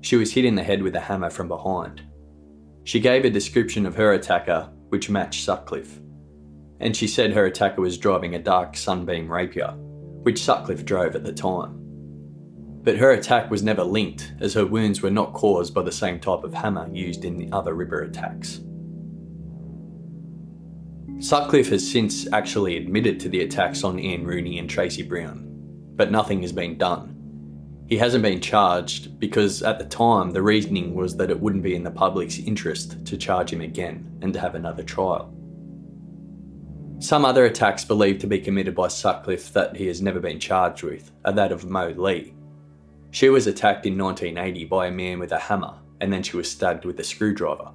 She 0.00 0.14
was 0.14 0.32
hit 0.32 0.44
in 0.44 0.54
the 0.54 0.62
head 0.62 0.80
with 0.80 0.94
a 0.94 1.00
hammer 1.00 1.30
from 1.30 1.48
behind. 1.48 2.02
She 2.84 3.00
gave 3.00 3.24
a 3.24 3.30
description 3.30 3.84
of 3.84 3.96
her 3.96 4.12
attacker, 4.12 4.70
which 4.90 5.10
matched 5.10 5.42
Sutcliffe. 5.42 5.98
And 6.78 6.96
she 6.96 7.08
said 7.08 7.32
her 7.32 7.46
attacker 7.46 7.80
was 7.80 7.98
driving 7.98 8.36
a 8.36 8.38
dark 8.38 8.76
Sunbeam 8.76 9.30
Rapier, 9.30 9.72
which 10.22 10.40
Sutcliffe 10.40 10.84
drove 10.84 11.16
at 11.16 11.24
the 11.24 11.32
time. 11.32 11.85
But 12.86 12.96
her 12.96 13.10
attack 13.10 13.50
was 13.50 13.62
never 13.62 13.84
linked, 13.84 14.32
as 14.40 14.54
her 14.54 14.64
wounds 14.64 15.02
were 15.02 15.10
not 15.10 15.34
caused 15.34 15.74
by 15.74 15.82
the 15.82 15.92
same 15.92 16.18
type 16.18 16.42
of 16.42 16.54
hammer 16.54 16.88
used 16.90 17.26
in 17.26 17.36
the 17.36 17.50
other 17.52 17.74
Ripper 17.74 18.00
attacks. 18.00 18.60
Sutcliffe 21.18 21.68
has 21.68 21.86
since 21.86 22.26
actually 22.32 22.78
admitted 22.78 23.20
to 23.20 23.28
the 23.28 23.42
attacks 23.42 23.84
on 23.84 23.98
Anne 24.00 24.24
Rooney 24.24 24.58
and 24.58 24.70
Tracy 24.70 25.02
Brown, 25.02 25.46
but 25.96 26.10
nothing 26.10 26.40
has 26.40 26.52
been 26.52 26.78
done 26.78 27.16
he 27.86 27.96
hasn't 27.96 28.22
been 28.22 28.40
charged 28.40 29.18
because 29.20 29.62
at 29.62 29.78
the 29.78 29.84
time 29.84 30.30
the 30.30 30.42
reasoning 30.42 30.94
was 30.94 31.16
that 31.16 31.30
it 31.30 31.38
wouldn't 31.38 31.62
be 31.62 31.76
in 31.76 31.84
the 31.84 31.90
public's 31.90 32.38
interest 32.38 33.04
to 33.06 33.16
charge 33.16 33.52
him 33.52 33.60
again 33.60 34.18
and 34.22 34.32
to 34.32 34.40
have 34.40 34.56
another 34.56 34.82
trial. 34.82 35.32
Some 36.98 37.24
other 37.24 37.44
attacks 37.44 37.84
believed 37.84 38.20
to 38.22 38.26
be 38.26 38.40
committed 38.40 38.74
by 38.74 38.88
Sutcliffe 38.88 39.52
that 39.52 39.76
he 39.76 39.86
has 39.86 40.02
never 40.02 40.18
been 40.18 40.40
charged 40.40 40.82
with 40.82 41.12
are 41.24 41.32
that 41.32 41.52
of 41.52 41.64
Mo 41.64 41.90
Lea. 41.96 42.34
She 43.10 43.28
was 43.28 43.46
attacked 43.46 43.86
in 43.86 43.96
1980 43.96 44.64
by 44.66 44.86
a 44.86 44.90
man 44.90 45.18
with 45.18 45.32
a 45.32 45.38
hammer 45.38 45.74
and 46.00 46.12
then 46.12 46.22
she 46.22 46.36
was 46.36 46.50
stabbed 46.50 46.84
with 46.84 47.00
a 47.00 47.04
screwdriver. 47.04 47.70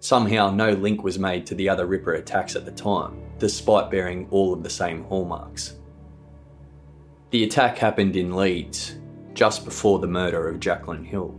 Somehow, 0.00 0.50
no 0.50 0.70
link 0.70 1.02
was 1.02 1.18
made 1.18 1.46
to 1.46 1.54
the 1.54 1.68
other 1.68 1.86
Ripper 1.86 2.14
attacks 2.14 2.56
at 2.56 2.66
the 2.66 2.72
time, 2.72 3.22
despite 3.38 3.90
bearing 3.90 4.28
all 4.30 4.52
of 4.52 4.62
the 4.62 4.70
same 4.70 5.04
hallmarks. 5.04 5.76
The 7.30 7.44
attack 7.44 7.78
happened 7.78 8.14
in 8.16 8.36
Leeds, 8.36 8.96
just 9.32 9.64
before 9.64 9.98
the 9.98 10.06
murder 10.06 10.48
of 10.48 10.60
Jacqueline 10.60 11.04
Hill. 11.04 11.34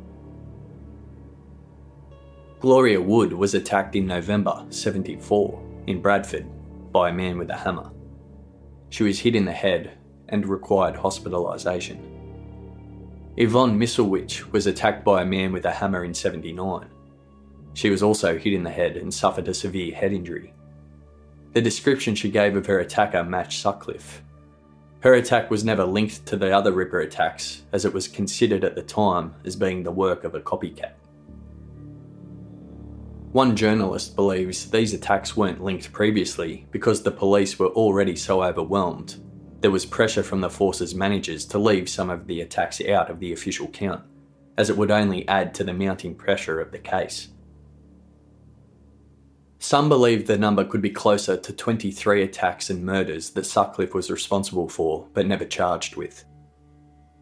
Gloria 2.59 2.99
Wood 2.99 3.31
was 3.31 3.53
attacked 3.53 3.95
in 3.95 4.07
November 4.07 4.65
74 4.69 5.61
in 5.85 6.01
Bradford 6.01 6.47
by 6.91 7.09
a 7.09 7.13
man 7.13 7.37
with 7.37 7.51
a 7.51 7.57
hammer. 7.57 7.91
She 8.89 9.03
was 9.03 9.19
hit 9.19 9.35
in 9.35 9.45
the 9.45 9.51
head 9.51 9.97
and 10.29 10.47
required 10.47 10.95
hospitalisation. 10.95 12.14
Yvonne 13.37 13.77
Mysliwiec 13.77 14.49
was 14.53 14.65
attacked 14.65 15.03
by 15.03 15.21
a 15.21 15.25
man 15.25 15.51
with 15.51 15.65
a 15.65 15.71
hammer 15.71 16.05
in 16.05 16.13
79. 16.13 16.87
She 17.73 17.89
was 17.89 18.01
also 18.01 18.37
hit 18.37 18.53
in 18.53 18.63
the 18.63 18.69
head 18.69 18.95
and 18.95 19.13
suffered 19.13 19.49
a 19.49 19.53
severe 19.53 19.93
head 19.93 20.13
injury. 20.13 20.53
The 21.51 21.61
description 21.61 22.15
she 22.15 22.31
gave 22.31 22.55
of 22.55 22.65
her 22.67 22.79
attacker 22.79 23.25
matched 23.25 23.61
Sutcliffe. 23.61 24.23
Her 25.01 25.15
attack 25.15 25.51
was 25.51 25.65
never 25.65 25.83
linked 25.83 26.25
to 26.27 26.37
the 26.37 26.55
other 26.55 26.71
Ripper 26.71 27.01
attacks, 27.01 27.63
as 27.73 27.83
it 27.83 27.93
was 27.93 28.07
considered 28.07 28.63
at 28.63 28.73
the 28.73 28.83
time 28.83 29.35
as 29.43 29.57
being 29.57 29.83
the 29.83 29.91
work 29.91 30.23
of 30.23 30.33
a 30.35 30.39
copycat. 30.39 30.93
One 33.33 33.53
journalist 33.53 34.15
believes 34.15 34.71
these 34.71 34.93
attacks 34.93 35.35
weren't 35.35 35.61
linked 35.61 35.91
previously 35.91 36.67
because 36.71 37.03
the 37.03 37.11
police 37.11 37.59
were 37.59 37.67
already 37.67 38.15
so 38.15 38.41
overwhelmed. 38.41 39.17
There 39.65 39.71
was 39.71 39.87
pressure 39.87 40.21
from 40.21 40.41
the 40.41 40.49
force's 40.51 40.93
managers 40.93 41.43
to 41.45 41.57
leave 41.57 41.89
some 41.89 42.11
of 42.11 42.27
the 42.27 42.41
attacks 42.41 42.79
out 42.81 43.09
of 43.09 43.19
the 43.19 43.33
official 43.33 43.67
count, 43.67 44.03
as 44.59 44.69
it 44.69 44.77
would 44.77 44.91
only 44.91 45.27
add 45.27 45.55
to 45.55 45.63
the 45.63 45.73
mounting 45.73 46.13
pressure 46.13 46.61
of 46.61 46.71
the 46.71 46.77
case. 46.77 47.29
Some 49.57 49.89
believe 49.89 50.27
the 50.27 50.37
number 50.37 50.63
could 50.63 50.83
be 50.83 50.91
closer 50.91 51.35
to 51.35 51.51
23 51.51 52.21
attacks 52.21 52.69
and 52.69 52.85
murders 52.85 53.31
that 53.31 53.47
Sutcliffe 53.47 53.95
was 53.95 54.11
responsible 54.11 54.69
for 54.69 55.07
but 55.15 55.25
never 55.25 55.45
charged 55.45 55.95
with. 55.95 56.23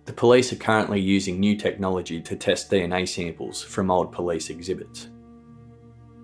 The 0.04 0.12
police 0.12 0.52
are 0.52 0.58
currently 0.58 1.00
using 1.00 1.40
new 1.40 1.56
technology 1.56 2.20
to 2.24 2.36
test 2.36 2.70
DNA 2.70 3.08
samples 3.08 3.64
from 3.64 3.90
old 3.90 4.12
police 4.12 4.50
exhibits. 4.50 5.08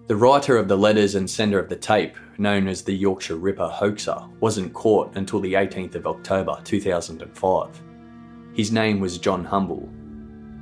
The 0.10 0.16
writer 0.16 0.58
of 0.58 0.68
the 0.68 0.76
letters 0.76 1.14
and 1.14 1.30
sender 1.30 1.60
of 1.60 1.70
the 1.70 1.76
tape, 1.76 2.16
known 2.40 2.68
as 2.68 2.82
the 2.82 2.96
Yorkshire 2.96 3.36
Ripper 3.36 3.68
hoaxer, 3.68 4.18
wasn't 4.40 4.74
caught 4.74 5.16
until 5.16 5.40
the 5.40 5.54
18th 5.54 5.94
of 5.94 6.08
October 6.08 6.60
2005. 6.64 7.82
His 8.56 8.72
name 8.72 9.00
was 9.00 9.20
John 9.20 9.46
Humble. 9.46 9.88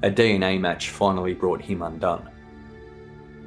A 0.03 0.11
DNA 0.11 0.59
match 0.59 0.89
finally 0.89 1.33
brought 1.33 1.61
him 1.61 1.81
undone. 1.81 2.29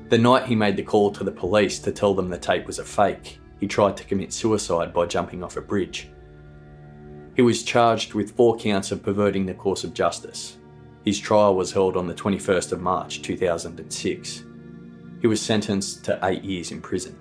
The 0.09 0.17
night 0.17 0.47
he 0.47 0.55
made 0.55 0.79
the 0.79 0.83
call 0.83 1.13
to 1.13 1.23
the 1.23 1.31
police 1.31 1.79
to 1.81 1.93
tell 1.93 2.15
them 2.15 2.31
the 2.31 2.39
tape 2.39 2.67
was 2.67 2.79
a 2.79 2.85
fake, 2.87 3.39
he 3.59 3.67
tried 3.67 3.99
to 3.99 4.05
commit 4.05 4.33
suicide 4.33 4.95
by 4.95 5.05
jumping 5.05 5.45
off 5.45 5.59
a 5.59 5.61
bridge. 5.61 6.09
He 7.37 7.43
was 7.43 7.63
charged 7.63 8.15
with 8.15 8.35
four 8.35 8.57
counts 8.57 8.91
of 8.91 9.03
perverting 9.03 9.45
the 9.45 9.53
course 9.53 9.85
of 9.85 9.93
justice. 9.93 10.57
His 11.05 11.19
trial 11.19 11.57
was 11.57 11.73
held 11.73 11.99
on 11.99 12.07
the 12.07 12.15
21st 12.15 12.73
of 12.73 12.81
March 12.81 13.21
2006 13.21 14.45
he 15.21 15.27
was 15.27 15.41
sentenced 15.41 16.05
to 16.05 16.19
eight 16.23 16.43
years 16.43 16.71
in 16.71 16.81
prison. 16.81 17.19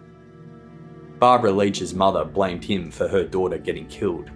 Barbara 1.20 1.52
Leach's 1.52 1.94
mother 1.94 2.24
blamed 2.24 2.64
him 2.64 2.92
for 2.92 3.08
her 3.08 3.24
daughter 3.24 3.58
getting 3.58 3.88
killed. 3.88 4.32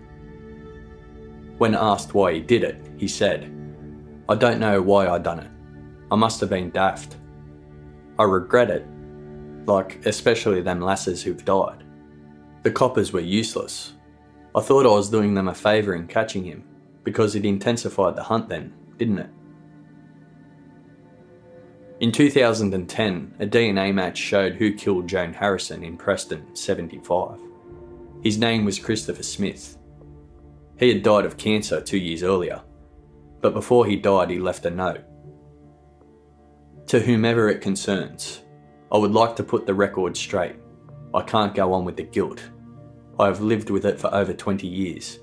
When 1.57 1.75
asked 1.75 2.13
why 2.13 2.33
he 2.33 2.39
did 2.41 2.63
it, 2.63 2.85
he 2.97 3.07
said, 3.07 3.51
I 4.27 4.35
don't 4.35 4.59
know 4.59 4.81
why 4.81 5.07
I 5.07 5.17
done 5.17 5.39
it. 5.39 5.49
I 6.11 6.15
must 6.15 6.41
have 6.41 6.49
been 6.49 6.71
daft. 6.71 7.17
I 8.19 8.23
regret 8.23 8.69
it, 8.69 8.85
like 9.65 10.05
especially 10.05 10.61
them 10.61 10.81
lasses 10.81 11.23
who've 11.23 11.45
died. 11.45 11.83
The 12.63 12.71
coppers 12.71 13.13
were 13.13 13.21
useless. 13.21 13.93
I 14.55 14.61
thought 14.61 14.85
I 14.85 14.89
was 14.89 15.09
doing 15.09 15.33
them 15.33 15.47
a 15.47 15.53
favour 15.53 15.95
in 15.95 16.07
catching 16.07 16.43
him, 16.43 16.63
because 17.03 17.35
it 17.35 17.45
intensified 17.45 18.15
the 18.15 18.23
hunt 18.23 18.49
then, 18.49 18.73
didn't 18.97 19.19
it? 19.19 19.29
In 22.03 22.11
2010, 22.11 23.35
a 23.39 23.45
DNA 23.47 23.93
match 23.93 24.17
showed 24.17 24.55
who 24.55 24.73
killed 24.73 25.07
Joan 25.07 25.31
Harrison 25.31 25.85
in 25.85 25.95
Preston, 25.95 26.53
75. 26.53 27.39
His 28.21 28.37
name 28.37 28.65
was 28.65 28.77
Christopher 28.77 29.23
Smith. 29.23 29.77
He 30.77 30.89
had 30.89 31.01
died 31.01 31.23
of 31.23 31.37
cancer 31.37 31.79
two 31.79 31.97
years 31.97 32.21
earlier, 32.21 32.61
but 33.39 33.53
before 33.53 33.85
he 33.85 33.95
died, 33.95 34.29
he 34.29 34.37
left 34.37 34.65
a 34.65 34.69
note. 34.69 35.05
To 36.87 36.99
whomever 36.99 37.47
it 37.47 37.61
concerns, 37.61 38.41
I 38.91 38.97
would 38.97 39.13
like 39.13 39.37
to 39.37 39.43
put 39.43 39.65
the 39.65 39.73
record 39.73 40.17
straight. 40.17 40.57
I 41.13 41.21
can't 41.21 41.55
go 41.55 41.71
on 41.71 41.85
with 41.85 41.95
the 41.95 42.03
guilt. 42.03 42.43
I 43.17 43.27
have 43.27 43.39
lived 43.39 43.69
with 43.69 43.85
it 43.85 43.97
for 43.97 44.13
over 44.13 44.33
20 44.33 44.67
years. 44.67 45.19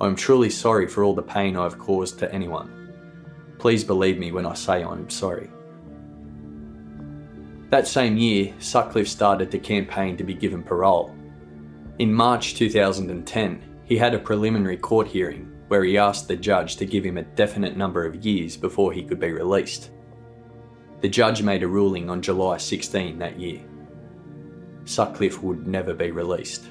I 0.00 0.06
am 0.06 0.14
truly 0.14 0.50
sorry 0.50 0.86
for 0.86 1.02
all 1.02 1.16
the 1.16 1.22
pain 1.22 1.56
I 1.56 1.64
have 1.64 1.80
caused 1.80 2.20
to 2.20 2.32
anyone. 2.32 2.92
Please 3.58 3.82
believe 3.82 4.16
me 4.16 4.30
when 4.30 4.46
I 4.46 4.54
say 4.54 4.84
I 4.84 4.92
am 4.92 5.10
sorry. 5.10 5.50
That 7.74 7.88
same 7.88 8.16
year, 8.16 8.54
Sutcliffe 8.60 9.08
started 9.08 9.50
to 9.50 9.58
campaign 9.58 10.16
to 10.18 10.22
be 10.22 10.32
given 10.32 10.62
parole. 10.62 11.12
In 11.98 12.14
March 12.14 12.54
2010, 12.54 13.80
he 13.84 13.96
had 13.96 14.14
a 14.14 14.18
preliminary 14.20 14.76
court 14.76 15.08
hearing 15.08 15.52
where 15.66 15.82
he 15.82 15.98
asked 15.98 16.28
the 16.28 16.36
judge 16.36 16.76
to 16.76 16.86
give 16.86 17.04
him 17.04 17.18
a 17.18 17.24
definite 17.24 17.76
number 17.76 18.06
of 18.06 18.24
years 18.24 18.56
before 18.56 18.92
he 18.92 19.02
could 19.02 19.18
be 19.18 19.32
released. 19.32 19.90
The 21.00 21.08
judge 21.08 21.42
made 21.42 21.64
a 21.64 21.66
ruling 21.66 22.08
on 22.10 22.22
July 22.22 22.58
16 22.58 23.18
that 23.18 23.40
year. 23.40 23.60
Sutcliffe 24.84 25.42
would 25.42 25.66
never 25.66 25.94
be 25.94 26.12
released. 26.12 26.66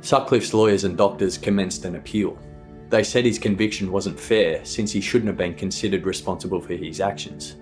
Sutcliffe's 0.00 0.54
lawyers 0.54 0.84
and 0.84 0.96
doctors 0.96 1.36
commenced 1.36 1.84
an 1.84 1.96
appeal. 1.96 2.38
They 2.88 3.04
said 3.04 3.26
his 3.26 3.38
conviction 3.38 3.92
wasn't 3.92 4.18
fair 4.18 4.64
since 4.64 4.90
he 4.90 5.02
shouldn't 5.02 5.28
have 5.28 5.36
been 5.36 5.54
considered 5.54 6.06
responsible 6.06 6.62
for 6.62 6.72
his 6.72 7.02
actions. 7.02 7.56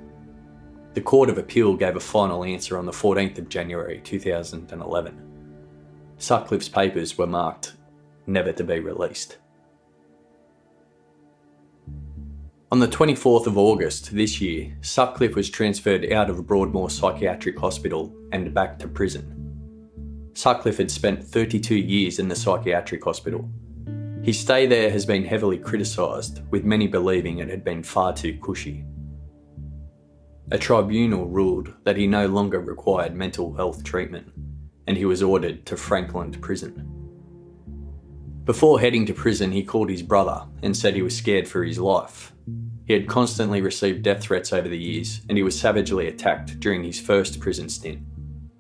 The 0.93 1.01
Court 1.01 1.30
of 1.30 1.38
Appeal 1.38 1.76
gave 1.76 1.95
a 1.95 2.01
final 2.01 2.43
answer 2.43 2.76
on 2.76 2.84
the 2.84 2.91
14th 2.91 3.38
of 3.38 3.49
January 3.49 4.01
2011. 4.03 5.20
Sutcliffe's 6.18 6.68
papers 6.68 7.16
were 7.16 7.28
marked 7.28 7.74
never 8.26 8.53
to 8.53 8.64
be 8.64 8.80
released. 8.80 9.38
On 12.72 12.80
the 12.80 12.88
24th 12.88 13.47
of 13.47 13.57
August 13.57 14.12
this 14.12 14.41
year, 14.41 14.76
Sutcliffe 14.80 15.36
was 15.36 15.49
transferred 15.49 16.12
out 16.12 16.28
of 16.28 16.45
Broadmoor 16.47 16.91
Psychiatric 16.91 17.59
Hospital 17.59 18.12
and 18.32 18.53
back 18.53 18.76
to 18.80 18.88
prison. 18.88 19.36
Sutcliffe 20.34 20.78
had 20.78 20.91
spent 20.91 21.22
32 21.22 21.76
years 21.76 22.18
in 22.18 22.26
the 22.26 22.34
psychiatric 22.34 23.05
hospital. 23.05 23.49
His 24.22 24.41
stay 24.41 24.66
there 24.66 24.91
has 24.91 25.07
been 25.07 25.24
heavily 25.24 25.59
criticised, 25.59 26.43
with 26.51 26.64
many 26.64 26.88
believing 26.88 27.38
it 27.38 27.49
had 27.49 27.62
been 27.62 27.84
far 27.84 28.12
too 28.12 28.36
cushy 28.43 28.84
a 30.53 30.59
tribunal 30.59 31.27
ruled 31.27 31.73
that 31.85 31.97
he 31.97 32.07
no 32.07 32.27
longer 32.27 32.61
required 32.61 33.15
mental 33.15 33.55
health 33.55 33.85
treatment 33.85 34.33
and 34.87 34.97
he 34.97 35.05
was 35.05 35.23
ordered 35.23 35.65
to 35.67 35.77
Frankland 35.77 36.41
Prison. 36.41 36.87
Before 38.45 38.81
heading 38.81 39.07
to 39.07 39.15
prison, 39.15 39.53
he 39.53 39.63
called 39.63 39.89
his 39.89 40.03
brother 40.03 40.45
and 40.63 40.77
said 40.77 40.95
he 40.95 41.03
was 41.03 41.17
scared 41.17 41.47
for 41.47 41.63
his 41.63 41.79
life. 41.79 42.33
He 42.87 42.95
had 42.95 43.07
constantly 43.07 43.63
received 43.63 44.03
death 44.03 44.23
threats 44.23 44.53
over 44.53 44.69
the 44.69 44.77
years 44.77 45.21
and 45.29 45.39
he 45.39 45.45
was 45.45 45.57
savagely 45.57 46.09
attacked 46.09 46.59
during 46.59 46.83
his 46.83 47.01
first 47.01 47.39
prison 47.39 47.69
stint, 47.69 48.01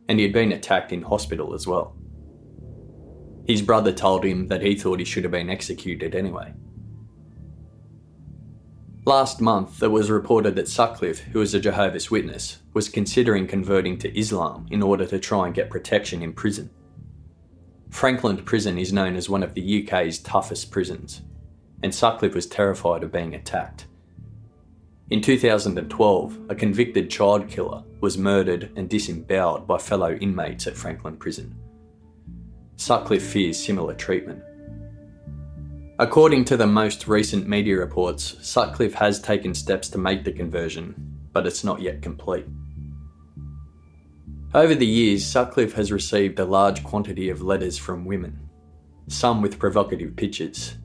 and 0.08 0.20
he 0.20 0.24
had 0.24 0.32
been 0.32 0.52
attacked 0.52 0.92
in 0.92 1.02
hospital 1.02 1.54
as 1.54 1.66
well. 1.66 1.96
His 3.48 3.62
brother 3.62 3.90
told 3.90 4.24
him 4.24 4.46
that 4.46 4.62
he 4.62 4.76
thought 4.76 5.00
he 5.00 5.04
should 5.04 5.24
have 5.24 5.32
been 5.32 5.50
executed 5.50 6.14
anyway. 6.14 6.54
Last 9.06 9.40
month, 9.40 9.82
it 9.82 9.90
was 9.90 10.10
reported 10.10 10.56
that 10.56 10.68
Sutcliffe, 10.68 11.20
who 11.20 11.40
is 11.40 11.54
a 11.54 11.60
Jehovah's 11.60 12.10
Witness, 12.10 12.58
was 12.74 12.90
considering 12.90 13.46
converting 13.46 13.96
to 13.98 14.18
Islam 14.18 14.66
in 14.70 14.82
order 14.82 15.06
to 15.06 15.18
try 15.18 15.46
and 15.46 15.54
get 15.54 15.70
protection 15.70 16.22
in 16.22 16.34
prison. 16.34 16.68
Frankland 17.88 18.44
Prison 18.44 18.78
is 18.78 18.92
known 18.92 19.16
as 19.16 19.28
one 19.28 19.42
of 19.42 19.54
the 19.54 19.82
UK's 19.82 20.18
toughest 20.18 20.70
prisons, 20.70 21.22
and 21.82 21.94
Sutcliffe 21.94 22.34
was 22.34 22.46
terrified 22.46 23.02
of 23.02 23.10
being 23.10 23.34
attacked. 23.34 23.86
In 25.08 25.22
2012, 25.22 26.38
a 26.50 26.54
convicted 26.54 27.10
child 27.10 27.48
killer 27.48 27.82
was 28.00 28.18
murdered 28.18 28.70
and 28.76 28.88
disemboweled 28.88 29.66
by 29.66 29.78
fellow 29.78 30.12
inmates 30.12 30.66
at 30.66 30.76
Frankland 30.76 31.18
Prison. 31.18 31.58
Sutcliffe 32.76 33.24
fears 33.24 33.58
similar 33.58 33.94
treatment. 33.94 34.42
According 36.00 36.46
to 36.46 36.56
the 36.56 36.66
most 36.66 37.06
recent 37.06 37.46
media 37.46 37.76
reports, 37.76 38.34
Sutcliffe 38.40 38.94
has 38.94 39.20
taken 39.20 39.52
steps 39.52 39.90
to 39.90 39.98
make 39.98 40.24
the 40.24 40.32
conversion, 40.32 40.94
but 41.34 41.46
it's 41.46 41.62
not 41.62 41.82
yet 41.82 42.00
complete. 42.00 42.46
Over 44.54 44.74
the 44.74 44.86
years, 44.86 45.26
Sutcliffe 45.26 45.74
has 45.74 45.92
received 45.92 46.38
a 46.38 46.46
large 46.46 46.82
quantity 46.84 47.28
of 47.28 47.42
letters 47.42 47.76
from 47.76 48.06
women, 48.06 48.48
some 49.08 49.42
with 49.42 49.58
provocative 49.58 50.16
pictures. 50.16 50.78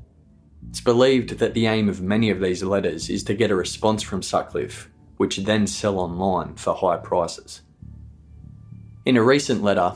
It's 0.67 0.81
believed 0.81 1.39
that 1.39 1.53
the 1.53 1.67
aim 1.67 1.87
of 1.87 2.01
many 2.01 2.29
of 2.29 2.41
these 2.41 2.61
letters 2.61 3.09
is 3.09 3.23
to 3.23 3.33
get 3.33 3.51
a 3.51 3.55
response 3.55 4.03
from 4.03 4.21
Sutcliffe, 4.21 4.89
which 5.15 5.37
then 5.37 5.65
sell 5.65 5.97
online 5.97 6.55
for 6.55 6.75
high 6.75 6.97
prices. 6.97 7.61
In 9.05 9.15
a 9.15 9.23
recent 9.23 9.63
letter, 9.63 9.93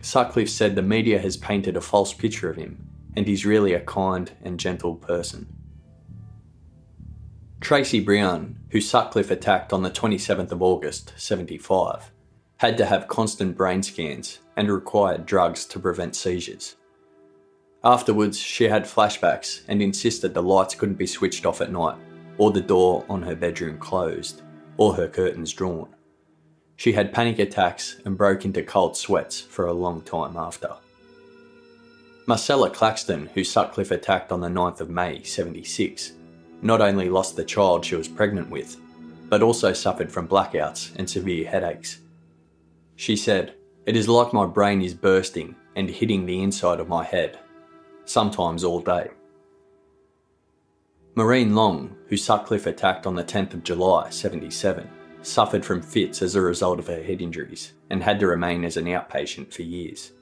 Sutcliffe 0.00 0.48
said 0.48 0.76
the 0.76 0.80
media 0.80 1.18
has 1.18 1.36
painted 1.36 1.76
a 1.76 1.82
false 1.82 2.14
picture 2.14 2.48
of 2.48 2.56
him 2.56 2.88
and 3.16 3.26
he's 3.26 3.46
really 3.46 3.74
a 3.74 3.80
kind 3.80 4.32
and 4.42 4.58
gentle 4.58 4.96
person. 4.96 5.46
Tracy 7.60 8.00
Brown, 8.00 8.58
who 8.70 8.80
Sutcliffe 8.80 9.30
attacked 9.30 9.72
on 9.72 9.82
the 9.82 9.90
27th 9.90 10.50
of 10.50 10.62
August, 10.62 11.12
75, 11.16 12.10
had 12.56 12.76
to 12.76 12.86
have 12.86 13.08
constant 13.08 13.56
brain 13.56 13.82
scans 13.82 14.40
and 14.56 14.70
required 14.70 15.26
drugs 15.26 15.64
to 15.66 15.78
prevent 15.78 16.16
seizures. 16.16 16.76
Afterwards, 17.84 18.38
she 18.38 18.64
had 18.64 18.84
flashbacks 18.84 19.62
and 19.68 19.82
insisted 19.82 20.34
the 20.34 20.42
lights 20.42 20.74
couldn't 20.74 20.94
be 20.96 21.06
switched 21.06 21.46
off 21.46 21.60
at 21.60 21.72
night, 21.72 21.96
or 22.38 22.50
the 22.50 22.60
door 22.60 23.04
on 23.08 23.22
her 23.22 23.34
bedroom 23.34 23.78
closed, 23.78 24.42
or 24.76 24.94
her 24.94 25.08
curtains 25.08 25.52
drawn. 25.52 25.88
She 26.76 26.92
had 26.92 27.12
panic 27.12 27.38
attacks 27.38 28.00
and 28.04 28.16
broke 28.16 28.44
into 28.44 28.62
cold 28.62 28.96
sweats 28.96 29.40
for 29.40 29.66
a 29.66 29.72
long 29.72 30.02
time 30.02 30.36
after. 30.36 30.76
Marcella 32.26 32.70
Claxton, 32.70 33.26
who 33.34 33.42
Sutcliffe 33.42 33.90
attacked 33.90 34.30
on 34.30 34.40
the 34.40 34.48
9th 34.48 34.80
of 34.80 34.88
May 34.88 35.24
76, 35.24 36.12
not 36.62 36.80
only 36.80 37.08
lost 37.08 37.34
the 37.34 37.44
child 37.44 37.84
she 37.84 37.96
was 37.96 38.06
pregnant 38.06 38.48
with, 38.48 38.76
but 39.28 39.42
also 39.42 39.72
suffered 39.72 40.12
from 40.12 40.28
blackouts 40.28 40.94
and 40.96 41.10
severe 41.10 41.48
headaches. 41.48 41.98
She 42.94 43.16
said, 43.16 43.54
It 43.86 43.96
is 43.96 44.08
like 44.08 44.32
my 44.32 44.46
brain 44.46 44.82
is 44.82 44.94
bursting 44.94 45.56
and 45.74 45.90
hitting 45.90 46.24
the 46.24 46.42
inside 46.42 46.78
of 46.78 46.88
my 46.88 47.02
head, 47.02 47.40
sometimes 48.04 48.62
all 48.62 48.80
day. 48.80 49.10
Maureen 51.16 51.56
Long, 51.56 51.96
who 52.08 52.16
Sutcliffe 52.16 52.66
attacked 52.66 53.04
on 53.04 53.16
the 53.16 53.24
10th 53.24 53.54
of 53.54 53.64
July 53.64 54.10
77, 54.10 54.88
suffered 55.22 55.64
from 55.64 55.82
fits 55.82 56.22
as 56.22 56.36
a 56.36 56.40
result 56.40 56.78
of 56.78 56.86
her 56.86 57.02
head 57.02 57.20
injuries 57.20 57.72
and 57.90 58.00
had 58.00 58.20
to 58.20 58.28
remain 58.28 58.64
as 58.64 58.76
an 58.76 58.84
outpatient 58.84 59.52
for 59.52 59.62
years. 59.62 60.12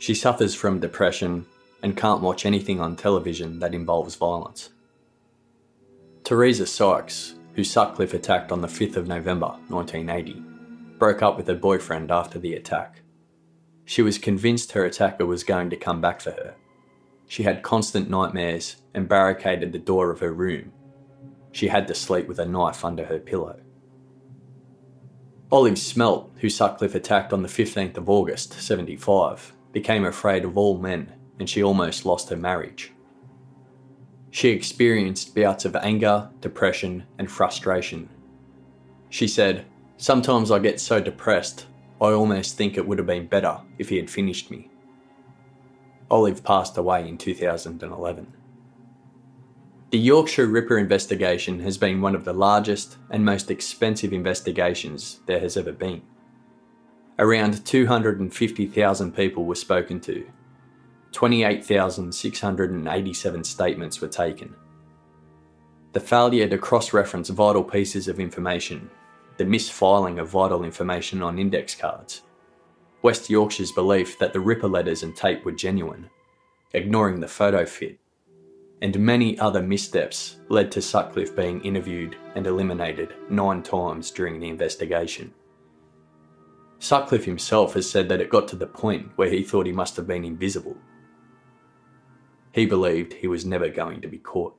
She 0.00 0.14
suffers 0.14 0.54
from 0.54 0.80
depression 0.80 1.44
and 1.82 1.94
can't 1.94 2.22
watch 2.22 2.46
anything 2.46 2.80
on 2.80 2.96
television 2.96 3.58
that 3.58 3.74
involves 3.74 4.16
violence. 4.16 4.70
Teresa 6.24 6.66
Sykes, 6.66 7.34
who 7.54 7.62
Sutcliffe 7.62 8.14
attacked 8.14 8.50
on 8.50 8.62
the 8.62 8.66
5th 8.66 8.96
of 8.96 9.06
November 9.06 9.48
1980, 9.68 10.42
broke 10.98 11.20
up 11.20 11.36
with 11.36 11.46
her 11.48 11.54
boyfriend 11.54 12.10
after 12.10 12.38
the 12.38 12.54
attack. 12.54 13.02
She 13.84 14.00
was 14.00 14.16
convinced 14.16 14.72
her 14.72 14.86
attacker 14.86 15.26
was 15.26 15.44
going 15.44 15.68
to 15.68 15.76
come 15.76 16.00
back 16.00 16.22
for 16.22 16.30
her. 16.30 16.54
She 17.28 17.42
had 17.42 17.62
constant 17.62 18.08
nightmares 18.08 18.76
and 18.94 19.06
barricaded 19.06 19.70
the 19.70 19.78
door 19.78 20.10
of 20.10 20.20
her 20.20 20.32
room. 20.32 20.72
She 21.52 21.68
had 21.68 21.86
to 21.88 21.94
sleep 21.94 22.26
with 22.26 22.38
a 22.38 22.46
knife 22.46 22.86
under 22.86 23.04
her 23.04 23.18
pillow. 23.18 23.60
Olive 25.52 25.74
Smelt, 25.74 26.30
who 26.38 26.48
Sutcliffe 26.48 26.94
attacked 26.94 27.34
on 27.34 27.42
the 27.42 27.48
15th 27.48 27.98
of 27.98 28.08
August 28.08 28.54
75, 28.54 29.52
became 29.72 30.04
afraid 30.04 30.44
of 30.44 30.56
all 30.56 30.78
men 30.78 31.12
and 31.38 31.48
she 31.48 31.62
almost 31.62 32.04
lost 32.04 32.28
her 32.28 32.36
marriage. 32.36 32.92
She 34.30 34.50
experienced 34.50 35.34
bouts 35.34 35.64
of 35.64 35.74
anger, 35.76 36.30
depression, 36.40 37.04
and 37.18 37.30
frustration. 37.30 38.08
She 39.08 39.26
said, 39.26 39.66
Sometimes 39.96 40.50
I 40.50 40.60
get 40.60 40.80
so 40.80 41.00
depressed, 41.00 41.66
I 42.00 42.12
almost 42.12 42.56
think 42.56 42.76
it 42.76 42.86
would 42.86 42.98
have 42.98 43.06
been 43.06 43.26
better 43.26 43.58
if 43.78 43.88
he 43.88 43.96
had 43.96 44.08
finished 44.08 44.50
me. 44.50 44.70
Olive 46.10 46.42
passed 46.42 46.76
away 46.76 47.08
in 47.08 47.18
2011. 47.18 48.32
The 49.90 49.98
Yorkshire 49.98 50.46
Ripper 50.46 50.78
investigation 50.78 51.60
has 51.60 51.76
been 51.76 52.00
one 52.00 52.14
of 52.14 52.24
the 52.24 52.32
largest 52.32 52.96
and 53.10 53.24
most 53.24 53.50
expensive 53.50 54.12
investigations 54.12 55.20
there 55.26 55.40
has 55.40 55.56
ever 55.56 55.72
been. 55.72 56.02
Around 57.20 57.64
250,000 57.66 59.14
people 59.14 59.44
were 59.44 59.54
spoken 59.54 60.00
to. 60.00 60.26
28,687 61.12 63.44
statements 63.44 64.00
were 64.00 64.08
taken. 64.08 64.56
The 65.92 66.00
failure 66.00 66.48
to 66.48 66.56
cross 66.56 66.94
reference 66.94 67.28
vital 67.28 67.62
pieces 67.62 68.08
of 68.08 68.20
information, 68.20 68.88
the 69.36 69.44
misfiling 69.44 70.18
of 70.18 70.30
vital 70.30 70.64
information 70.64 71.22
on 71.22 71.38
index 71.38 71.74
cards, 71.74 72.22
West 73.02 73.28
Yorkshire's 73.28 73.72
belief 73.72 74.18
that 74.18 74.32
the 74.32 74.40
Ripper 74.40 74.68
letters 74.68 75.02
and 75.02 75.14
tape 75.14 75.44
were 75.44 75.52
genuine, 75.52 76.08
ignoring 76.72 77.20
the 77.20 77.28
photo 77.28 77.66
fit, 77.66 77.98
and 78.80 78.98
many 78.98 79.38
other 79.38 79.60
missteps 79.60 80.38
led 80.48 80.72
to 80.72 80.80
Sutcliffe 80.80 81.36
being 81.36 81.60
interviewed 81.66 82.16
and 82.34 82.46
eliminated 82.46 83.12
nine 83.28 83.62
times 83.62 84.10
during 84.10 84.40
the 84.40 84.48
investigation. 84.48 85.34
Sutcliffe 86.80 87.26
himself 87.26 87.74
has 87.74 87.88
said 87.88 88.08
that 88.08 88.22
it 88.22 88.30
got 88.30 88.48
to 88.48 88.56
the 88.56 88.66
point 88.66 89.10
where 89.16 89.28
he 89.28 89.44
thought 89.44 89.66
he 89.66 89.72
must 89.72 89.96
have 89.96 90.06
been 90.06 90.24
invisible. 90.24 90.78
He 92.52 92.64
believed 92.64 93.12
he 93.12 93.28
was 93.28 93.44
never 93.44 93.68
going 93.68 94.00
to 94.00 94.08
be 94.08 94.16
caught. 94.16 94.58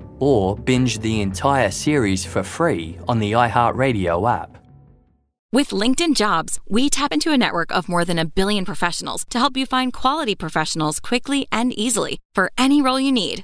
or 0.21 0.55
binge 0.55 0.99
the 0.99 1.19
entire 1.19 1.71
series 1.71 2.23
for 2.23 2.43
free 2.43 2.97
on 3.09 3.19
the 3.19 3.33
iHeartRadio 3.33 4.15
app. 4.31 4.57
With 5.51 5.71
LinkedIn 5.71 6.15
Jobs, 6.15 6.61
we 6.69 6.89
tap 6.89 7.11
into 7.11 7.33
a 7.33 7.37
network 7.37 7.75
of 7.75 7.89
more 7.89 8.05
than 8.05 8.17
a 8.17 8.23
billion 8.23 8.63
professionals 8.63 9.25
to 9.31 9.39
help 9.39 9.57
you 9.57 9.65
find 9.65 9.91
quality 9.91 10.33
professionals 10.33 11.01
quickly 11.01 11.45
and 11.51 11.77
easily 11.77 12.19
for 12.33 12.53
any 12.57 12.81
role 12.81 13.01
you 13.01 13.11
need. 13.11 13.43